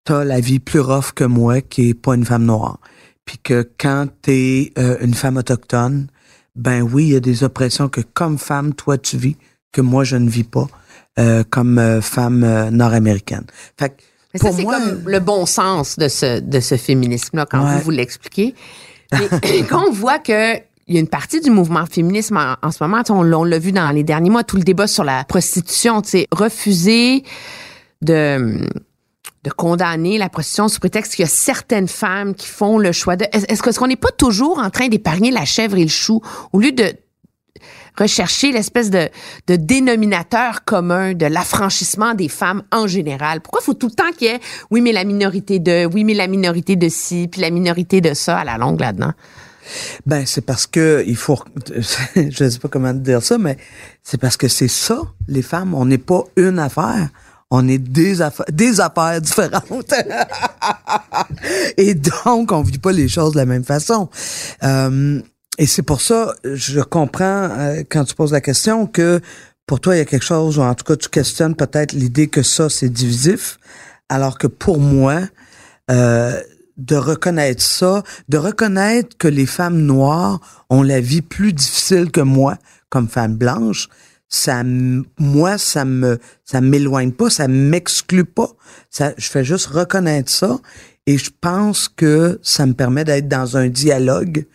t'as 0.04 0.24
la 0.24 0.40
vie 0.40 0.60
plus 0.60 0.80
rough 0.80 1.12
que 1.16 1.24
moi 1.24 1.62
qui 1.62 1.90
est 1.90 1.94
pas 1.94 2.16
une 2.16 2.26
femme 2.26 2.46
noire. 2.46 2.80
Puis 3.26 3.38
que 3.38 3.70
quand 3.80 4.08
t'es 4.22 4.74
euh, 4.78 4.98
une 5.02 5.14
femme 5.14 5.38
autochtone, 5.38 6.08
ben 6.56 6.82
oui, 6.82 7.04
il 7.06 7.10
y 7.14 7.16
a 7.16 7.20
des 7.20 7.44
oppressions 7.44 7.88
que 7.88 8.02
comme 8.02 8.38
femme, 8.38 8.74
toi, 8.74 8.98
tu 8.98 9.18
vis, 9.18 9.38
que 9.72 9.82
moi, 9.82 10.04
je 10.04 10.18
ne 10.18 10.30
vis 10.30 10.44
pas 10.44 10.68
euh, 11.20 11.44
comme 11.50 11.78
euh, 11.78 12.02
femme 12.02 12.44
euh, 12.44 12.70
nord-américaine. 12.72 13.46
Fait 13.80 13.90
que 13.90 14.02
Mais 14.34 14.40
ça, 14.40 14.48
pour 14.48 14.56
c'est 14.58 14.64
moi, 14.64 14.80
comme 14.80 15.04
le 15.10 15.20
bon 15.20 15.46
sens 15.46 15.98
de 15.98 16.08
ce, 16.08 16.40
de 16.40 16.60
ce 16.60 16.76
féminisme-là, 16.78 17.46
quand 17.46 17.64
Ouais. 17.64 17.76
vous 17.78 17.82
vous 17.84 17.92
l'expliquez. 17.92 18.56
Et 19.44 19.64
quand 19.70 19.86
on 19.88 19.92
voit 19.92 20.20
que 20.20 20.56
il 20.88 20.96
y 20.96 20.98
a 20.98 21.00
une 21.00 21.08
partie 21.08 21.40
du 21.40 21.52
mouvement 21.52 21.86
féminisme 21.86 22.36
en, 22.38 22.56
en 22.62 22.72
ce 22.72 22.84
moment, 22.84 23.02
on, 23.10 23.22
l'a- 23.24 23.40
on 23.40 23.44
l'a 23.46 23.60
vu 23.60 23.72
dans 23.72 23.90
les 23.92 24.04
derniers 24.04 24.30
mois, 24.32 24.44
tout 24.44 24.58
le 24.58 24.64
débat 24.64 24.88
sur 24.88 25.06
la 25.06 25.24
prostitution, 25.24 26.02
tu 26.02 26.10
sais, 26.10 26.28
refuser 26.32 27.24
de 28.02 28.68
de 29.44 29.50
condamner 29.50 30.18
la 30.18 30.30
prostitution 30.30 30.68
sous 30.68 30.80
prétexte 30.80 31.16
qu'il 31.16 31.24
y 31.24 31.28
a 31.28 31.32
certaines 31.32 31.88
femmes 31.88 32.36
qui 32.36 32.48
font 32.48 32.78
le 32.78 32.92
choix 32.92 33.16
de... 33.16 33.26
Est-ce 33.32 33.78
qu'on 33.78 33.88
n'est 33.88 33.96
pas 33.96 34.12
toujours 34.12 34.60
en 34.60 34.70
train 34.70 34.88
d'épargner 34.88 35.32
la 35.32 35.46
chèvre 35.46 35.78
et 35.78 35.84
le 35.84 35.90
chou? 35.90 36.22
Au 36.54 36.60
lieu 36.60 36.72
de 36.72 36.94
rechercher 37.98 38.52
l'espèce 38.52 38.90
de, 38.90 39.10
dénominateur 39.48 40.64
commun 40.64 41.14
de 41.14 41.26
l'affranchissement 41.26 42.14
des 42.14 42.30
femmes 42.30 42.64
en 42.72 42.88
général? 42.88 43.42
Pourquoi 43.42 43.62
faut 43.62 43.74
tout 43.74 43.88
le 43.88 43.94
temps 43.94 44.12
qu'il 44.18 44.28
y 44.28 44.32
ait, 44.32 44.40
oui, 44.70 44.82
mais 44.82 44.92
la 44.92 45.04
minorité 45.04 45.60
de, 45.60 45.86
oui, 45.86 46.04
mais 46.04 46.14
la 46.14 46.28
minorité 46.28 46.76
de 46.76 46.90
ci, 46.90 47.28
puis 47.28 47.42
la 47.42 47.50
minorité 47.50 48.02
de 48.02 48.14
ça 48.14 48.40
à 48.40 48.44
la 48.44 48.58
longue 48.58 48.80
là-dedans? 48.80 49.14
Ben, 50.06 50.26
c'est 50.26 50.42
parce 50.42 50.68
que 50.68 51.04
il 51.08 51.16
faut, 51.16 51.40
je 51.76 52.50
sais 52.50 52.60
pas 52.60 52.68
comment 52.68 52.94
dire 52.94 53.22
ça, 53.22 53.38
mais 53.38 53.58
c'est 54.04 54.20
parce 54.20 54.38
que 54.38 54.48
c'est 54.48 54.68
ça, 54.68 55.02
les 55.28 55.42
femmes. 55.42 55.74
On 55.74 55.86
n'est 55.86 55.98
pas 55.98 56.24
une 56.36 56.60
affaire. 56.60 57.10
On 57.52 57.68
est 57.68 57.78
des 57.78 58.22
affaires, 58.22 58.46
des 58.52 58.80
affaires 58.80 59.22
différentes. 59.22 59.94
Et 61.78 61.94
donc, 61.94 62.52
on 62.52 62.62
vit 62.62 62.80
pas 62.80 62.94
les 62.94 63.10
choses 63.10 63.34
de 63.34 63.38
la 63.38 63.46
même 63.46 63.66
façon. 63.66 64.10
Euh, 64.64 65.22
et 65.58 65.66
c'est 65.68 65.84
pour 65.84 66.02
ça, 66.02 66.34
je 66.46 66.80
comprends 66.80 67.50
euh, 67.52 67.84
quand 67.90 68.06
tu 68.06 68.16
poses 68.16 68.32
la 68.32 68.42
question 68.42 68.88
que 68.88 69.20
pour 69.68 69.80
toi, 69.80 69.96
il 69.96 70.00
y 70.00 70.02
a 70.02 70.06
quelque 70.06 70.26
chose, 70.26 70.58
ou 70.58 70.62
en 70.62 70.74
tout 70.74 70.86
cas, 70.86 70.96
tu 70.96 71.10
questionnes 71.10 71.56
peut-être 71.56 71.92
l'idée 71.94 72.28
que 72.28 72.42
ça, 72.42 72.70
c'est 72.70 72.90
divisif, 72.90 73.60
alors 74.10 74.38
que 74.38 74.48
pour 74.48 74.80
moi, 74.80 75.20
euh, 75.92 76.42
de 76.78 76.96
reconnaître 76.96 77.62
ça, 77.62 78.04
de 78.30 78.38
reconnaître 78.38 79.18
que 79.18 79.28
les 79.28 79.46
femmes 79.46 79.82
noires 79.82 80.40
ont 80.70 80.84
la 80.84 81.00
vie 81.00 81.22
plus 81.22 81.54
difficile 81.54 82.12
que 82.12 82.22
moi 82.22 82.58
comme 82.90 83.08
femme 83.08 83.36
blanche, 83.36 83.88
ça, 84.32 84.64
moi, 85.20 85.58
ça 85.58 85.86
me, 85.86 86.18
ça 86.46 86.62
m'éloigne 86.62 87.12
pas, 87.12 87.30
ça 87.30 87.48
m'exclut 87.48 88.26
pas. 88.26 88.50
Ça, 88.90 89.14
je 89.18 89.28
fais 89.28 89.44
juste 89.44 89.68
reconnaître 89.68 90.32
ça 90.32 90.58
et 91.06 91.18
je 91.18 91.30
pense 91.42 91.90
que 91.90 92.40
ça 92.42 92.66
me 92.66 92.74
permet 92.74 93.04
d'être 93.04 93.28
dans 93.28 93.58
un 93.58 93.68
dialogue 93.68 94.48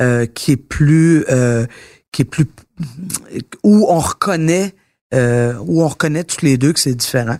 euh, 0.00 0.26
qui 0.26 0.52
est 0.52 0.56
plus, 0.56 1.24
euh, 1.30 1.66
qui 2.12 2.22
est 2.22 2.26
plus, 2.26 2.44
où 3.62 3.86
on 3.88 3.98
reconnaît, 3.98 4.74
euh, 5.14 5.54
où 5.66 5.82
on 5.82 5.88
reconnaît 5.88 6.24
tous 6.24 6.42
les 6.42 6.58
deux 6.58 6.74
que 6.74 6.80
c'est 6.80 6.94
différent. 6.94 7.38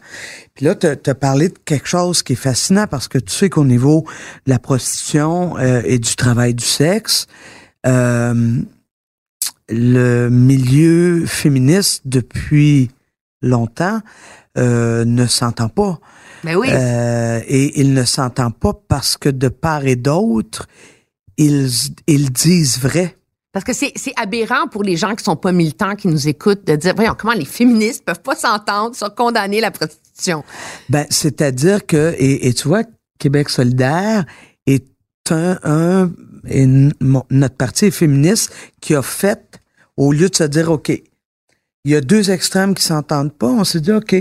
Puis 0.54 0.64
là, 0.64 0.74
tu 0.74 0.86
as 0.86 1.14
parlé 1.14 1.50
de 1.50 1.58
quelque 1.66 1.88
chose 1.88 2.22
qui 2.22 2.32
est 2.32 2.36
fascinant 2.36 2.86
parce 2.86 3.08
que 3.08 3.18
tu 3.18 3.32
sais 3.32 3.50
qu'au 3.50 3.64
niveau 3.64 4.06
de 4.46 4.50
la 4.52 4.58
prostitution 4.58 5.58
euh, 5.58 5.82
et 5.84 5.98
du 5.98 6.16
travail 6.16 6.54
du 6.54 6.64
sexe, 6.64 7.26
euh, 7.86 8.62
le 9.68 10.28
milieu 10.28 11.26
féministe 11.26 12.02
depuis 12.04 12.90
longtemps 13.42 14.00
euh, 14.58 15.04
ne 15.04 15.26
s'entend 15.26 15.68
pas. 15.68 15.98
Ben 16.42 16.56
oui. 16.56 16.68
Euh, 16.70 17.40
et 17.46 17.80
il 17.80 17.94
ne 17.94 18.04
s'entend 18.04 18.50
pas 18.50 18.72
parce 18.88 19.16
que 19.16 19.28
de 19.28 19.48
part 19.48 19.86
et 19.86 19.96
d'autre, 19.96 20.66
ils, 21.36 21.68
ils 22.06 22.30
disent 22.30 22.78
vrai. 22.78 23.16
Parce 23.52 23.64
que 23.64 23.72
c'est 23.72 23.92
c'est 23.94 24.12
aberrant 24.16 24.66
pour 24.66 24.82
les 24.82 24.96
gens 24.96 25.14
qui 25.14 25.22
sont 25.22 25.36
pas 25.36 25.52
militants, 25.52 25.94
qui 25.94 26.08
nous 26.08 26.28
écoutent, 26.28 26.66
de 26.66 26.74
dire, 26.74 26.92
voyons, 26.94 27.14
comment 27.16 27.34
les 27.34 27.44
féministes 27.44 28.04
peuvent 28.04 28.20
pas 28.20 28.34
s'entendre 28.34 28.96
sur 28.96 29.14
condamner 29.14 29.60
la 29.60 29.70
prostitution? 29.70 30.44
Ben, 30.88 31.06
c'est-à-dire 31.08 31.86
que, 31.86 32.14
et, 32.18 32.48
et 32.48 32.54
tu 32.54 32.66
vois, 32.66 32.82
Québec 33.18 33.48
solidaire 33.48 34.24
est 34.66 34.86
un, 35.30 35.58
un 35.62 36.10
et 36.46 36.66
notre 36.66 37.56
parti 37.56 37.86
est 37.86 37.90
féministe 37.90 38.52
qui 38.80 38.94
a 38.94 39.02
fait, 39.02 39.60
au 39.96 40.12
lieu 40.12 40.28
de 40.28 40.36
se 40.36 40.44
dire, 40.44 40.70
OK, 40.70 40.88
il 40.88 41.90
y 41.90 41.94
a 41.94 42.00
deux 42.00 42.30
extrêmes 42.30 42.74
qui 42.74 42.82
s'entendent 42.82 43.32
pas, 43.32 43.48
on 43.48 43.64
s'est 43.64 43.80
dit, 43.80 43.92
OK, 43.92 44.14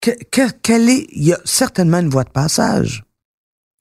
que, 0.00 0.10
est, 0.10 1.06
il 1.12 1.24
y 1.24 1.32
a 1.32 1.40
certainement 1.44 1.98
une 1.98 2.08
voie 2.08 2.24
de 2.24 2.30
passage. 2.30 3.04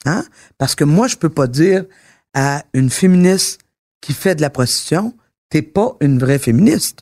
Hein? 0.05 0.23
Parce 0.57 0.75
que 0.75 0.83
moi, 0.83 1.07
je 1.07 1.15
peux 1.15 1.29
pas 1.29 1.47
dire 1.47 1.85
à 2.33 2.63
une 2.73 2.89
féministe 2.89 3.61
qui 4.01 4.13
fait 4.13 4.35
de 4.35 4.41
la 4.41 4.49
prostitution, 4.49 5.13
t'es 5.49 5.61
pas 5.61 5.95
une 6.01 6.19
vraie 6.19 6.39
féministe. 6.39 6.99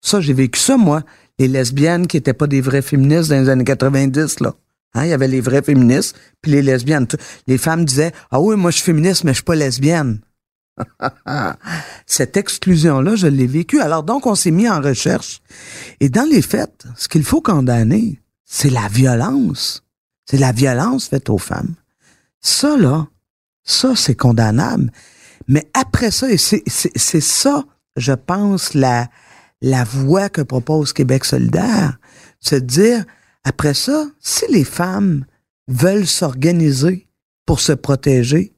Ça, 0.00 0.20
j'ai 0.20 0.32
vécu 0.32 0.58
ça, 0.58 0.76
moi. 0.76 1.02
Les 1.38 1.48
lesbiennes 1.48 2.06
qui 2.06 2.16
étaient 2.16 2.32
pas 2.32 2.46
des 2.46 2.60
vraies 2.60 2.82
féministes 2.82 3.30
dans 3.30 3.40
les 3.40 3.48
années 3.48 3.64
90, 3.64 4.40
là. 4.40 4.54
Hein, 4.94 5.04
il 5.04 5.10
y 5.10 5.12
avait 5.12 5.28
les 5.28 5.40
vraies 5.40 5.62
féministes, 5.62 6.16
puis 6.40 6.52
les 6.52 6.62
lesbiennes. 6.62 7.06
Les 7.46 7.58
femmes 7.58 7.84
disaient, 7.84 8.12
ah 8.30 8.40
oui, 8.40 8.56
moi, 8.56 8.70
je 8.70 8.76
suis 8.76 8.86
féministe, 8.86 9.24
mais 9.24 9.32
je 9.32 9.36
suis 9.36 9.44
pas 9.44 9.54
lesbienne. 9.54 10.20
Cette 12.06 12.36
exclusion-là, 12.36 13.16
je 13.16 13.26
l'ai 13.26 13.46
vécue. 13.46 13.80
Alors 13.80 14.02
donc, 14.02 14.26
on 14.26 14.34
s'est 14.34 14.50
mis 14.50 14.68
en 14.68 14.80
recherche. 14.80 15.42
Et 16.00 16.08
dans 16.08 16.28
les 16.28 16.42
faits, 16.42 16.86
ce 16.96 17.08
qu'il 17.08 17.24
faut 17.24 17.40
condamner, 17.40 18.20
c'est 18.44 18.70
la 18.70 18.88
violence. 18.88 19.84
C'est 20.24 20.38
la 20.38 20.52
violence 20.52 21.08
faite 21.08 21.30
aux 21.30 21.38
femmes. 21.38 21.74
Ça, 22.40 22.76
là, 22.76 23.08
ça, 23.64 23.94
c'est 23.96 24.14
condamnable. 24.14 24.92
Mais 25.48 25.68
après 25.74 26.10
ça, 26.10 26.30
et 26.30 26.36
c'est 26.36 27.20
ça, 27.20 27.64
je 27.96 28.12
pense, 28.12 28.74
la, 28.74 29.08
la 29.60 29.84
voie 29.84 30.28
que 30.28 30.42
propose 30.42 30.92
Québec 30.92 31.24
solidaire, 31.24 31.98
de 32.50 32.58
dire, 32.58 33.04
après 33.48 33.74
ça, 33.74 34.06
si 34.20 34.44
les 34.50 34.64
femmes 34.64 35.24
veulent 35.68 36.06
s'organiser 36.06 37.08
pour 37.46 37.60
se 37.60 37.72
protéger, 37.72 38.54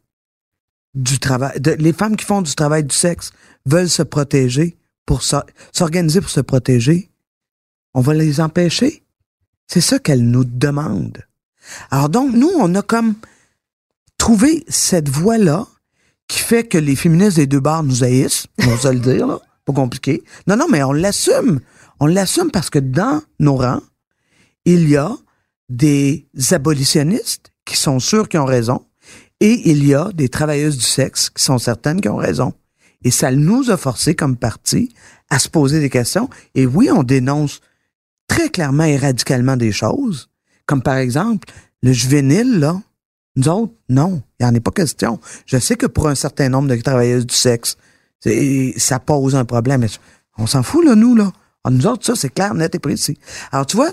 du 0.94 1.20
travail, 1.20 1.52
les 1.78 1.92
femmes 1.92 2.16
qui 2.16 2.24
font 2.24 2.42
du 2.42 2.54
travail 2.54 2.82
du 2.82 2.94
sexe 2.94 3.30
veulent 3.64 3.88
se 3.88 4.02
protéger 4.02 4.76
pour 5.06 5.22
s'organiser 5.22 6.20
pour 6.20 6.30
se 6.30 6.40
protéger, 6.40 7.10
on 7.94 8.00
va 8.00 8.14
les 8.14 8.40
empêcher. 8.40 9.04
C'est 9.68 9.80
ça 9.80 9.98
qu'elles 9.98 10.28
nous 10.28 10.44
demandent. 10.44 11.24
Alors 11.90 12.08
donc, 12.08 12.34
nous, 12.34 12.50
on 12.58 12.74
a 12.74 12.82
comme 12.82 13.14
trouvé 14.18 14.64
cette 14.68 15.08
voie-là 15.08 15.66
qui 16.26 16.40
fait 16.40 16.64
que 16.64 16.78
les 16.78 16.96
féministes 16.96 17.36
des 17.36 17.46
deux 17.46 17.60
bars 17.60 17.82
nous 17.82 18.02
haïssent, 18.02 18.46
on 18.66 18.74
va 18.74 18.92
le 18.92 19.00
dire, 19.00 19.26
là. 19.26 19.40
Pas 19.64 19.72
compliqué. 19.72 20.24
Non, 20.46 20.56
non, 20.56 20.66
mais 20.68 20.82
on 20.82 20.92
l'assume. 20.92 21.60
On 22.00 22.06
l'assume 22.06 22.50
parce 22.50 22.70
que 22.70 22.78
dans 22.78 23.22
nos 23.38 23.56
rangs, 23.56 23.82
il 24.64 24.88
y 24.88 24.96
a 24.96 25.16
des 25.68 26.26
abolitionnistes 26.50 27.52
qui 27.64 27.76
sont 27.76 28.00
sûrs 28.00 28.28
qu'ils 28.28 28.40
ont 28.40 28.44
raison, 28.44 28.84
et 29.40 29.70
il 29.70 29.86
y 29.86 29.94
a 29.94 30.10
des 30.12 30.28
travailleuses 30.28 30.76
du 30.76 30.84
sexe 30.84 31.30
qui 31.30 31.42
sont 31.42 31.58
certaines 31.58 32.00
qui 32.00 32.08
ont 32.08 32.16
raison. 32.16 32.52
Et 33.02 33.10
ça 33.10 33.30
nous 33.30 33.70
a 33.70 33.76
forcé 33.76 34.14
comme 34.14 34.36
parti 34.36 34.94
à 35.30 35.38
se 35.38 35.48
poser 35.48 35.80
des 35.80 35.88
questions. 35.88 36.28
Et 36.54 36.66
oui, 36.66 36.90
on 36.90 37.02
dénonce 37.02 37.60
très 38.28 38.50
clairement 38.50 38.84
et 38.84 38.98
radicalement 38.98 39.56
des 39.56 39.72
choses, 39.72 40.28
comme 40.66 40.82
par 40.82 40.96
exemple 40.96 41.48
le 41.82 41.92
juvénile, 41.92 42.58
là. 42.58 42.80
Nous 43.36 43.48
autres, 43.48 43.72
non, 43.88 44.22
il 44.38 44.44
n'y 44.44 44.52
en 44.52 44.54
a 44.54 44.60
pas 44.60 44.72
question. 44.72 45.20
Je 45.46 45.56
sais 45.56 45.76
que 45.76 45.86
pour 45.86 46.08
un 46.08 46.14
certain 46.14 46.48
nombre 46.48 46.68
de 46.68 46.76
travailleuses 46.76 47.26
du 47.26 47.34
sexe, 47.34 47.76
ça 48.76 48.98
pose 48.98 49.34
un 49.36 49.44
problème. 49.44 49.86
On 50.36 50.46
s'en 50.46 50.62
fout, 50.62 50.84
là, 50.84 50.94
nous, 50.96 51.14
là. 51.14 51.32
Ah, 51.64 51.70
nous 51.70 51.86
autres, 51.86 52.04
ça, 52.04 52.16
c'est 52.16 52.30
clair, 52.30 52.54
net 52.54 52.74
et 52.74 52.78
précis. 52.78 53.18
Alors, 53.52 53.66
tu 53.66 53.76
vois, 53.76 53.92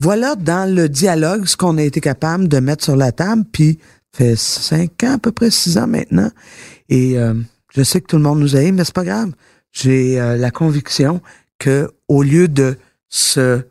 voilà 0.00 0.34
dans 0.36 0.72
le 0.72 0.88
dialogue 0.88 1.46
ce 1.46 1.56
qu'on 1.56 1.78
a 1.78 1.82
été 1.82 2.00
capable 2.00 2.48
de 2.48 2.58
mettre 2.58 2.84
sur 2.84 2.96
la 2.96 3.12
table, 3.12 3.44
puis 3.50 3.78
fait 4.14 4.36
cinq 4.36 5.02
ans, 5.04 5.14
à 5.14 5.18
peu 5.18 5.32
près 5.32 5.50
six 5.50 5.76
ans 5.78 5.86
maintenant. 5.86 6.30
Et 6.88 7.18
euh, 7.18 7.34
je 7.74 7.82
sais 7.82 8.00
que 8.00 8.06
tout 8.06 8.16
le 8.16 8.22
monde 8.22 8.40
nous 8.40 8.56
aime, 8.56 8.76
mais 8.76 8.84
c'est 8.84 8.94
pas 8.94 9.04
grave. 9.04 9.32
J'ai 9.72 10.20
euh, 10.20 10.36
la 10.36 10.50
conviction 10.50 11.20
que 11.58 11.90
au 12.08 12.22
lieu 12.22 12.48
de 12.48 12.76
se 13.08 13.62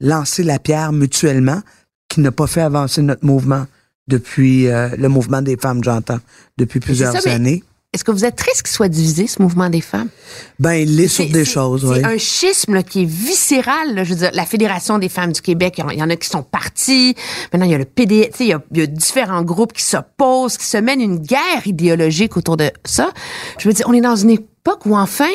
lancer 0.00 0.42
la 0.42 0.58
pierre 0.58 0.92
mutuellement, 0.92 1.62
qui 2.08 2.20
n'a 2.20 2.32
pas 2.32 2.46
fait 2.46 2.62
avancer 2.62 3.02
notre 3.02 3.24
mouvement 3.24 3.66
depuis 4.08 4.68
euh, 4.68 4.88
le 4.96 5.08
mouvement 5.08 5.42
des 5.42 5.56
femmes, 5.56 5.82
j'entends, 5.82 6.20
depuis 6.56 6.80
plusieurs 6.80 7.26
années. 7.26 7.62
Est-ce 7.96 8.04
que 8.04 8.10
vous 8.10 8.26
êtes 8.26 8.36
triste 8.36 8.64
qu'il 8.64 8.74
soit 8.74 8.90
divisé, 8.90 9.26
ce 9.26 9.40
mouvement 9.40 9.70
des 9.70 9.80
femmes? 9.80 10.10
Ben, 10.58 10.74
il 10.74 11.00
est, 11.00 11.08
sur 11.08 11.26
des 11.30 11.46
choses, 11.46 11.82
oui. 11.86 11.96
C'est 11.96 12.04
un 12.04 12.18
schisme 12.18 12.82
qui 12.82 13.04
est 13.04 13.06
viscéral. 13.06 14.04
je 14.04 14.10
veux 14.10 14.16
dire, 14.16 14.30
la 14.34 14.44
Fédération 14.44 14.98
des 14.98 15.08
femmes 15.08 15.32
du 15.32 15.40
Québec, 15.40 15.80
il 15.90 15.98
y 15.98 16.02
en 16.02 16.10
a 16.10 16.16
qui 16.16 16.28
sont 16.28 16.42
partis. 16.42 17.14
Maintenant, 17.54 17.64
il 17.64 17.72
y 17.72 17.74
a 17.74 17.78
le 17.78 17.86
PD, 17.86 18.30
il 18.38 18.46
y, 18.48 18.52
a, 18.52 18.60
il 18.70 18.78
y 18.80 18.82
a 18.82 18.86
différents 18.86 19.40
groupes 19.40 19.72
qui 19.72 19.82
s'opposent, 19.82 20.58
qui 20.58 20.66
se 20.66 20.76
mènent 20.76 21.00
une 21.00 21.20
guerre 21.20 21.64
idéologique 21.64 22.36
autour 22.36 22.58
de 22.58 22.70
ça. 22.84 23.14
Je 23.58 23.66
veux 23.66 23.72
dire, 23.72 23.86
on 23.88 23.94
est 23.94 24.02
dans 24.02 24.16
une 24.16 24.28
époque 24.28 24.84
où, 24.84 24.94
enfin, 24.94 25.32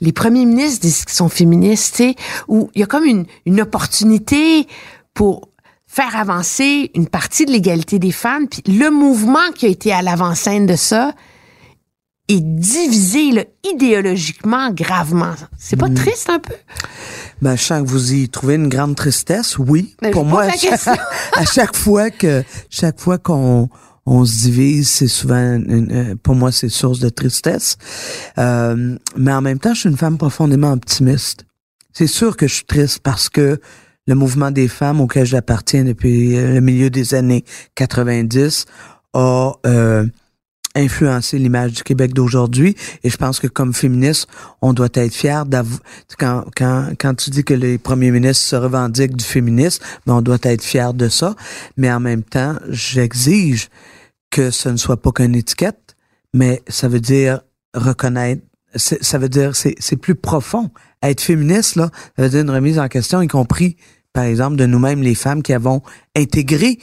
les 0.00 0.10
premiers 0.10 0.44
ministres 0.44 0.80
disent 0.80 1.04
qu'ils 1.04 1.14
sont 1.14 1.28
féministes, 1.28 2.02
où 2.48 2.68
il 2.74 2.80
y 2.80 2.82
a 2.82 2.86
comme 2.86 3.04
une, 3.04 3.26
une 3.44 3.60
opportunité 3.60 4.66
pour 5.14 5.50
faire 5.86 6.16
avancer 6.16 6.90
une 6.96 7.06
partie 7.06 7.46
de 7.46 7.52
l'égalité 7.52 8.00
des 8.00 8.10
femmes. 8.10 8.48
Puis 8.48 8.64
le 8.66 8.90
mouvement 8.90 9.52
qui 9.54 9.66
a 9.66 9.68
été 9.68 9.92
à 9.92 10.02
l'avant-scène 10.02 10.66
de 10.66 10.74
ça, 10.74 11.14
est 12.28 12.40
divisé 12.40 13.48
idéologiquement 13.64 14.70
gravement. 14.70 15.34
C'est 15.58 15.76
pas 15.76 15.88
hmm. 15.88 15.94
triste 15.94 16.30
un 16.30 16.38
peu? 16.38 16.54
Ben, 17.42 17.56
je 17.56 17.62
sens 17.62 17.82
que 17.82 17.88
vous 17.88 18.14
y 18.14 18.28
trouvez 18.28 18.54
une 18.54 18.68
grande 18.68 18.96
tristesse, 18.96 19.58
oui. 19.58 19.94
pour 20.12 20.24
moi, 20.24 20.44
à 21.32 21.44
chaque, 21.44 21.76
fois 21.76 22.10
que 22.10 22.42
chaque 22.70 22.98
fois 22.98 23.18
qu'on 23.18 23.68
on 24.06 24.24
se 24.24 24.42
divise, 24.42 24.88
c'est 24.88 25.08
souvent, 25.08 25.60
euh, 25.68 26.14
pour 26.22 26.34
moi, 26.34 26.50
c'est 26.50 26.68
source 26.68 26.98
de 26.98 27.08
tristesse. 27.08 27.76
Euh, 28.38 28.96
mais 29.16 29.32
en 29.32 29.42
même 29.42 29.58
temps, 29.58 29.74
je 29.74 29.80
suis 29.80 29.88
une 29.88 29.96
femme 29.96 30.18
profondément 30.18 30.72
optimiste. 30.72 31.44
C'est 31.92 32.06
sûr 32.06 32.36
que 32.36 32.46
je 32.46 32.54
suis 32.54 32.64
triste 32.64 33.00
parce 33.00 33.28
que 33.28 33.60
le 34.06 34.14
mouvement 34.14 34.50
des 34.50 34.68
femmes 34.68 35.00
auquel 35.00 35.26
j'appartiens 35.26 35.84
depuis 35.84 36.36
le 36.36 36.60
milieu 36.60 36.90
des 36.90 37.14
années 37.14 37.44
90 37.74 38.66
a 39.14 39.52
euh, 39.66 40.06
influencer 40.76 41.38
l'image 41.38 41.72
du 41.72 41.82
Québec 41.82 42.14
d'aujourd'hui. 42.14 42.76
Et 43.02 43.10
je 43.10 43.16
pense 43.16 43.40
que 43.40 43.46
comme 43.46 43.74
féministe, 43.74 44.28
on 44.62 44.72
doit 44.72 44.88
être 44.94 45.12
fier 45.12 45.46
d'avoir... 45.46 45.80
Quand, 46.18 46.44
quand, 46.54 46.90
quand 46.98 47.14
tu 47.14 47.30
dis 47.30 47.42
que 47.42 47.54
les 47.54 47.78
premiers 47.78 48.10
ministres 48.10 48.44
se 48.44 48.56
revendiquent 48.56 49.16
du 49.16 49.24
féminisme, 49.24 49.82
ben 50.06 50.14
on 50.14 50.22
doit 50.22 50.38
être 50.42 50.62
fier 50.62 50.94
de 50.94 51.08
ça. 51.08 51.34
Mais 51.76 51.90
en 51.90 52.00
même 52.00 52.22
temps, 52.22 52.56
j'exige 52.68 53.68
que 54.30 54.50
ce 54.50 54.68
ne 54.68 54.76
soit 54.76 55.00
pas 55.00 55.12
qu'une 55.12 55.34
étiquette, 55.34 55.96
mais 56.34 56.62
ça 56.68 56.88
veut 56.88 57.00
dire 57.00 57.40
reconnaître 57.74 58.42
ça 58.76 59.18
veut 59.18 59.28
dire 59.28 59.56
c'est 59.56 59.74
c'est 59.78 59.96
plus 59.96 60.14
profond. 60.14 60.70
Être 61.02 61.20
féministe 61.20 61.76
là, 61.76 61.90
ça 62.16 62.22
veut 62.22 62.28
dire 62.28 62.40
une 62.40 62.50
remise 62.50 62.78
en 62.78 62.88
question, 62.88 63.22
y 63.22 63.28
compris 63.28 63.76
par 64.12 64.24
exemple 64.24 64.56
de 64.56 64.66
nous-mêmes 64.66 65.02
les 65.02 65.14
femmes 65.14 65.42
qui 65.42 65.52
avons 65.52 65.82
intégré 66.16 66.78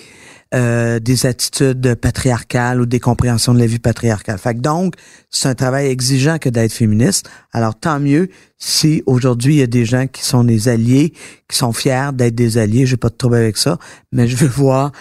euh, 0.53 0.99
des 0.99 1.25
attitudes 1.25 1.95
patriarcales 1.95 2.79
ou 2.79 2.85
des 2.85 2.99
compréhensions 2.99 3.55
de 3.55 3.59
la 3.59 3.65
vie 3.65 3.79
patriarcale. 3.79 4.37
Fait 4.37 4.53
que 4.53 4.59
donc, 4.59 4.93
c'est 5.31 5.47
un 5.47 5.55
travail 5.55 5.87
exigeant 5.87 6.37
que 6.37 6.47
d'être 6.49 6.73
féministe. 6.73 7.27
Alors, 7.53 7.73
tant 7.73 7.99
mieux 7.99 8.29
si 8.59 9.01
aujourd'hui, 9.07 9.55
il 9.55 9.59
y 9.59 9.63
a 9.63 9.67
des 9.67 9.85
gens 9.85 10.05
qui 10.05 10.23
sont 10.23 10.43
des 10.43 10.67
alliés, 10.67 11.13
qui 11.49 11.57
sont 11.57 11.73
fiers 11.73 12.11
d'être 12.13 12.35
des 12.35 12.59
alliés. 12.59 12.85
J'ai 12.85 12.97
pas 12.97 13.09
de 13.09 13.15
trouble 13.15 13.37
avec 13.37 13.57
ça, 13.57 13.79
mais 14.11 14.27
je 14.27 14.35
veux 14.35 14.47
voir, 14.47 14.91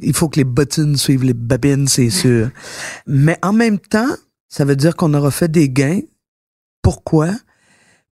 il 0.00 0.14
faut 0.14 0.30
que 0.30 0.38
les 0.38 0.44
bottines 0.44 0.96
suivent 0.96 1.24
les 1.24 1.34
babines, 1.34 1.88
c'est 1.88 2.08
sûr. 2.22 2.48
mais 3.06 3.38
en 3.42 3.52
même 3.52 3.78
temps, 3.78 4.16
ça 4.48 4.64
veut 4.64 4.76
dire 4.76 4.96
qu'on 4.96 5.12
aura 5.12 5.30
fait 5.30 5.50
des 5.50 5.68
gains. 5.68 6.00
Pourquoi? 6.80 7.30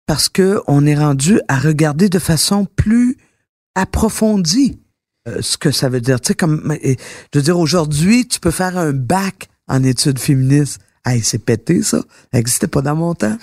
Parce 0.06 0.30
que 0.30 0.62
on 0.66 0.86
est 0.86 0.96
rendu 0.96 1.40
à 1.48 1.58
regarder 1.58 2.08
de 2.08 2.18
façon 2.18 2.66
plus 2.76 3.18
approfondie 3.74 4.78
euh, 5.26 5.38
ce 5.40 5.56
que 5.56 5.70
ça 5.70 5.88
veut 5.88 6.00
dire. 6.00 6.20
Tu 6.20 6.28
sais, 6.28 6.34
comme, 6.34 6.76
je 6.82 7.38
veux 7.38 7.42
dire, 7.42 7.58
aujourd'hui, 7.58 8.26
tu 8.28 8.40
peux 8.40 8.50
faire 8.50 8.78
un 8.78 8.92
bac 8.92 9.48
en 9.68 9.82
études 9.82 10.18
féministes. 10.18 10.80
Hey, 11.04 11.20
c'est 11.22 11.38
pété, 11.38 11.82
ça. 11.82 11.98
Ça 11.98 12.04
n'existait 12.32 12.66
pas 12.66 12.82
dans 12.82 12.96
mon 12.96 13.14
temps. 13.14 13.36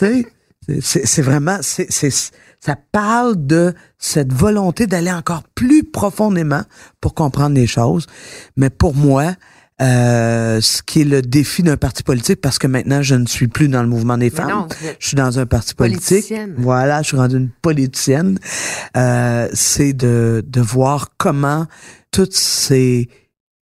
c'est 0.80 1.22
vraiment, 1.22 1.58
c'est, 1.62 1.90
ça 2.60 2.76
parle 2.92 3.46
de 3.46 3.74
cette 3.98 4.32
volonté 4.32 4.86
d'aller 4.86 5.12
encore 5.12 5.42
plus 5.54 5.84
profondément 5.84 6.62
pour 7.00 7.14
comprendre 7.14 7.54
les 7.54 7.66
choses. 7.66 8.06
Mais 8.56 8.70
pour 8.70 8.94
moi, 8.94 9.34
euh, 9.80 10.60
ce 10.60 10.82
qui 10.82 11.02
est 11.02 11.04
le 11.04 11.22
défi 11.22 11.62
d'un 11.62 11.76
parti 11.76 12.02
politique, 12.02 12.40
parce 12.40 12.58
que 12.58 12.66
maintenant, 12.66 13.02
je 13.02 13.14
ne 13.14 13.26
suis 13.26 13.48
plus 13.48 13.68
dans 13.68 13.82
le 13.82 13.88
mouvement 13.88 14.18
des 14.18 14.30
femmes. 14.30 14.66
je 14.98 15.06
suis 15.06 15.16
dans 15.16 15.38
un 15.38 15.46
parti 15.46 15.74
politique. 15.74 16.32
Voilà, 16.56 17.02
je 17.02 17.08
suis 17.08 17.16
rendue 17.16 17.36
une 17.36 17.50
politicienne. 17.50 18.38
Euh, 18.96 19.48
c'est 19.52 19.92
de, 19.92 20.44
de 20.46 20.60
voir 20.60 21.10
comment 21.16 21.66
toutes 22.10 22.34
ces 22.34 23.08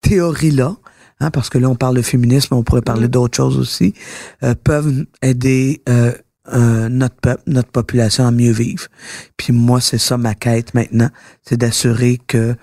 théories-là, 0.02 0.76
hein, 1.20 1.30
parce 1.30 1.50
que 1.50 1.58
là, 1.58 1.68
on 1.68 1.74
parle 1.74 1.96
de 1.96 2.02
féminisme, 2.02 2.54
on 2.54 2.62
pourrait 2.62 2.82
parler 2.82 3.08
mm. 3.08 3.10
d'autres 3.10 3.36
choses 3.36 3.58
aussi, 3.58 3.94
euh, 4.42 4.54
peuvent 4.54 5.04
aider 5.22 5.82
euh, 5.88 6.12
euh, 6.52 6.88
notre 6.88 7.16
peuple, 7.16 7.42
notre 7.46 7.70
population 7.70 8.26
à 8.26 8.30
mieux 8.30 8.52
vivre. 8.52 8.86
Puis 9.36 9.52
moi, 9.52 9.80
c'est 9.80 9.98
ça 9.98 10.16
ma 10.16 10.34
quête 10.34 10.74
maintenant, 10.74 11.10
c'est 11.42 11.56
d'assurer 11.56 12.20
que 12.26 12.54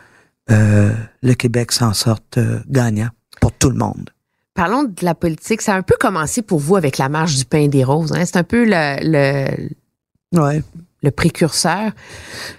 euh, 0.49 0.93
le 1.21 1.33
Québec 1.33 1.71
s'en 1.71 1.93
sorte 1.93 2.39
gagnant 2.69 3.09
pour 3.43 3.51
tout 3.51 3.69
le 3.69 3.75
monde. 3.75 4.09
Parlons 4.53 4.83
de 4.83 5.03
la 5.03 5.15
politique. 5.15 5.61
Ça 5.61 5.73
a 5.73 5.77
un 5.77 5.81
peu 5.81 5.95
commencé 5.99 6.41
pour 6.41 6.59
vous 6.59 6.77
avec 6.77 6.97
la 6.97 7.09
marche 7.09 7.35
du 7.35 7.43
pain 7.43 7.67
des 7.67 7.83
roses. 7.83 8.13
Hein? 8.13 8.23
C'est 8.23 8.37
un 8.37 8.43
peu 8.43 8.63
le, 8.63 8.99
le 9.01 10.39
ouais. 10.39 10.63
le 11.01 11.11
précurseur. 11.11 11.91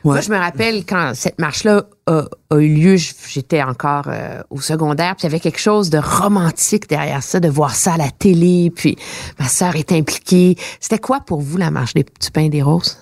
Moi, 0.04 0.20
je 0.20 0.30
me 0.30 0.36
rappelle 0.36 0.84
quand 0.84 1.12
cette 1.14 1.38
marche-là 1.38 1.84
a, 2.06 2.26
eu 2.58 2.74
lieu, 2.74 2.96
j'étais 2.96 3.62
encore 3.62 4.08
euh, 4.08 4.42
au 4.50 4.60
secondaire, 4.60 5.16
puis 5.16 5.22
il 5.22 5.30
y 5.30 5.32
avait 5.32 5.40
quelque 5.40 5.58
chose 5.58 5.88
de 5.88 5.96
romantique 5.96 6.86
derrière 6.86 7.22
ça, 7.22 7.40
de 7.40 7.48
voir 7.48 7.74
ça 7.74 7.94
à 7.94 7.96
la 7.96 8.10
télé, 8.10 8.70
puis 8.70 8.98
ma 9.38 9.48
sœur 9.48 9.76
est 9.76 9.90
impliquée. 9.90 10.58
C'était 10.80 10.98
quoi 10.98 11.20
pour 11.20 11.40
vous 11.40 11.56
la 11.56 11.70
marche 11.70 11.94
des 11.94 12.04
petits 12.04 12.30
pains 12.30 12.50
des 12.50 12.60
roses? 12.60 12.98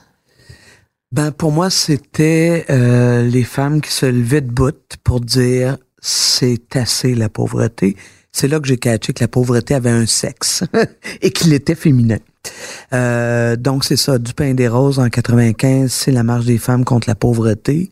Ben 1.10 1.32
pour 1.32 1.50
moi, 1.50 1.68
c'était 1.68 2.64
euh, 2.70 3.24
les 3.24 3.42
femmes 3.42 3.80
qui 3.80 3.90
se 3.90 4.06
levaient 4.06 4.40
de 4.40 4.52
bout 4.52 4.76
pour 5.02 5.20
dire 5.20 5.78
c'est 6.02 6.76
assez 6.76 7.14
la 7.14 7.30
pauvreté. 7.30 7.96
C'est 8.32 8.48
là 8.48 8.60
que 8.60 8.66
j'ai 8.66 8.76
catché 8.76 9.12
que 9.12 9.22
la 9.22 9.28
pauvreté 9.28 9.74
avait 9.74 9.90
un 9.90 10.06
sexe 10.06 10.64
et 11.22 11.30
qu'il 11.30 11.52
était 11.54 11.74
féminin. 11.74 12.18
Euh, 12.92 13.56
donc 13.56 13.84
c'est 13.84 13.96
ça, 13.96 14.18
du 14.18 14.34
pain 14.34 14.52
des 14.54 14.68
roses 14.68 14.98
en 14.98 15.08
95, 15.08 15.90
c'est 15.90 16.10
la 16.10 16.24
marche 16.24 16.44
des 16.44 16.58
femmes 16.58 16.84
contre 16.84 17.08
la 17.08 17.14
pauvreté. 17.14 17.90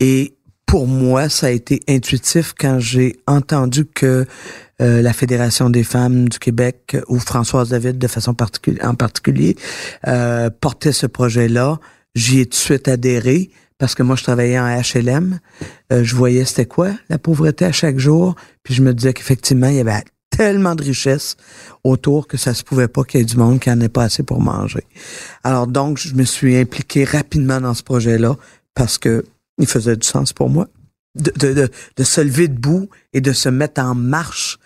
Et 0.00 0.34
pour 0.66 0.86
moi, 0.86 1.28
ça 1.28 1.46
a 1.46 1.50
été 1.50 1.80
intuitif 1.88 2.54
quand 2.58 2.78
j'ai 2.78 3.16
entendu 3.26 3.86
que 3.86 4.26
euh, 4.80 5.02
la 5.02 5.12
Fédération 5.12 5.70
des 5.70 5.82
femmes 5.82 6.28
du 6.28 6.38
Québec 6.38 6.96
ou 7.08 7.18
Françoise 7.18 7.70
David 7.70 7.98
de 7.98 8.06
façon 8.06 8.34
particulière, 8.34 8.86
en 8.86 8.94
particulier 8.94 9.56
euh, 10.06 10.50
portait 10.60 10.92
ce 10.92 11.06
projet-là. 11.06 11.80
J'y 12.14 12.40
ai 12.40 12.44
tout 12.44 12.50
de 12.50 12.54
suite 12.54 12.88
adhéré 12.88 13.50
parce 13.80 13.96
que 13.96 14.04
moi 14.04 14.14
je 14.14 14.22
travaillais 14.22 14.60
en 14.60 14.80
HLM. 14.80 15.40
je 15.90 16.14
voyais 16.14 16.44
c'était 16.44 16.66
quoi 16.66 16.90
la 17.08 17.18
pauvreté 17.18 17.64
à 17.64 17.72
chaque 17.72 17.98
jour, 17.98 18.36
puis 18.62 18.74
je 18.74 18.82
me 18.82 18.94
disais 18.94 19.12
qu'effectivement 19.12 19.66
il 19.66 19.76
y 19.76 19.80
avait 19.80 20.04
tellement 20.30 20.74
de 20.74 20.82
richesses 20.82 21.36
autour 21.84 22.26
que 22.26 22.36
ça 22.36 22.54
se 22.54 22.62
pouvait 22.62 22.88
pas 22.88 23.04
qu'il 23.04 23.20
y 23.20 23.22
ait 23.22 23.26
du 23.26 23.36
monde 23.36 23.60
qui 23.60 23.70
en 23.70 23.80
ait 23.80 23.88
pas 23.88 24.04
assez 24.04 24.22
pour 24.22 24.40
manger. 24.40 24.84
Alors 25.44 25.66
donc, 25.66 25.98
je 25.98 26.14
me 26.14 26.24
suis 26.24 26.56
impliqué 26.56 27.04
rapidement 27.04 27.60
dans 27.60 27.74
ce 27.74 27.82
projet-là 27.82 28.36
parce 28.74 28.96
que 28.96 29.24
il 29.58 29.66
faisait 29.66 29.96
du 29.96 30.06
sens 30.06 30.32
pour 30.32 30.48
moi 30.48 30.68
de, 31.16 31.32
de, 31.36 31.70
de, 31.96 32.04
se 32.04 32.20
lever 32.20 32.48
debout 32.48 32.88
et 33.12 33.20
de 33.20 33.32
se 33.32 33.48
mettre 33.48 33.82
en 33.82 33.94
marche 33.94 34.58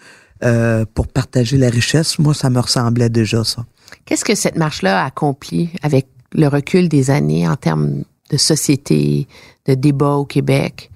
euh, 0.45 0.85
pour 0.95 1.09
partager 1.09 1.57
la 1.57 1.71
richesse. 1.71 2.19
Moi, 2.19 2.35
ça 2.35 2.51
me 2.51 2.61
ressemblait 2.61 3.09
déjà 3.09 3.43
ça. 3.45 3.65
Qu'est-ce 4.05 4.25
que 4.25 4.35
cette 4.35 4.57
marche-là 4.57 5.03
a 5.03 5.07
accompli 5.07 5.71
avec 5.83 6.07
le 6.33 6.47
recul 6.47 6.89
des 6.89 7.11
années 7.11 7.49
en 7.49 7.57
termes 7.57 8.05
de 8.31 8.37
société, 8.37 9.27
de 9.67 9.75
débat 9.75 10.15
au 10.15 10.25
Québec? 10.25 10.91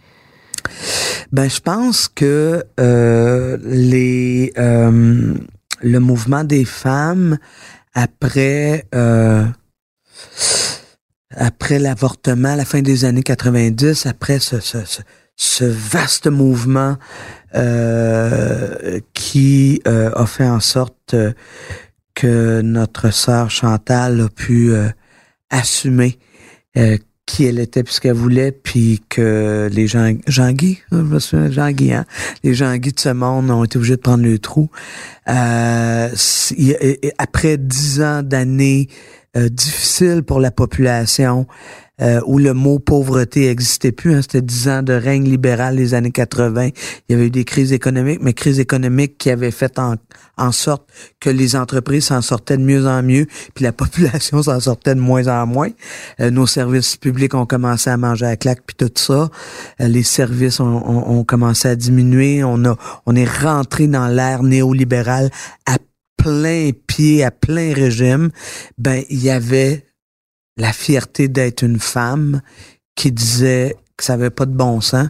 Ben, 1.33 1.49
je 1.49 1.61
pense 1.61 2.09
que 2.09 2.65
euh, 2.81 3.59
les 3.63 4.53
euh, 4.59 5.35
le 5.83 6.01
mouvement 6.01 6.45
des 6.45 6.65
femmes 6.65 7.39
après 7.95 8.87
euh, 8.95 9.45
après 11.31 11.79
l'avortement, 11.79 12.51
à 12.51 12.57
la 12.57 12.65
fin 12.65 12.81
des 12.81 13.05
années 13.05 13.23
90, 13.23 14.07
après 14.07 14.39
ce, 14.39 14.61
ce, 14.61 14.79
ce, 15.37 15.65
vaste 15.65 16.27
mouvement 16.27 16.97
euh, 17.55 18.99
qui 19.13 19.81
euh, 19.87 20.11
a 20.15 20.27
fait 20.27 20.49
en 20.49 20.61
sorte 20.61 21.15
que 22.15 22.61
notre 22.63 23.11
sœur 23.11 23.51
Chantal 23.51 24.23
a 24.23 24.29
pu 24.29 24.73
assumer 25.51 26.19
qui 27.29 27.45
elle 27.45 27.59
était 27.59 27.85
puisqu'elle 27.85 28.15
voulait, 28.15 28.53
puis 28.53 29.03
que 29.11 29.69
les 29.71 29.87
gens, 29.87 30.13
Jean-Guy, 30.27 30.81
Jean-Guy, 30.91 31.93
hein? 31.93 32.07
les 32.43 32.55
Jean-Guy 32.55 32.93
de 32.93 32.99
ce 32.99 33.11
monde 33.11 33.51
ont 33.51 33.65
été 33.65 33.77
obligés 33.77 33.97
de 33.97 34.01
prendre 34.01 34.25
le 34.25 34.39
trou. 34.39 34.71
Euh, 35.29 36.09
après 37.19 37.59
dix 37.59 38.01
ans 38.01 38.23
d'années 38.23 38.89
euh, 39.37 39.51
difficiles 39.51 40.23
pour 40.23 40.41
la 40.41 40.51
population, 40.51 41.47
euh, 42.01 42.21
où 42.27 42.39
le 42.39 42.55
mot 42.55 42.79
pauvreté 42.79 43.49
existait 43.49 43.93
plus. 43.93 44.15
Hein, 44.15 44.23
C'était 44.23 44.43
dix 44.43 44.69
ans 44.69 44.83
de 44.83 44.93
règne 44.93 45.25
libéral 45.25 45.77
les 45.77 45.95
années 45.95 46.11
80. 46.11 46.67
Il 46.67 46.73
y 47.11 47.15
avait 47.15 47.27
eu 47.27 47.31
des 47.31 47.45
crises 47.45 47.73
économiques, 47.73 48.21
mais 48.23 48.33
crises 48.33 48.61
économiques 48.61 49.19
qui 49.19 49.31
avaient 49.31 49.51
fait 49.51 49.79
en, 49.79 49.97
en 50.37 50.53
sorte 50.53 50.89
que 51.21 51.31
les 51.31 51.57
entreprises 51.57 52.07
s'en 52.07 52.23
sortaient 52.23 52.57
de 52.57 52.63
mieux 52.63 52.87
en 52.87 53.03
mieux, 53.03 53.27
puis 53.55 53.65
la 53.65 53.73
population 53.79 54.43
s'en 54.43 54.61
sortait 54.61 54.95
de 54.95 55.01
moins 55.01 55.27
en 55.27 55.47
moins. 55.47 55.71
Euh, 56.21 56.31
nos 56.31 56.47
services 56.47 56.97
publics 56.97 57.35
ont 57.35 57.47
commencé 57.47 57.91
à 57.91 57.97
manger 57.97 58.27
à 58.27 58.37
claque, 58.37 58.63
puis 58.67 58.77
tout 58.77 58.91
ça. 58.95 59.31
Euh, 59.81 59.89
les 59.89 60.03
services 60.03 60.61
ont, 60.61 60.67
ont, 60.67 61.19
ont, 61.19 61.25
commencé 61.25 61.69
à 61.69 61.77
diminuer. 61.77 62.45
On 62.45 62.65
a, 62.65 62.77
on 63.07 63.17
est 63.17 63.29
rentré 63.29 63.87
dans 63.87 64.07
l'ère 64.07 64.43
néolibérale 64.43 65.31
à 65.67 65.79
plein 66.17 66.71
pied, 66.87 67.25
à 67.25 67.31
plein 67.31 67.73
régime. 67.73 68.31
Ben, 68.77 69.03
il 69.09 69.23
y 69.23 69.31
avait 69.31 69.88
la 70.59 70.73
fierté 70.73 71.29
d'être 71.29 71.63
une 71.63 71.79
femme 71.79 72.43
qui 72.95 73.13
disait 73.13 73.77
que 73.97 74.05
ça 74.05 74.15
avait 74.15 74.31
pas 74.31 74.47
de 74.47 74.53
bon 74.53 74.81
sens 74.81 75.09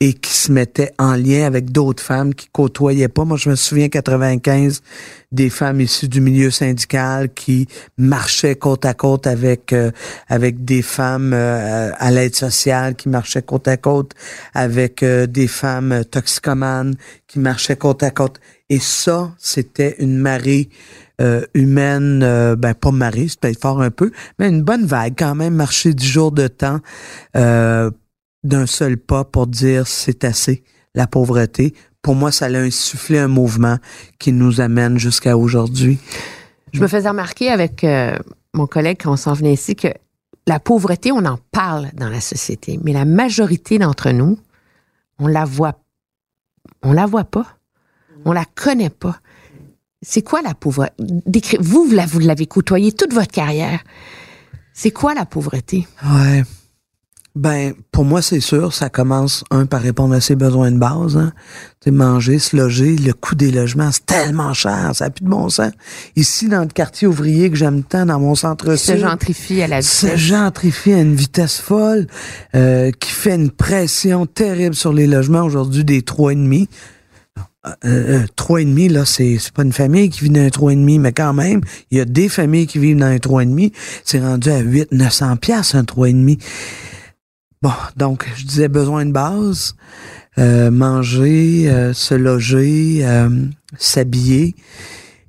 et 0.00 0.14
qui 0.14 0.32
se 0.32 0.50
mettait 0.50 0.92
en 0.98 1.14
lien 1.14 1.46
avec 1.46 1.70
d'autres 1.70 2.02
femmes 2.02 2.34
qui 2.34 2.48
côtoyaient 2.50 3.06
pas. 3.06 3.24
Moi, 3.24 3.36
je 3.36 3.48
me 3.48 3.54
souviens 3.54 3.88
95 3.88 4.82
des 5.30 5.48
femmes 5.48 5.80
issues 5.80 6.08
du 6.08 6.20
milieu 6.20 6.50
syndical 6.50 7.32
qui 7.32 7.68
marchaient 7.96 8.56
côte 8.56 8.84
à 8.84 8.94
côte 8.94 9.28
avec 9.28 9.72
euh, 9.72 9.92
avec 10.28 10.64
des 10.64 10.82
femmes 10.82 11.32
euh, 11.32 11.92
à 11.96 12.10
l'aide 12.10 12.34
sociale, 12.34 12.96
qui 12.96 13.10
marchaient 13.10 13.42
côte 13.42 13.68
à 13.68 13.76
côte 13.76 14.10
avec 14.54 15.04
euh, 15.04 15.26
des 15.28 15.46
femmes 15.46 16.04
toxicomanes, 16.10 16.96
qui 17.28 17.38
marchaient 17.38 17.76
côte 17.76 18.02
à 18.02 18.10
côte. 18.10 18.40
Et 18.70 18.80
ça, 18.80 19.32
c'était 19.38 19.94
une 20.00 20.18
marée 20.18 20.68
euh, 21.22 21.46
humaine, 21.54 22.22
euh, 22.22 22.56
ben 22.56 22.74
pas 22.74 22.90
marée, 22.90 23.28
c'est 23.28 23.38
peut-être 23.38 23.60
fort 23.60 23.80
un 23.80 23.90
peu, 23.90 24.10
mais 24.38 24.48
une 24.48 24.62
bonne 24.62 24.84
vague 24.84 25.14
quand 25.16 25.34
même, 25.34 25.54
marcher 25.54 25.94
dix 25.94 26.06
jours 26.06 26.32
de 26.32 26.48
temps 26.48 26.80
euh, 27.36 27.90
d'un 28.42 28.66
seul 28.66 28.96
pas 28.96 29.24
pour 29.24 29.46
dire 29.46 29.86
c'est 29.86 30.24
assez, 30.24 30.64
la 30.94 31.06
pauvreté. 31.06 31.74
Pour 32.02 32.16
moi, 32.16 32.32
ça 32.32 32.46
a 32.46 32.58
insufflé 32.58 33.18
un 33.18 33.28
mouvement 33.28 33.78
qui 34.18 34.32
nous 34.32 34.60
amène 34.60 34.98
jusqu'à 34.98 35.38
aujourd'hui. 35.38 36.00
Je 36.72 36.80
me 36.80 36.88
faisais 36.88 37.08
remarquer 37.08 37.50
avec 37.50 37.86
mon 38.54 38.66
collègue 38.66 38.98
quand 39.02 39.12
on 39.12 39.16
s'en 39.16 39.34
venait 39.34 39.52
ici 39.52 39.76
que 39.76 39.88
la 40.48 40.58
pauvreté, 40.58 41.12
on 41.12 41.24
en 41.24 41.38
parle 41.52 41.90
dans 41.94 42.08
la 42.08 42.20
société, 42.20 42.80
mais 42.82 42.92
la 42.92 43.04
majorité 43.04 43.78
d'entre 43.78 44.10
nous, 44.10 44.38
on 45.20 45.28
la 45.28 45.44
voit, 45.44 45.78
on 46.82 46.92
la 46.92 47.06
voit 47.06 47.24
pas, 47.24 47.46
on 48.24 48.32
la 48.32 48.44
connaît 48.44 48.90
pas. 48.90 49.20
C'est 50.02 50.22
quoi 50.22 50.42
la 50.42 50.54
pauvreté? 50.54 50.92
Vous, 51.60 51.88
vous 51.88 52.18
l'avez 52.18 52.46
côtoyé 52.46 52.92
toute 52.92 53.14
votre 53.14 53.30
carrière. 53.30 53.80
C'est 54.74 54.90
quoi 54.90 55.14
la 55.14 55.26
pauvreté? 55.26 55.86
Ouais. 56.04 56.42
Ben, 57.34 57.72
pour 57.92 58.04
moi, 58.04 58.20
c'est 58.20 58.40
sûr, 58.40 58.74
ça 58.74 58.90
commence, 58.90 59.42
un, 59.50 59.64
par 59.64 59.80
répondre 59.80 60.14
à 60.14 60.20
ses 60.20 60.36
besoins 60.36 60.70
de 60.70 60.76
base. 60.76 61.16
Hein. 61.16 61.32
manger, 61.86 62.38
se 62.38 62.54
loger, 62.54 62.94
le 62.96 63.14
coût 63.14 63.34
des 63.34 63.50
logements, 63.50 63.90
c'est 63.90 64.04
tellement 64.04 64.52
cher, 64.52 64.90
ça 64.92 65.06
n'a 65.06 65.10
plus 65.10 65.24
de 65.24 65.30
bon 65.30 65.48
sens. 65.48 65.72
Ici, 66.14 66.48
dans 66.48 66.60
le 66.60 66.66
quartier 66.66 67.08
ouvrier 67.08 67.48
que 67.50 67.56
j'aime 67.56 67.84
tant, 67.84 68.04
dans 68.04 68.20
mon 68.20 68.34
centre 68.34 68.76
Se 68.76 68.98
gentrifie 68.98 69.62
à 69.62 69.66
la 69.66 69.80
vitesse. 69.80 70.10
Se 70.10 70.16
gentrifie 70.16 70.92
à 70.92 71.00
une 71.00 71.14
vitesse 71.14 71.58
folle, 71.58 72.06
euh, 72.54 72.90
qui 72.90 73.12
fait 73.12 73.34
une 73.34 73.50
pression 73.50 74.26
terrible 74.26 74.74
sur 74.74 74.92
les 74.92 75.06
logements 75.06 75.42
aujourd'hui 75.42 75.84
des 75.84 76.02
trois 76.02 76.32
et 76.32 76.36
demi. 76.36 76.68
Euh, 77.84 78.26
trois 78.34 78.60
et 78.60 78.64
demi, 78.64 78.88
là, 78.88 79.04
c'est, 79.04 79.38
c'est 79.38 79.52
pas 79.52 79.62
une 79.62 79.72
famille 79.72 80.10
qui 80.10 80.24
vit 80.24 80.30
dans 80.30 80.40
un 80.40 80.50
trois 80.50 80.72
et 80.72 80.76
demi, 80.76 80.98
mais 80.98 81.12
quand 81.12 81.32
même, 81.32 81.60
il 81.90 81.98
y 81.98 82.00
a 82.00 82.04
des 82.04 82.28
familles 82.28 82.66
qui 82.66 82.78
vivent 82.78 82.98
dans 82.98 83.06
un 83.06 83.18
trois 83.18 83.44
et 83.44 83.46
demi. 83.46 83.72
C'est 84.04 84.20
rendu 84.20 84.50
à 84.50 84.58
8 84.58 84.90
900 84.90 85.36
pièces 85.36 85.74
un 85.76 85.84
trois 85.84 86.08
et 86.08 86.12
demi. 86.12 86.38
Bon, 87.60 87.72
donc, 87.96 88.28
je 88.36 88.44
disais 88.44 88.66
besoin 88.66 89.06
de 89.06 89.12
base, 89.12 89.76
euh, 90.38 90.72
manger, 90.72 91.70
euh, 91.70 91.92
se 91.92 92.14
loger, 92.14 93.06
s'habiller. 93.78 94.56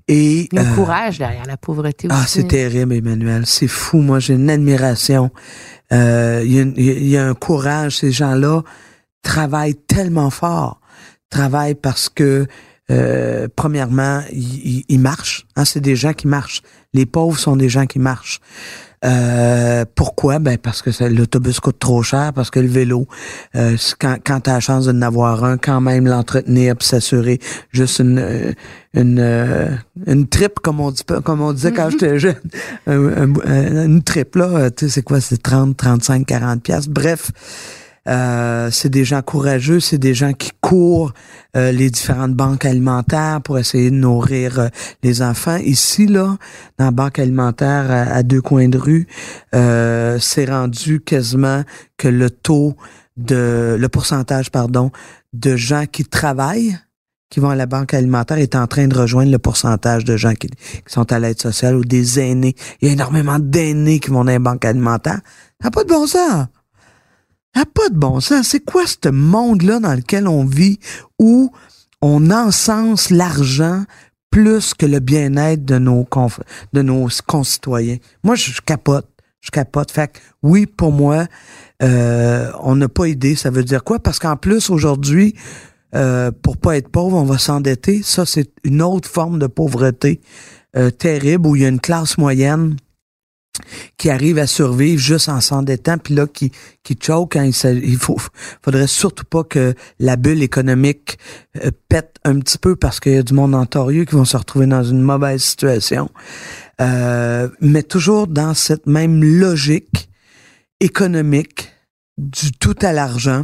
Et, 0.08 0.50
le 0.52 0.76
courage 0.76 1.20
derrière 1.20 1.46
la 1.46 1.56
pauvreté 1.56 2.08
ah, 2.10 2.16
aussi. 2.16 2.24
Ah, 2.24 2.28
c'est 2.28 2.48
terrible, 2.48 2.94
Emmanuel. 2.94 3.46
C'est 3.46 3.68
fou. 3.68 4.00
Moi, 4.00 4.20
j'ai 4.20 4.34
une 4.34 4.50
admiration. 4.50 5.30
Il 5.92 6.42
y, 6.46 6.82
y, 6.82 7.10
y 7.12 7.18
a 7.18 7.28
un 7.28 7.36
courage. 7.36 8.00
Ces 8.00 8.12
gens-là 8.12 8.64
travaillent 9.22 9.76
tellement 9.76 10.32
fort 10.32 10.82
travaillent 11.34 11.76
parce 11.76 12.10
que 12.10 12.48
euh, 12.92 13.48
premièrement, 13.56 14.22
ils, 14.32 15.00
marchent. 15.00 15.46
Hein, 15.56 15.66
c'est 15.66 15.80
des 15.80 15.96
gens 15.96 16.14
qui 16.14 16.28
marchent. 16.28 16.62
Les 16.94 17.06
pauvres 17.06 17.40
sont 17.40 17.56
des 17.56 17.70
gens 17.70 17.86
qui 17.86 18.00
marchent. 18.00 18.40
Euh, 19.06 19.84
pourquoi? 19.96 20.40
Ben 20.40 20.58
parce 20.58 20.82
que 20.82 21.04
l'autobus 21.06 21.60
coûte 21.60 21.80
trop 21.80 22.04
cher, 22.04 22.32
parce 22.34 22.50
que 22.50 22.60
le 22.60 22.68
vélo, 22.68 23.08
euh, 23.56 23.76
quand, 24.00 24.18
quand 24.26 24.42
tu 24.42 24.50
as 24.50 24.54
la 24.54 24.60
chance 24.62 24.86
de 24.86 25.04
avoir 25.04 25.44
un, 25.44 25.58
quand 25.58 25.82
même 25.82 26.08
l'entretenir 26.08 26.76
puis 26.78 26.88
s'assurer 26.88 27.40
juste 27.72 28.00
une 28.00 28.20
euh, 28.20 28.54
une, 28.94 29.20
euh, 29.20 29.76
une 30.06 30.28
trip, 30.28 30.60
comme 30.62 30.80
on 30.80 30.92
dit 30.92 31.04
comme 31.26 31.42
on 31.42 31.52
disait 31.52 31.74
quand 31.74 31.90
j'étais 31.90 32.18
jeune. 32.20 32.36
une 32.88 34.04
trip 34.04 34.36
là, 34.36 34.72
tu 34.72 34.86
sais, 34.86 34.92
c'est 34.92 35.02
quoi? 35.02 35.20
C'est 35.20 35.42
30, 35.42 35.76
35, 35.76 36.26
40 36.26 36.64
piastres. 36.64 36.92
Bref. 36.92 37.32
Euh, 38.10 38.70
c'est 38.70 38.89
des 38.89 39.06
gens 39.06 39.22
courageux, 39.22 39.80
c'est 39.80 39.97
des 39.97 40.14
gens 40.14 40.34
qui 40.34 40.51
courent 40.60 41.14
euh, 41.56 41.72
les 41.72 41.89
différentes 41.89 42.34
banques 42.34 42.66
alimentaires 42.66 43.41
pour 43.41 43.58
essayer 43.58 43.91
de 43.91 43.95
nourrir 43.95 44.60
euh, 44.60 44.68
les 45.04 45.22
enfants. 45.22 45.56
Ici, 45.56 46.08
là, 46.08 46.38
dans 46.78 46.86
la 46.86 46.91
banque 46.91 47.20
alimentaire 47.20 47.89
à, 47.89 48.22
deux 48.24 48.41
coins 48.41 48.68
de 48.68 48.78
rue, 48.78 49.08
c'est 49.51 50.45
rendu 50.45 50.99
quasiment 50.99 51.64
que 51.97 52.08
le 52.08 52.30
taux 52.30 52.76
de 53.16 53.78
le 53.80 53.89
pourcentage, 53.89 54.51
pardon, 54.51 54.91
de 55.34 55.56
gens 55.56 55.86
qui 55.86 56.04
travaillent 56.04 56.78
qui 57.30 57.39
vont 57.39 57.49
à 57.49 57.56
la 57.56 57.66
banque 57.66 57.95
alimentaire 57.95 58.38
est 58.38 58.56
en 58.56 58.68
train 58.68 58.88
de 58.88 58.95
rejoindre 58.95 59.32
le 59.32 59.39
pourcentage 59.39 60.04
de 60.04 60.18
gens 60.18 60.36
qui, 60.36 60.49
qui 60.49 60.84
sont 60.86 61.12
à 61.12 61.18
l'aide 61.18 61.41
sociale 61.41 61.76
ou 61.76 61.84
des 61.84 62.20
aînés. 62.20 62.54
Il 62.80 62.88
y 62.88 62.91
a 62.91 62.93
énormément 62.93 63.39
d'aînés 63.39 63.99
qui 63.99 64.12
vont 64.12 64.24
dans 64.24 64.32
les 64.32 64.38
banques 64.38 64.66
alimentaires. 64.66 65.20
Ça 65.60 65.70
n'a 65.70 65.72
pas 65.72 65.84
de 65.84 65.89
bon 65.89 66.06
sens. 66.06 66.45
N'a 67.56 67.66
pas 67.66 67.89
de 67.89 67.97
bon 67.97 68.20
sens. 68.20 68.47
C'est 68.47 68.64
quoi 68.64 68.84
ce 68.88 69.10
monde-là 69.10 69.80
dans 69.80 69.93
lequel 69.93 70.28
on 70.28 70.45
vit 70.45 70.80
où 71.20 71.51
on 72.01 72.32
encense 72.32 73.10
l'argent 73.10 73.84
plus 74.32 74.74
que 74.74 74.86
le 74.86 74.99
bien-être 74.99 75.64
de 75.64 75.78
nos 75.78 76.08
de 76.74 76.82
nos 76.82 77.08
concitoyens? 77.28 77.97
Moi, 78.24 78.36
je, 78.36 78.51
je 78.51 78.62
capote. 78.62 79.08
Je 79.41 79.51
capote. 79.51 79.91
Fait 79.91 80.08
que, 80.08 80.20
oui, 80.41 80.66
pour 80.66 80.91
moi, 80.91 81.26
euh, 81.82 82.49
on 82.62 82.76
n'a 82.78 82.89
pas 82.89 83.06
aidé. 83.06 83.36
Ça 83.36 83.49
veut 83.49 83.64
dire 83.64 83.84
quoi? 83.84 83.99
Parce 83.99 84.18
qu'en 84.18 84.38
plus, 84.38 84.70
aujourd'hui, 84.70 85.36
euh, 85.95 86.32
pour 86.32 86.58
pas 86.58 86.78
être 86.78 86.89
pauvre, 86.89 87.18
on 87.18 87.24
va 87.26 87.38
s'endetter. 87.38 88.01
Ça, 88.04 88.26
c'est 88.26 88.49
une 88.64 88.82
autre 88.82 89.10
forme 89.10 89.38
de 89.38 89.47
pauvreté 89.47 90.22
euh, 90.76 90.89
terrible 90.89 91.47
où 91.47 91.56
il 91.56 91.62
y 91.62 91.66
a 91.66 91.68
une 91.68 91.82
classe 91.82 92.18
moyenne 92.18 92.78
qui 93.97 94.10
arrive 94.10 94.39
à 94.39 94.47
survivre 94.47 94.99
juste 94.99 95.30
en 95.30 95.39
s'endettant, 95.39 95.97
puis 95.97 96.16
là, 96.16 96.28
qui, 96.28 96.51
qui 96.84 96.97
choke 96.99 97.34
quand 97.34 97.43
il, 97.43 97.84
il 97.84 97.97
faut, 97.97 98.18
faudrait 98.64 98.88
surtout 98.88 99.26
pas 99.26 99.43
que 99.43 99.76
la 99.99 100.16
bulle 100.16 100.41
économique 100.41 101.18
euh, 101.64 101.72
pète 101.88 102.18
un 102.24 102.39
petit 102.39 102.58
peu 102.58 102.76
parce 102.76 102.99
qu'il 102.99 103.14
y 103.14 103.18
a 103.18 103.24
du 103.24 103.34
monde 103.34 103.56
entorieux 103.56 104.06
qui 104.06 104.16
vont 104.16 104.26
se 104.26 104.38
retrouver 104.38 104.66
dans 104.66 104.84
une 104.84 105.01
mauvaise 105.01 105.43
situation. 105.43 106.10
Euh, 106.82 107.47
mais 107.62 107.84
toujours 107.84 108.28
dans 108.28 108.54
cette 108.54 108.88
même 108.88 109.24
logique 109.24 110.10
économique 110.80 111.72
du 112.18 112.51
tout 112.51 112.76
à 112.82 112.91
l'argent. 112.91 113.43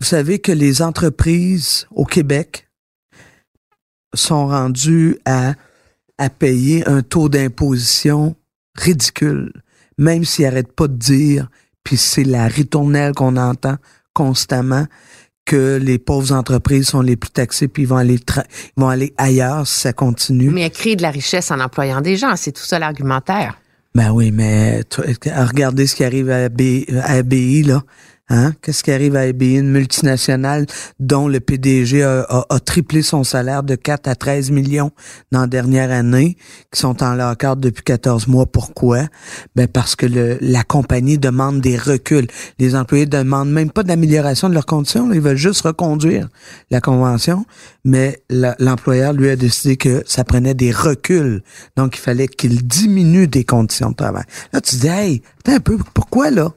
Vous 0.00 0.06
savez 0.06 0.38
que 0.38 0.52
les 0.52 0.82
entreprises 0.82 1.86
au 1.90 2.04
Québec 2.04 2.68
sont 4.14 4.48
rendues 4.48 5.18
à, 5.26 5.54
à 6.18 6.30
payer 6.30 6.88
un 6.88 7.02
taux 7.02 7.28
d'imposition 7.28 8.34
ridicule, 8.78 9.52
même 9.98 10.24
s'ils 10.24 10.44
n'arrêtent 10.44 10.72
pas 10.72 10.88
de 10.88 10.96
dire, 10.96 11.48
puis 11.84 11.96
c'est 11.96 12.24
la 12.24 12.46
ritournelle 12.46 13.12
qu'on 13.12 13.36
entend 13.36 13.76
constamment, 14.12 14.86
que 15.44 15.76
les 15.80 15.98
pauvres 15.98 16.32
entreprises 16.32 16.88
sont 16.88 17.02
les 17.02 17.14
plus 17.16 17.30
taxées, 17.30 17.68
puis 17.68 17.84
ils 17.84 17.86
vont 17.86 17.96
aller, 17.96 18.18
tra- 18.18 18.44
ils 18.76 18.80
vont 18.80 18.88
aller 18.88 19.14
ailleurs 19.16 19.66
si 19.66 19.80
ça 19.80 19.92
continue. 19.92 20.50
Mais 20.50 20.68
créer 20.70 20.96
de 20.96 21.02
la 21.02 21.10
richesse 21.10 21.50
en 21.52 21.60
employant 21.60 22.00
des 22.00 22.16
gens, 22.16 22.34
c'est 22.36 22.50
tout 22.52 22.64
ça 22.64 22.78
l'argumentaire. 22.80 23.56
Ben 23.94 24.10
oui, 24.10 24.32
mais 24.32 24.82
regardez 25.36 25.86
ce 25.86 25.94
qui 25.94 26.04
arrive 26.04 26.30
à, 26.30 26.44
AB, 26.46 26.60
à 27.00 27.12
ABI, 27.12 27.62
là. 27.62 27.82
Hein? 28.28 28.54
Qu'est-ce 28.60 28.82
qui 28.82 28.90
arrive 28.90 29.14
à 29.14 29.20
ABI, 29.20 29.54
une 29.58 29.70
multinationale 29.70 30.66
dont 30.98 31.28
le 31.28 31.38
PDG 31.38 32.02
a, 32.02 32.22
a- 32.28 32.46
a 32.50 32.58
triplé 32.58 33.02
son 33.02 33.22
salaire 33.22 33.62
de 33.62 33.76
4 33.76 34.08
à 34.08 34.16
13 34.16 34.50
millions 34.50 34.90
dans 35.30 35.42
la 35.42 35.46
dernière 35.46 35.92
année, 35.92 36.36
qui 36.72 36.80
sont 36.80 37.04
en 37.04 37.14
lock-out 37.14 37.60
depuis 37.60 37.84
14 37.84 38.26
mois? 38.26 38.46
Pourquoi? 38.46 39.04
Ben 39.54 39.68
parce 39.68 39.94
que 39.94 40.06
le, 40.06 40.38
la 40.40 40.64
compagnie 40.64 41.18
demande 41.18 41.60
des 41.60 41.76
reculs. 41.76 42.26
Les 42.58 42.74
employés 42.74 43.06
demandent 43.06 43.52
même 43.52 43.70
pas 43.70 43.84
d'amélioration 43.84 44.48
de 44.48 44.54
leurs 44.54 44.66
conditions, 44.66 45.12
ils 45.12 45.20
veulent 45.20 45.36
juste 45.36 45.60
reconduire 45.62 46.28
la 46.72 46.80
convention, 46.80 47.46
mais 47.84 48.20
l'employeur 48.58 49.12
lui 49.12 49.30
a 49.30 49.36
décidé 49.36 49.76
que 49.76 50.02
ça 50.04 50.24
prenait 50.24 50.54
des 50.54 50.72
reculs. 50.72 51.42
Donc, 51.76 51.96
il 51.96 52.00
fallait 52.00 52.26
qu'il 52.28 52.66
diminue 52.66 53.28
des 53.28 53.44
conditions 53.44 53.90
de 53.90 53.94
travail. 53.94 54.24
Là, 54.52 54.60
tu 54.60 54.74
dis, 54.76 54.88
hey, 54.88 55.22
attends 55.44 55.56
un 55.56 55.60
peu, 55.60 55.78
pourquoi 55.94 56.30
là? 56.32 56.52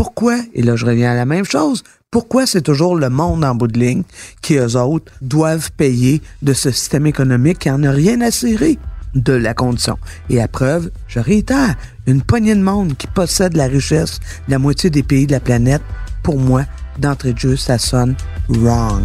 Pourquoi? 0.00 0.38
Et 0.54 0.62
là, 0.62 0.76
je 0.76 0.86
reviens 0.86 1.12
à 1.12 1.14
la 1.14 1.26
même 1.26 1.44
chose. 1.44 1.82
Pourquoi 2.10 2.46
c'est 2.46 2.62
toujours 2.62 2.96
le 2.96 3.10
monde 3.10 3.44
en 3.44 3.54
bout 3.54 3.66
de 3.66 3.78
ligne 3.78 4.02
qui, 4.40 4.54
eux 4.54 4.74
autres, 4.74 5.12
doivent 5.20 5.70
payer 5.72 6.22
de 6.40 6.54
ce 6.54 6.70
système 6.70 7.06
économique 7.06 7.58
qui 7.58 7.70
en 7.70 7.82
a 7.82 7.90
rien 7.90 8.22
à 8.22 8.30
cirer 8.30 8.78
de 9.14 9.34
la 9.34 9.52
condition? 9.52 9.98
Et 10.30 10.40
à 10.40 10.48
preuve, 10.48 10.90
je 11.06 11.20
réitère, 11.20 11.76
une 12.06 12.22
poignée 12.22 12.54
de 12.54 12.62
monde 12.62 12.96
qui 12.96 13.08
possède 13.08 13.54
la 13.58 13.66
richesse 13.66 14.20
de 14.46 14.52
la 14.52 14.58
moitié 14.58 14.88
des 14.88 15.02
pays 15.02 15.26
de 15.26 15.32
la 15.32 15.40
planète, 15.40 15.82
pour 16.22 16.38
moi, 16.38 16.64
d'entrée 16.98 17.34
de 17.34 17.38
jeu, 17.38 17.56
ça 17.56 17.76
sonne 17.76 18.16
wrong. 18.48 19.02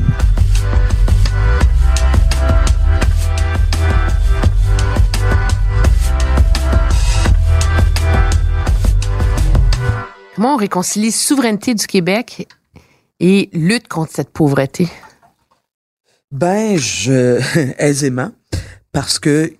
Comment 10.36 10.55
on 10.55 10.57
réconcilie 10.57 11.11
souveraineté 11.11 11.73
du 11.75 11.88
Québec 11.88 12.47
et 13.19 13.49
lutte 13.53 13.88
contre 13.88 14.11
cette 14.13 14.31
pauvreté? 14.31 14.88
Ben, 16.31 16.77
je 16.77 17.39
aisément, 17.77 18.31
parce 18.91 19.17
que 19.19 19.53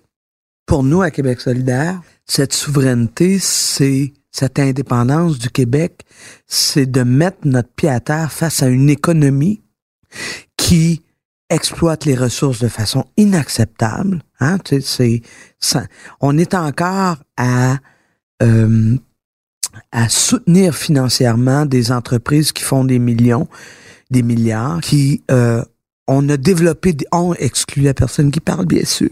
pour 0.66 0.82
nous 0.82 1.00
à 1.00 1.10
Québec 1.10 1.40
solidaire, 1.40 2.00
cette 2.26 2.52
souveraineté, 2.52 3.38
c'est 3.38 4.12
cette 4.30 4.58
indépendance 4.58 5.38
du 5.38 5.48
Québec, 5.48 6.02
c'est 6.46 6.84
de 6.86 7.02
mettre 7.02 7.38
notre 7.44 7.70
pied 7.70 7.88
à 7.88 8.00
terre 8.00 8.30
face 8.30 8.62
à 8.62 8.66
une 8.66 8.90
économie 8.90 9.62
qui 10.58 11.02
exploite 11.48 12.04
les 12.04 12.16
ressources 12.16 12.58
de 12.58 12.68
façon 12.68 13.06
inacceptable. 13.16 14.22
Hein, 14.40 14.58
tu 14.58 14.82
sais, 14.82 15.22
ça- 15.58 15.86
on 16.20 16.36
est 16.36 16.52
encore 16.52 17.16
à 17.38 17.76
euh, 18.42 18.96
à 19.92 20.08
soutenir 20.08 20.74
financièrement 20.74 21.66
des 21.66 21.92
entreprises 21.92 22.52
qui 22.52 22.62
font 22.62 22.84
des 22.84 22.98
millions, 22.98 23.48
des 24.10 24.22
milliards, 24.22 24.80
qui 24.80 25.22
euh, 25.30 25.62
on 26.08 26.28
a 26.28 26.36
développé, 26.36 26.94
on 27.12 27.34
exclut 27.34 27.82
la 27.82 27.94
personne 27.94 28.30
qui 28.30 28.40
parle 28.40 28.66
bien 28.66 28.84
sûr, 28.84 29.10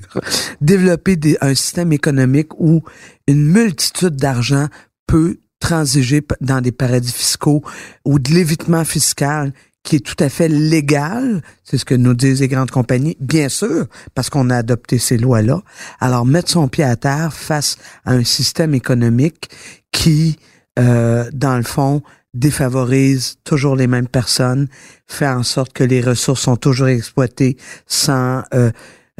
développé 0.61 1.17
des- 1.17 1.37
un 1.41 1.55
système 1.55 1.93
économique 1.93 2.59
où 2.61 2.83
une 3.27 3.45
multitude 3.51 4.17
d'argent 4.17 4.69
peut 5.07 5.39
transiger 5.61 6.23
dans 6.41 6.61
des 6.61 6.73
paradis 6.73 7.13
fiscaux 7.13 7.63
ou 8.05 8.19
de 8.19 8.31
l'évitement 8.33 8.85
fiscal 8.85 9.53
qui 9.83 9.97
est 9.97 10.01
tout 10.01 10.17
à 10.25 10.31
fait 10.31 10.49
légal, 10.49 11.43
c'est 11.63 11.77
ce 11.77 11.85
que 11.85 11.95
nous 11.95 12.15
disent 12.15 12.41
les 12.41 12.49
grandes 12.49 12.71
compagnies, 12.71 13.19
bien 13.21 13.51
sûr, 13.51 13.87
parce 14.15 14.31
qu'on 14.31 14.49
a 14.49 14.57
adopté 14.57 14.97
ces 14.99 15.19
lois-là. 15.19 15.61
Alors, 16.01 16.25
mettre 16.25 16.49
son 16.51 16.69
pied 16.69 16.85
à 16.85 16.97
terre 16.97 17.35
face 17.35 17.77
à 18.07 18.13
un 18.13 18.25
système 18.25 18.73
économique 18.73 19.51
qui, 19.93 20.39
euh, 20.79 21.29
dans 21.33 21.57
le 21.57 21.63
fond, 21.63 22.03
défavorise 22.35 23.37
toujours 23.45 23.77
les 23.77 23.87
mêmes 23.87 24.09
personnes, 24.09 24.69
fait 25.07 25.29
en 25.29 25.43
sorte 25.43 25.73
que 25.73 25.85
les 25.85 26.01
ressources 26.01 26.43
sont 26.43 26.57
toujours 26.57 26.89
exploitées 26.89 27.57
sans 27.87 28.43
euh, 28.55 28.71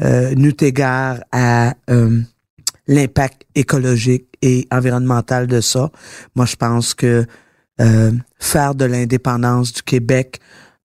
euh, 0.01 0.35
nut 0.35 0.61
égard 0.61 1.19
à 1.31 1.75
euh, 1.89 2.19
l'impact 2.87 3.43
écologique 3.55 4.27
et 4.41 4.67
environnemental 4.71 5.47
de 5.47 5.61
ça. 5.61 5.91
Moi, 6.35 6.45
je 6.45 6.55
pense 6.57 6.93
que 6.93 7.25
euh, 7.81 8.11
faire 8.39 8.75
de 8.75 8.85
l'indépendance 8.85 9.73
du 9.73 9.81
Québec 9.81 10.39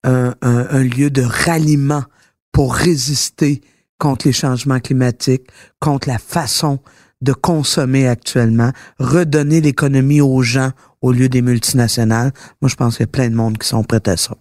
un, 0.04 0.34
un- 0.40 0.66
un 0.70 0.82
lieu 0.82 1.10
de 1.10 1.22
ralliement 1.22 2.04
pour 2.52 2.74
résister 2.74 3.60
contre 3.98 4.26
les 4.28 4.32
changements 4.32 4.80
climatiques, 4.80 5.46
contre 5.78 6.08
la 6.08 6.18
façon 6.18 6.78
de 7.20 7.32
consommer 7.32 8.08
actuellement, 8.08 8.72
redonner 8.98 9.60
l'économie 9.60 10.20
aux 10.20 10.42
gens 10.42 10.70
au 11.02 11.12
lieu 11.12 11.28
des 11.28 11.42
multinationales. 11.42 12.32
Moi, 12.62 12.68
je 12.68 12.76
pense 12.76 12.96
qu'il 12.96 13.04
y 13.04 13.08
a 13.08 13.12
plein 13.12 13.28
de 13.28 13.34
monde 13.34 13.58
qui 13.58 13.68
sont 13.68 13.82
prêts 13.84 14.06
à 14.08 14.16
ça. 14.16 14.34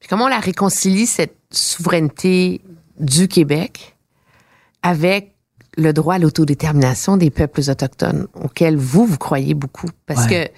Puis 0.00 0.08
comment 0.08 0.24
on 0.24 0.28
la 0.28 0.40
réconcilie, 0.40 1.06
cette 1.06 1.36
souveraineté 1.50 2.60
du 2.98 3.28
Québec, 3.28 3.96
avec 4.82 5.34
le 5.76 5.92
droit 5.92 6.14
à 6.16 6.18
l'autodétermination 6.18 7.16
des 7.16 7.30
peuples 7.30 7.60
autochtones, 7.68 8.26
auquel 8.34 8.76
vous, 8.76 9.06
vous 9.06 9.18
croyez 9.18 9.54
beaucoup? 9.54 9.88
Parce 10.06 10.26
Ouais. 10.26 10.50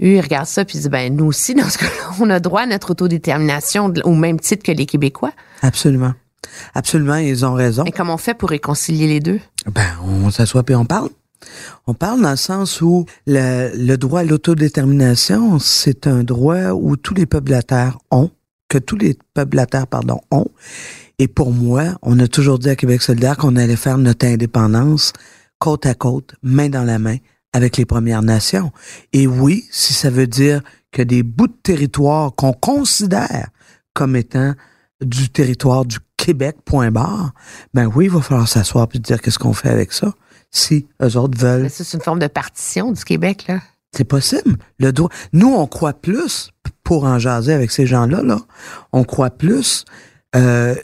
que 0.00 0.04
eux, 0.06 0.14
ils 0.14 0.20
regardent 0.20 0.46
ça 0.46 0.64
puis 0.64 0.76
ils 0.78 0.80
disent, 0.82 0.90
ben, 0.90 1.14
nous 1.14 1.26
aussi, 1.26 1.54
dans 1.56 1.68
ce 1.68 1.78
cas-là, 1.78 2.14
on 2.20 2.30
a 2.30 2.40
droit 2.40 2.62
à 2.62 2.66
notre 2.66 2.92
autodétermination 2.92 3.92
au 4.04 4.14
même 4.14 4.40
titre 4.40 4.62
que 4.62 4.72
les 4.72 4.86
Québécois. 4.86 5.32
Absolument. 5.62 6.14
Absolument, 6.74 7.16
ils 7.16 7.44
ont 7.44 7.54
raison. 7.54 7.84
Et 7.84 7.92
comment 7.92 8.14
on 8.14 8.18
fait 8.18 8.34
pour 8.34 8.50
réconcilier 8.50 9.06
les 9.06 9.20
deux? 9.20 9.40
Ben, 9.66 9.86
on 10.04 10.30
s'assoit 10.30 10.62
puis 10.62 10.74
on 10.74 10.84
parle. 10.84 11.10
On 11.86 11.94
parle 11.94 12.20
dans 12.20 12.30
le 12.30 12.36
sens 12.36 12.80
où 12.80 13.06
le, 13.26 13.70
le 13.74 13.96
droit 13.96 14.20
à 14.20 14.24
l'autodétermination, 14.24 15.58
c'est 15.58 16.06
un 16.06 16.22
droit 16.22 16.70
où 16.70 16.96
tous 16.96 17.14
les 17.14 17.26
peuples 17.26 17.48
de 17.48 17.54
la 17.54 17.62
Terre 17.62 17.98
ont, 18.10 18.30
que 18.68 18.78
tous 18.78 18.96
les 18.96 19.16
peuples 19.34 19.52
de 19.52 19.56
la 19.56 19.66
Terre, 19.66 19.86
pardon, 19.86 20.20
ont. 20.30 20.46
Et 21.18 21.28
pour 21.28 21.52
moi, 21.52 21.98
on 22.02 22.18
a 22.18 22.28
toujours 22.28 22.58
dit 22.58 22.68
à 22.68 22.76
Québec 22.76 23.02
solidaire 23.02 23.36
qu'on 23.36 23.56
allait 23.56 23.76
faire 23.76 23.98
notre 23.98 24.26
indépendance 24.26 25.12
côte 25.58 25.84
à 25.84 25.94
côte, 25.94 26.34
main 26.42 26.68
dans 26.70 26.84
la 26.84 26.98
main, 26.98 27.16
avec 27.52 27.76
les 27.76 27.84
Premières 27.84 28.22
Nations. 28.22 28.72
Et 29.12 29.26
oui, 29.26 29.66
si 29.70 29.92
ça 29.92 30.10
veut 30.10 30.26
dire 30.26 30.62
que 30.92 31.02
des 31.02 31.22
bouts 31.22 31.48
de 31.48 31.56
territoire 31.62 32.34
qu'on 32.34 32.52
considère 32.52 33.48
comme 33.92 34.16
étant 34.16 34.54
du 35.00 35.30
territoire 35.30 35.84
du 35.84 35.98
Québec, 36.16 36.56
point 36.64 36.90
barre, 36.90 37.32
ben 37.72 37.86
oui, 37.86 38.06
il 38.06 38.10
va 38.10 38.20
falloir 38.20 38.48
s'asseoir 38.48 38.88
et 38.92 38.98
dire 38.98 39.20
qu'est-ce 39.20 39.38
qu'on 39.38 39.52
fait 39.52 39.70
avec 39.70 39.92
ça. 39.92 40.12
Si 40.50 40.86
eux 41.02 41.16
autres 41.16 41.38
veulent. 41.38 41.70
C'est 41.70 41.94
une 41.94 42.02
forme 42.02 42.18
de 42.18 42.26
partition 42.26 42.92
du 42.92 43.04
Québec, 43.04 43.46
là. 43.48 43.60
C'est 43.92 44.04
possible. 44.04 44.56
Le 44.78 44.92
droit. 44.92 45.10
Nous, 45.32 45.48
on 45.48 45.66
croit 45.66 45.94
plus, 45.94 46.50
pour 46.84 47.04
en 47.04 47.18
jaser 47.18 47.52
avec 47.52 47.70
ces 47.70 47.86
gens-là, 47.86 48.22
là, 48.22 48.38
on 48.92 49.04
croit 49.04 49.30
plus 49.30 49.84
euh, 50.36 50.74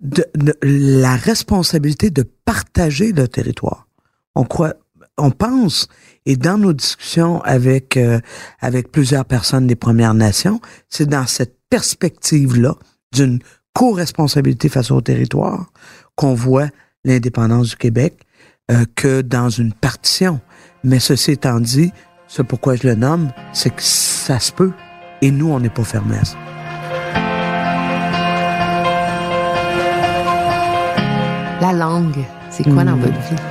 de, 0.00 0.24
la 0.62 1.16
responsabilité 1.16 2.10
de 2.10 2.22
partager 2.44 3.12
le 3.12 3.28
territoire. 3.28 3.86
On 4.34 4.44
croit, 4.44 4.74
on 5.16 5.30
pense, 5.30 5.88
et 6.24 6.36
dans 6.36 6.58
nos 6.58 6.72
discussions 6.72 7.40
avec 7.42 7.96
euh, 7.96 8.20
avec 8.60 8.90
plusieurs 8.90 9.24
personnes 9.24 9.66
des 9.66 9.76
Premières 9.76 10.14
Nations, 10.14 10.60
c'est 10.88 11.06
dans 11.06 11.26
cette 11.26 11.56
perspective-là 11.70 12.74
d'une 13.12 13.38
co-responsabilité 13.76 14.70
face 14.70 14.90
au 14.90 15.02
territoire 15.02 15.66
qu'on 16.14 16.32
voit 16.32 16.68
l'indépendance 17.04 17.68
du 17.68 17.76
Québec 17.76 18.22
euh, 18.70 18.86
que 18.94 19.20
dans 19.20 19.50
une 19.50 19.74
partition. 19.74 20.40
Mais 20.82 20.98
ceci 20.98 21.32
étant 21.32 21.60
dit, 21.60 21.92
c'est 22.26 22.42
pourquoi 22.42 22.76
je 22.76 22.88
le 22.88 22.94
nomme, 22.94 23.30
c'est 23.52 23.68
que 23.68 23.82
ça 23.82 24.40
se 24.40 24.50
peut. 24.50 24.72
Et 25.20 25.30
nous, 25.30 25.50
on 25.50 25.60
n'est 25.60 25.68
pas 25.68 25.84
fermés 25.84 26.16
à 26.16 26.24
ça. 26.24 26.38
La 31.60 31.74
langue, 31.74 32.24
c'est 32.48 32.64
quoi 32.64 32.82
dans 32.82 32.96
hmm. 32.96 33.00
votre 33.00 33.20
vie? 33.28 33.42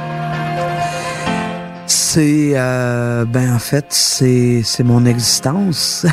C'est, 1.86 2.54
euh, 2.56 3.26
ben 3.26 3.54
en 3.54 3.60
fait, 3.60 3.86
c'est, 3.90 4.64
c'est 4.64 4.84
mon 4.84 5.06
existence. 5.06 6.08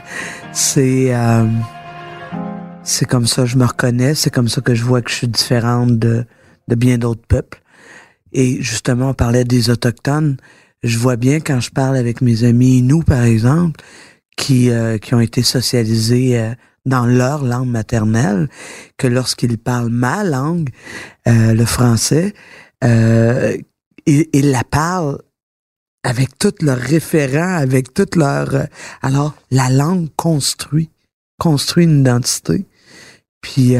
c'est, 0.52 1.14
euh, 1.14 1.44
c'est 2.88 3.06
comme 3.06 3.26
ça 3.26 3.42
que 3.42 3.48
je 3.48 3.56
me 3.56 3.64
reconnais, 3.64 4.14
c'est 4.14 4.30
comme 4.30 4.48
ça 4.48 4.60
que 4.60 4.74
je 4.74 4.84
vois 4.84 5.02
que 5.02 5.10
je 5.10 5.16
suis 5.16 5.28
différente 5.28 5.98
de, 5.98 6.24
de 6.68 6.74
bien 6.74 6.98
d'autres 6.98 7.26
peuples. 7.26 7.60
Et 8.32 8.60
justement, 8.62 9.10
on 9.10 9.14
parlait 9.14 9.44
des 9.44 9.70
autochtones 9.70 10.36
je 10.82 10.98
vois 10.98 11.16
bien 11.16 11.40
quand 11.40 11.60
je 11.60 11.70
parle 11.70 11.96
avec 11.96 12.20
mes 12.20 12.44
amis, 12.44 12.82
nous 12.82 13.02
par 13.02 13.24
exemple, 13.24 13.80
qui, 14.36 14.70
euh, 14.70 14.98
qui 14.98 15.14
ont 15.14 15.20
été 15.20 15.42
socialisés 15.42 16.38
euh, 16.38 16.54
dans 16.86 17.06
leur 17.06 17.44
langue 17.44 17.68
maternelle, 17.68 18.48
que 18.96 19.06
lorsqu'ils 19.06 19.58
parlent 19.58 19.90
ma 19.90 20.24
langue, 20.24 20.70
euh, 21.26 21.52
le 21.52 21.64
français, 21.64 22.32
ils, 22.82 23.64
ils, 24.06 24.50
la 24.50 24.64
parlent 24.64 25.18
avec 26.04 26.38
tous 26.38 26.54
leurs 26.62 26.78
référents, 26.78 27.56
avec 27.56 27.92
toutes 27.92 28.14
leurs... 28.14 28.68
alors, 29.02 29.34
la 29.50 29.68
langue 29.68 30.08
construit, 30.16 30.90
construit 31.38 31.84
une 31.84 32.00
identité. 32.00 32.66
Puis 33.40 33.76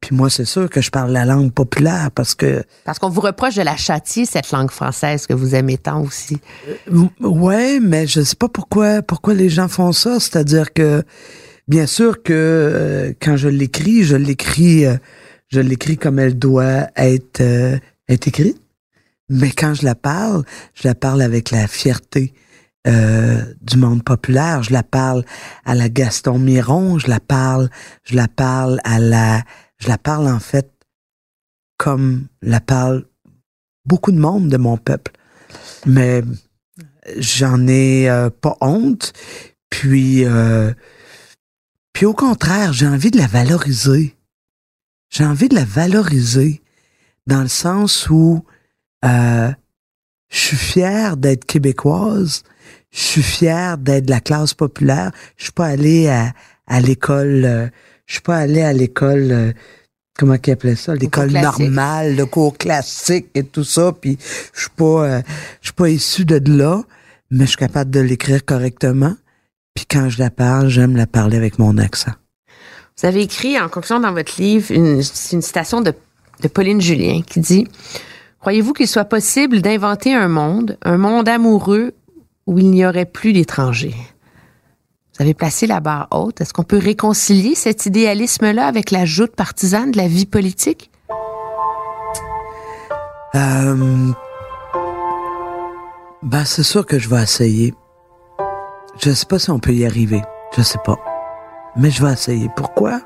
puis 0.00 0.14
moi, 0.14 0.30
c'est 0.30 0.44
sûr 0.44 0.70
que 0.70 0.80
je 0.80 0.90
parle 0.90 1.10
la 1.10 1.24
langue 1.24 1.52
populaire 1.52 2.10
parce 2.14 2.34
que... 2.34 2.62
Parce 2.84 2.98
qu'on 2.98 3.08
vous 3.08 3.20
reproche 3.20 3.56
de 3.56 3.62
la 3.62 3.76
châtier, 3.76 4.26
cette 4.26 4.50
langue 4.52 4.70
française 4.70 5.26
que 5.26 5.34
vous 5.34 5.54
aimez 5.54 5.76
tant 5.76 6.02
aussi. 6.02 6.38
Euh, 6.92 7.06
ouais, 7.20 7.80
mais 7.80 8.06
je 8.06 8.20
sais 8.20 8.36
pas 8.36 8.48
pourquoi, 8.48 9.02
pourquoi 9.02 9.34
les 9.34 9.48
gens 9.48 9.68
font 9.68 9.92
ça. 9.92 10.20
C'est-à-dire 10.20 10.72
que, 10.72 11.02
bien 11.66 11.86
sûr 11.86 12.22
que 12.22 12.32
euh, 12.32 13.12
quand 13.20 13.36
je 13.36 13.48
l'écris, 13.48 14.04
je 14.04 14.16
l'écris, 14.16 14.86
euh, 14.86 14.96
je 15.48 15.60
l'écris 15.60 15.96
comme 15.96 16.18
elle 16.18 16.38
doit 16.38 16.88
être, 16.96 17.42
être 18.08 18.28
écrite. 18.28 18.60
Mais 19.28 19.50
quand 19.50 19.74
je 19.74 19.84
la 19.84 19.94
parle, 19.94 20.44
je 20.74 20.86
la 20.86 20.94
parle 20.94 21.22
avec 21.22 21.50
la 21.50 21.66
fierté 21.66 22.32
du 22.88 23.76
monde 23.76 24.02
populaire. 24.02 24.62
Je 24.62 24.72
la 24.72 24.82
parle 24.82 25.24
à 25.64 25.74
la 25.74 25.88
Gaston 25.88 26.38
Miron. 26.38 26.98
Je 26.98 27.08
la 27.08 27.20
parle, 27.20 27.68
je 28.04 28.16
la 28.16 28.28
parle 28.28 28.80
à 28.84 28.98
la 28.98 29.42
je 29.78 29.88
la 29.88 29.98
parle 29.98 30.26
en 30.28 30.40
fait 30.40 30.72
comme 31.76 32.26
la 32.42 32.60
parle 32.60 33.04
beaucoup 33.84 34.12
de 34.12 34.18
monde 34.18 34.48
de 34.48 34.56
mon 34.56 34.76
peuple. 34.76 35.12
Mais 35.86 36.22
j'en 37.16 37.66
ai 37.66 38.08
euh, 38.10 38.30
pas 38.30 38.56
honte. 38.60 39.12
Puis, 39.70 40.24
euh, 40.24 40.72
puis 41.92 42.04
au 42.04 42.14
contraire, 42.14 42.72
j'ai 42.72 42.86
envie 42.86 43.10
de 43.10 43.18
la 43.18 43.26
valoriser. 43.26 44.16
J'ai 45.10 45.24
envie 45.24 45.48
de 45.48 45.54
la 45.54 45.64
valoriser 45.64 46.62
dans 47.26 47.42
le 47.42 47.48
sens 47.48 48.08
où 48.10 48.44
euh, 49.04 49.50
je 50.28 50.38
suis 50.38 50.56
fière 50.56 51.16
d'être 51.16 51.44
québécoise. 51.44 52.42
Je 52.90 53.00
suis 53.00 53.22
fière 53.22 53.78
d'être 53.78 54.06
de 54.06 54.10
la 54.10 54.20
classe 54.20 54.54
populaire. 54.54 55.10
Je 55.36 55.44
suis 55.44 55.52
pas 55.52 55.66
allée 55.66 56.08
à, 56.08 56.32
à 56.66 56.80
l'école 56.80 57.70
je 58.08 58.14
suis 58.14 58.22
pas 58.22 58.38
allé 58.38 58.62
à 58.62 58.72
l'école 58.72 59.28
euh, 59.30 59.52
comment 60.18 60.38
qu'ils 60.38 60.54
appelaient 60.54 60.74
ça? 60.74 60.94
L'école 60.94 61.30
normale 61.30 62.16
le 62.16 62.26
cours 62.26 62.56
classique 62.56 63.26
et 63.34 63.44
tout 63.44 63.64
ça 63.64 63.92
puis 63.92 64.18
je 64.54 64.62
suis 64.62 64.70
pas 64.70 65.04
euh, 65.04 65.22
je 65.60 65.66
suis 65.66 65.74
pas 65.74 65.90
issu 65.90 66.24
de 66.24 66.40
là 66.50 66.82
mais 67.30 67.44
je 67.44 67.50
suis 67.50 67.58
capable 67.58 67.90
de 67.90 68.00
l'écrire 68.00 68.44
correctement. 68.44 69.14
Puis 69.74 69.84
quand 69.84 70.08
je 70.08 70.18
la 70.18 70.30
parle 70.30 70.68
j'aime 70.68 70.96
la 70.96 71.06
parler 71.06 71.36
avec 71.36 71.58
mon 71.58 71.76
accent. 71.76 72.12
Vous 72.98 73.06
avez 73.06 73.20
écrit 73.20 73.60
en 73.60 73.68
conclusion 73.68 74.00
dans 74.00 74.12
votre 74.12 74.40
livre 74.40 74.72
une, 74.72 75.02
une 75.32 75.42
citation 75.42 75.82
de, 75.82 75.92
de 76.42 76.48
Pauline 76.48 76.80
Julien 76.80 77.20
qui 77.22 77.40
dit 77.40 77.68
Croyez-vous 78.40 78.72
qu'il 78.72 78.88
soit 78.88 79.04
possible 79.04 79.60
d'inventer 79.60 80.14
un 80.14 80.28
monde, 80.28 80.78
un 80.82 80.96
monde 80.96 81.28
amoureux 81.28 81.92
où 82.48 82.58
il 82.58 82.70
n'y 82.70 82.84
aurait 82.84 83.04
plus 83.04 83.34
d'étrangers? 83.34 83.94
Vous 83.94 85.22
avez 85.22 85.34
placé 85.34 85.66
la 85.66 85.80
barre 85.80 86.08
haute. 86.10 86.40
Est-ce 86.40 86.54
qu'on 86.54 86.62
peut 86.62 86.78
réconcilier 86.78 87.54
cet 87.54 87.84
idéalisme-là 87.84 88.66
avec 88.66 88.90
la 88.90 89.04
joute 89.04 89.36
partisane 89.36 89.90
de 89.90 89.98
la 89.98 90.08
vie 90.08 90.24
politique? 90.24 90.90
Euh, 93.34 94.12
ben, 96.22 96.44
c'est 96.46 96.62
sûr 96.62 96.86
que 96.86 96.98
je 96.98 97.10
vais 97.10 97.22
essayer. 97.22 97.74
Je 98.98 99.10
sais 99.10 99.26
pas 99.26 99.38
si 99.38 99.50
on 99.50 99.58
peut 99.58 99.74
y 99.74 99.84
arriver. 99.84 100.22
Je 100.56 100.62
sais 100.62 100.78
pas. 100.82 100.98
Mais 101.76 101.90
je 101.90 102.02
vais 102.02 102.12
essayer. 102.14 102.48
Pourquoi? 102.56 103.02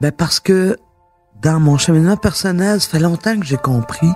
Ben, 0.00 0.10
parce 0.10 0.40
que 0.40 0.76
dans 1.40 1.60
mon 1.60 1.78
cheminement 1.78 2.16
personnel, 2.16 2.80
ça 2.80 2.88
fait 2.88 2.98
longtemps 2.98 3.38
que 3.38 3.46
j'ai 3.46 3.56
compris 3.56 4.10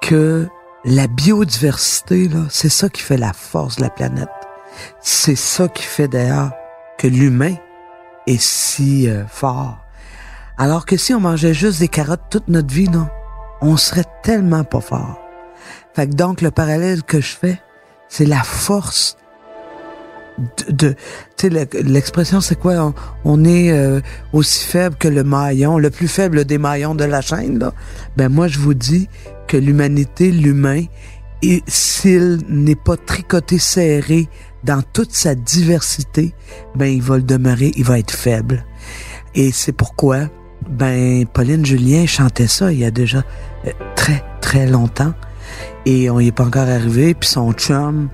que 0.00 0.48
la 0.88 1.06
biodiversité, 1.06 2.28
là, 2.28 2.46
c'est 2.50 2.68
ça 2.68 2.88
qui 2.88 3.02
fait 3.02 3.16
la 3.16 3.32
force 3.32 3.76
de 3.76 3.82
la 3.82 3.90
planète. 3.90 4.28
C'est 5.00 5.36
ça 5.36 5.68
qui 5.68 5.82
fait 5.82 6.08
d'ailleurs 6.08 6.52
que 6.98 7.06
l'humain 7.06 7.54
est 8.26 8.40
si 8.40 9.08
euh, 9.08 9.26
fort. 9.26 9.78
Alors 10.56 10.86
que 10.86 10.96
si 10.96 11.14
on 11.14 11.20
mangeait 11.20 11.54
juste 11.54 11.80
des 11.80 11.88
carottes 11.88 12.24
toute 12.30 12.48
notre 12.48 12.72
vie, 12.72 12.88
non, 12.88 13.08
on 13.60 13.76
serait 13.76 14.04
tellement 14.22 14.64
pas 14.64 14.80
fort. 14.80 15.20
Fait 15.94 16.08
que 16.08 16.14
donc 16.14 16.40
le 16.40 16.50
parallèle 16.50 17.02
que 17.02 17.20
je 17.20 17.36
fais, 17.36 17.60
c'est 18.08 18.26
la 18.26 18.42
force 18.42 19.16
de, 20.68 20.94
tu 21.36 21.50
sais 21.50 21.68
l'expression 21.82 22.40
c'est 22.40 22.54
quoi? 22.54 22.94
On, 23.24 23.44
est 23.44 23.72
euh, 23.72 24.00
aussi 24.32 24.64
faible 24.64 24.96
que 24.96 25.08
le 25.08 25.24
maillon 25.24 25.78
le 25.78 25.90
plus 25.90 26.06
faible 26.06 26.44
des 26.44 26.58
maillons 26.58 26.94
de 26.94 27.02
la 27.02 27.20
chaîne 27.20 27.58
là 27.58 27.72
ben 28.16 28.28
moi 28.28 28.46
je 28.46 28.60
vous 28.60 28.74
dis 28.74 29.08
que 29.48 29.56
l'humanité 29.56 30.30
l'humain 30.30 30.84
et 31.42 31.62
s'il 31.66 32.40
n'est 32.48 32.76
pas 32.76 32.96
tricoté 32.96 33.58
serré 33.58 34.28
dans 34.64 34.82
toute 34.82 35.12
sa 35.12 35.34
diversité, 35.34 36.34
ben 36.74 36.86
il 36.86 37.02
va 37.02 37.16
le 37.16 37.22
demeurer, 37.22 37.72
il 37.76 37.84
va 37.84 37.98
être 37.98 38.10
faible. 38.10 38.64
Et 39.34 39.52
c'est 39.52 39.72
pourquoi 39.72 40.28
ben 40.68 41.26
Pauline 41.26 41.64
Julien 41.64 42.06
chantait 42.06 42.48
ça 42.48 42.72
il 42.72 42.80
y 42.80 42.84
a 42.84 42.90
déjà 42.90 43.24
euh, 43.66 43.70
très 43.96 44.22
très 44.40 44.66
longtemps 44.66 45.14
et 45.86 46.10
on 46.10 46.20
y 46.20 46.26
est 46.26 46.32
pas 46.32 46.44
encore 46.44 46.68
arrivé 46.68 47.14
puis 47.14 47.28
son 47.28 47.52
chum 47.52 48.08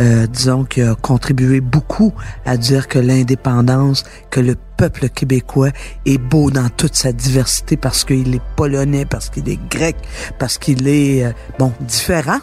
euh, 0.00 0.26
disons 0.26 0.64
qui 0.64 0.82
a 0.82 0.94
contribué 0.94 1.60
beaucoup 1.60 2.12
à 2.44 2.56
dire 2.56 2.88
que 2.88 2.98
l'indépendance, 2.98 4.04
que 4.30 4.40
le 4.40 4.56
peuple 4.76 5.08
québécois 5.08 5.70
est 6.04 6.18
beau 6.18 6.50
dans 6.50 6.68
toute 6.68 6.94
sa 6.94 7.12
diversité 7.12 7.76
parce 7.76 8.04
qu'il 8.04 8.34
est 8.34 8.42
polonais, 8.56 9.04
parce 9.04 9.30
qu'il 9.30 9.48
est 9.48 9.60
grec, 9.70 9.96
parce 10.38 10.58
qu'il 10.58 10.86
est 10.88 11.24
euh, 11.24 11.32
bon 11.58 11.72
différent 11.80 12.40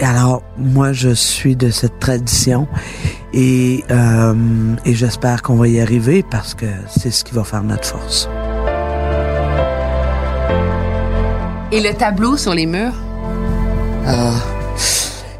alors, 0.00 0.42
moi, 0.56 0.92
je 0.92 1.10
suis 1.10 1.56
de 1.56 1.70
cette 1.70 1.98
tradition 1.98 2.66
et, 3.32 3.84
euh, 3.90 4.34
et 4.84 4.94
j'espère 4.94 5.42
qu'on 5.42 5.56
va 5.56 5.68
y 5.68 5.80
arriver 5.80 6.24
parce 6.30 6.54
que 6.54 6.66
c'est 6.88 7.10
ce 7.10 7.24
qui 7.24 7.34
va 7.34 7.44
faire 7.44 7.62
notre 7.62 7.86
force. 7.86 8.28
Et 11.72 11.80
le 11.80 11.92
tableau 11.94 12.36
sur 12.36 12.54
les 12.54 12.66
murs? 12.66 12.94
Ah, 14.06 14.32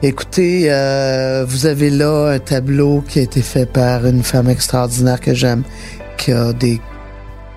écoutez, 0.02 0.66
euh, 0.70 1.44
vous 1.48 1.66
avez 1.66 1.90
là 1.90 2.32
un 2.32 2.38
tableau 2.38 3.02
qui 3.08 3.18
a 3.18 3.22
été 3.22 3.42
fait 3.42 3.66
par 3.66 4.06
une 4.06 4.22
femme 4.22 4.48
extraordinaire 4.48 5.20
que 5.20 5.34
j'aime, 5.34 5.62
qui 6.16 6.32
a 6.32 6.52
des 6.52 6.80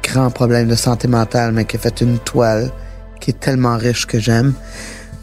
grands 0.03 0.31
problèmes 0.31 0.67
de 0.67 0.75
santé 0.75 1.07
mentale, 1.07 1.51
mais 1.51 1.65
qui 1.65 1.77
a 1.77 1.79
fait 1.79 2.01
une 2.01 2.19
toile 2.19 2.71
qui 3.19 3.31
est 3.31 3.39
tellement 3.39 3.77
riche 3.77 4.05
que 4.05 4.19
j'aime. 4.19 4.53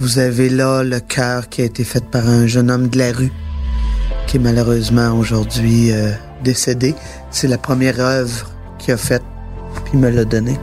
Vous 0.00 0.18
avez 0.18 0.48
là 0.48 0.82
le 0.82 1.00
cœur 1.00 1.48
qui 1.48 1.62
a 1.62 1.64
été 1.64 1.84
fait 1.84 2.04
par 2.04 2.28
un 2.28 2.46
jeune 2.46 2.70
homme 2.70 2.88
de 2.88 2.98
la 2.98 3.12
rue 3.12 3.32
qui 4.26 4.36
est 4.36 4.40
malheureusement 4.40 5.12
aujourd'hui 5.12 5.92
euh, 5.92 6.10
décédé. 6.42 6.94
C'est 7.30 7.48
la 7.48 7.58
première 7.58 8.00
œuvre 8.00 8.50
qu'il 8.78 8.92
a 8.94 8.96
faite, 8.96 9.22
puis 9.84 9.96
me 9.96 10.10
l'a 10.10 10.24
donné 10.24 10.58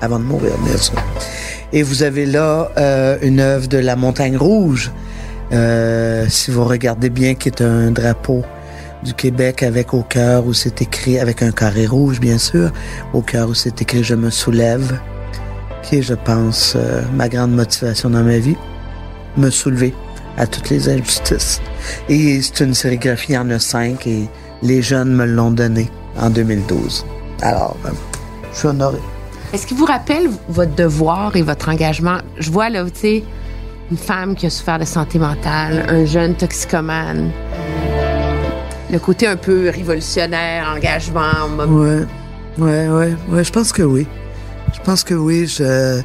avant 0.00 0.18
de 0.18 0.24
mourir, 0.24 0.52
bien 0.64 0.76
sûr. 0.76 0.96
Et 1.72 1.82
vous 1.82 2.02
avez 2.02 2.26
là 2.26 2.70
euh, 2.76 3.16
une 3.22 3.40
œuvre 3.40 3.66
de 3.66 3.78
la 3.78 3.96
Montagne 3.96 4.36
Rouge, 4.36 4.90
euh, 5.52 6.26
si 6.28 6.50
vous 6.50 6.64
regardez 6.64 7.08
bien, 7.08 7.34
qui 7.34 7.48
est 7.48 7.62
un 7.62 7.90
drapeau 7.90 8.42
du 9.02 9.14
Québec 9.14 9.62
avec 9.62 9.94
au 9.94 10.02
cœur 10.02 10.46
où 10.46 10.52
c'est 10.52 10.82
écrit, 10.82 11.18
avec 11.18 11.42
un 11.42 11.50
carré 11.50 11.86
rouge 11.86 12.20
bien 12.20 12.38
sûr, 12.38 12.70
au 13.12 13.22
cœur 13.22 13.48
où 13.48 13.54
c'est 13.54 13.80
écrit 13.80 14.04
Je 14.04 14.14
me 14.14 14.30
soulève, 14.30 14.98
qui 15.82 15.96
est, 15.96 16.02
je 16.02 16.14
pense, 16.14 16.74
euh, 16.76 17.02
ma 17.14 17.28
grande 17.28 17.52
motivation 17.52 18.10
dans 18.10 18.22
ma 18.22 18.38
vie, 18.38 18.56
me 19.36 19.50
soulever 19.50 19.94
à 20.36 20.46
toutes 20.46 20.70
les 20.70 20.88
injustices. 20.88 21.60
Et 22.08 22.40
c'est 22.42 22.64
une 22.64 22.74
sérigraphie, 22.74 23.36
en 23.36 23.48
a 23.50 23.58
cinq 23.58 24.06
et 24.06 24.28
les 24.62 24.82
jeunes 24.82 25.14
me 25.14 25.24
l'ont 25.24 25.50
donné 25.50 25.90
en 26.18 26.30
2012. 26.30 27.04
Alors, 27.42 27.76
euh, 27.86 27.90
je 28.52 28.58
suis 28.58 28.68
honoré. 28.68 28.98
Est-ce 29.52 29.66
qu'il 29.66 29.76
vous 29.76 29.84
rappelle 29.84 30.30
votre 30.48 30.74
devoir 30.74 31.36
et 31.36 31.42
votre 31.42 31.68
engagement? 31.68 32.18
Je 32.38 32.50
vois 32.50 32.70
là, 32.70 32.84
tu 32.84 33.00
sais, 33.00 33.24
une 33.90 33.98
femme 33.98 34.34
qui 34.34 34.46
a 34.46 34.50
souffert 34.50 34.78
de 34.78 34.86
santé 34.86 35.18
mentale, 35.18 35.84
un 35.90 36.06
jeune 36.06 36.34
toxicomane. 36.34 37.30
Le 38.90 38.98
côté 38.98 39.26
un 39.26 39.36
peu 39.36 39.68
révolutionnaire, 39.68 40.72
engagement. 40.74 41.48
Ouais, 41.68 42.06
ouais, 42.56 42.88
ouais, 42.88 43.14
ouais, 43.28 43.44
je 43.44 43.52
pense 43.52 43.72
que 43.72 43.82
oui. 43.82 44.06
Je 44.72 44.80
pense 44.80 45.04
que 45.04 45.12
oui. 45.12 45.46
Je, 45.46 46.00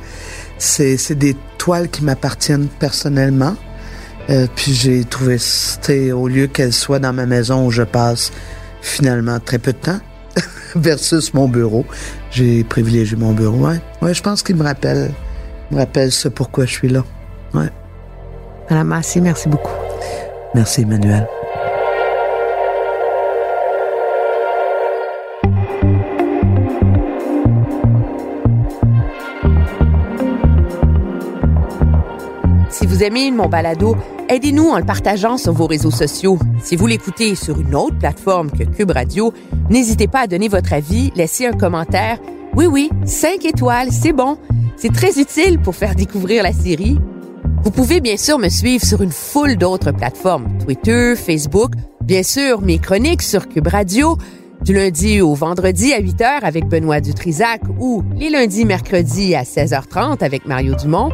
c'est, 0.57 1.17
des 1.17 1.37
toiles 1.57 1.89
qui 1.89 2.03
m'appartiennent 2.03 2.67
personnellement. 2.67 3.55
Euh, 4.29 4.47
puis 4.57 4.73
j'ai 4.73 5.05
trouvé, 5.05 5.37
au 6.11 6.27
lieu 6.27 6.47
qu'elle 6.47 6.73
soit 6.73 6.99
dans 6.99 7.13
ma 7.13 7.25
maison 7.25 7.65
où 7.65 7.71
je 7.71 7.83
passe 7.83 8.33
finalement 8.81 9.39
très 9.39 9.57
peu 9.57 9.71
de 9.71 9.77
temps 9.77 9.99
versus 10.75 11.33
mon 11.33 11.47
bureau, 11.47 11.85
j'ai 12.31 12.63
privilégié 12.63 13.17
mon 13.17 13.33
bureau. 13.33 13.57
Ouais, 13.57 13.79
ouais 14.01 14.13
je 14.13 14.21
pense 14.21 14.43
qu'il 14.43 14.55
me 14.55 14.63
rappelle, 14.63 15.11
me 15.71 15.77
rappelle 15.77 16.11
ce 16.11 16.27
pourquoi 16.27 16.65
je 16.65 16.71
suis 16.71 16.89
là. 16.89 17.03
Ouais. 17.53 17.69
Madame 18.69 18.87
Massé, 18.87 19.21
merci 19.21 19.47
beaucoup. 19.47 19.71
Merci, 20.53 20.81
Emmanuel. 20.81 21.27
Vous 32.97 33.03
aimez 33.03 33.29
mon 33.29 33.47
balado, 33.47 33.95
aidez-nous 34.27 34.69
en 34.69 34.79
le 34.79 34.83
partageant 34.83 35.37
sur 35.37 35.53
vos 35.53 35.67
réseaux 35.67 35.91
sociaux. 35.91 36.39
Si 36.63 36.75
vous 36.75 36.87
l'écoutez 36.87 37.35
sur 37.35 37.59
une 37.59 37.75
autre 37.75 37.95
plateforme 37.99 38.49
que 38.49 38.63
Cube 38.63 38.89
Radio, 38.89 39.31
n'hésitez 39.69 40.07
pas 40.07 40.21
à 40.21 40.27
donner 40.27 40.47
votre 40.47 40.73
avis, 40.73 41.11
laisser 41.15 41.45
un 41.45 41.51
commentaire. 41.51 42.17
Oui, 42.55 42.65
oui, 42.65 42.89
5 43.05 43.45
étoiles, 43.45 43.91
c'est 43.91 44.13
bon. 44.13 44.39
C'est 44.77 44.91
très 44.91 45.19
utile 45.19 45.59
pour 45.59 45.75
faire 45.75 45.93
découvrir 45.93 46.41
la 46.41 46.51
série. 46.51 46.97
Vous 47.63 47.69
pouvez 47.69 48.01
bien 48.01 48.17
sûr 48.17 48.39
me 48.39 48.49
suivre 48.49 48.83
sur 48.83 49.03
une 49.03 49.11
foule 49.11 49.57
d'autres 49.57 49.91
plateformes, 49.91 50.47
Twitter, 50.57 51.13
Facebook, 51.15 51.73
bien 52.01 52.23
sûr 52.23 52.61
mes 52.61 52.79
chroniques 52.79 53.21
sur 53.21 53.47
Cube 53.47 53.67
Radio, 53.67 54.17
du 54.63 54.73
lundi 54.73 55.21
au 55.21 55.35
vendredi 55.35 55.93
à 55.93 56.01
8h 56.01 56.39
avec 56.41 56.65
Benoît 56.65 56.99
Dutrisac 56.99 57.61
ou 57.79 58.03
les 58.15 58.31
lundis 58.31 58.65
mercredis 58.65 59.35
à 59.35 59.43
16h30 59.43 60.23
avec 60.23 60.47
Mario 60.47 60.73
Dumont 60.73 61.11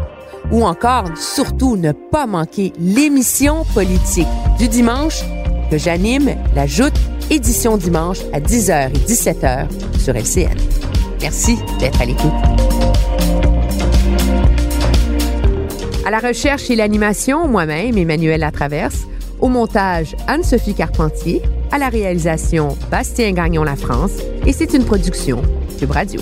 ou 0.52 0.66
encore 0.66 1.06
surtout 1.16 1.76
ne 1.76 1.92
pas 1.92 2.26
manquer 2.26 2.74
l'émission 2.80 3.66
politique 3.74 4.28
du 4.58 4.68
dimanche 4.68 5.24
que 5.72 5.78
j'anime, 5.78 6.36
la 6.56 6.68
Joute 6.68 6.94
édition 7.30 7.78
dimanche 7.78 8.20
à 8.32 8.40
10h 8.40 8.92
et 8.92 9.00
17h 9.00 9.68
sur 10.00 10.16
LCN. 10.16 10.58
Merci 11.22 11.58
d'être 11.80 12.02
à 12.02 12.06
l'écoute. 12.06 12.32
À 16.06 16.12
la 16.12 16.20
recherche 16.20 16.70
et 16.70 16.76
l'animation, 16.76 17.48
moi-même, 17.48 17.98
Emmanuel 17.98 18.42
Latraverse. 18.42 19.08
Au 19.40 19.48
montage, 19.48 20.16
Anne-Sophie 20.28 20.76
Carpentier. 20.76 21.42
À 21.72 21.78
la 21.78 21.90
réalisation, 21.90 22.78
Bastien 22.92 23.32
Gagnon 23.32 23.64
La 23.64 23.76
France. 23.76 24.12
Et 24.46 24.52
c'est 24.52 24.74
une 24.74 24.84
production 24.84 25.42
Cube 25.80 25.92
Radio. 25.92 26.22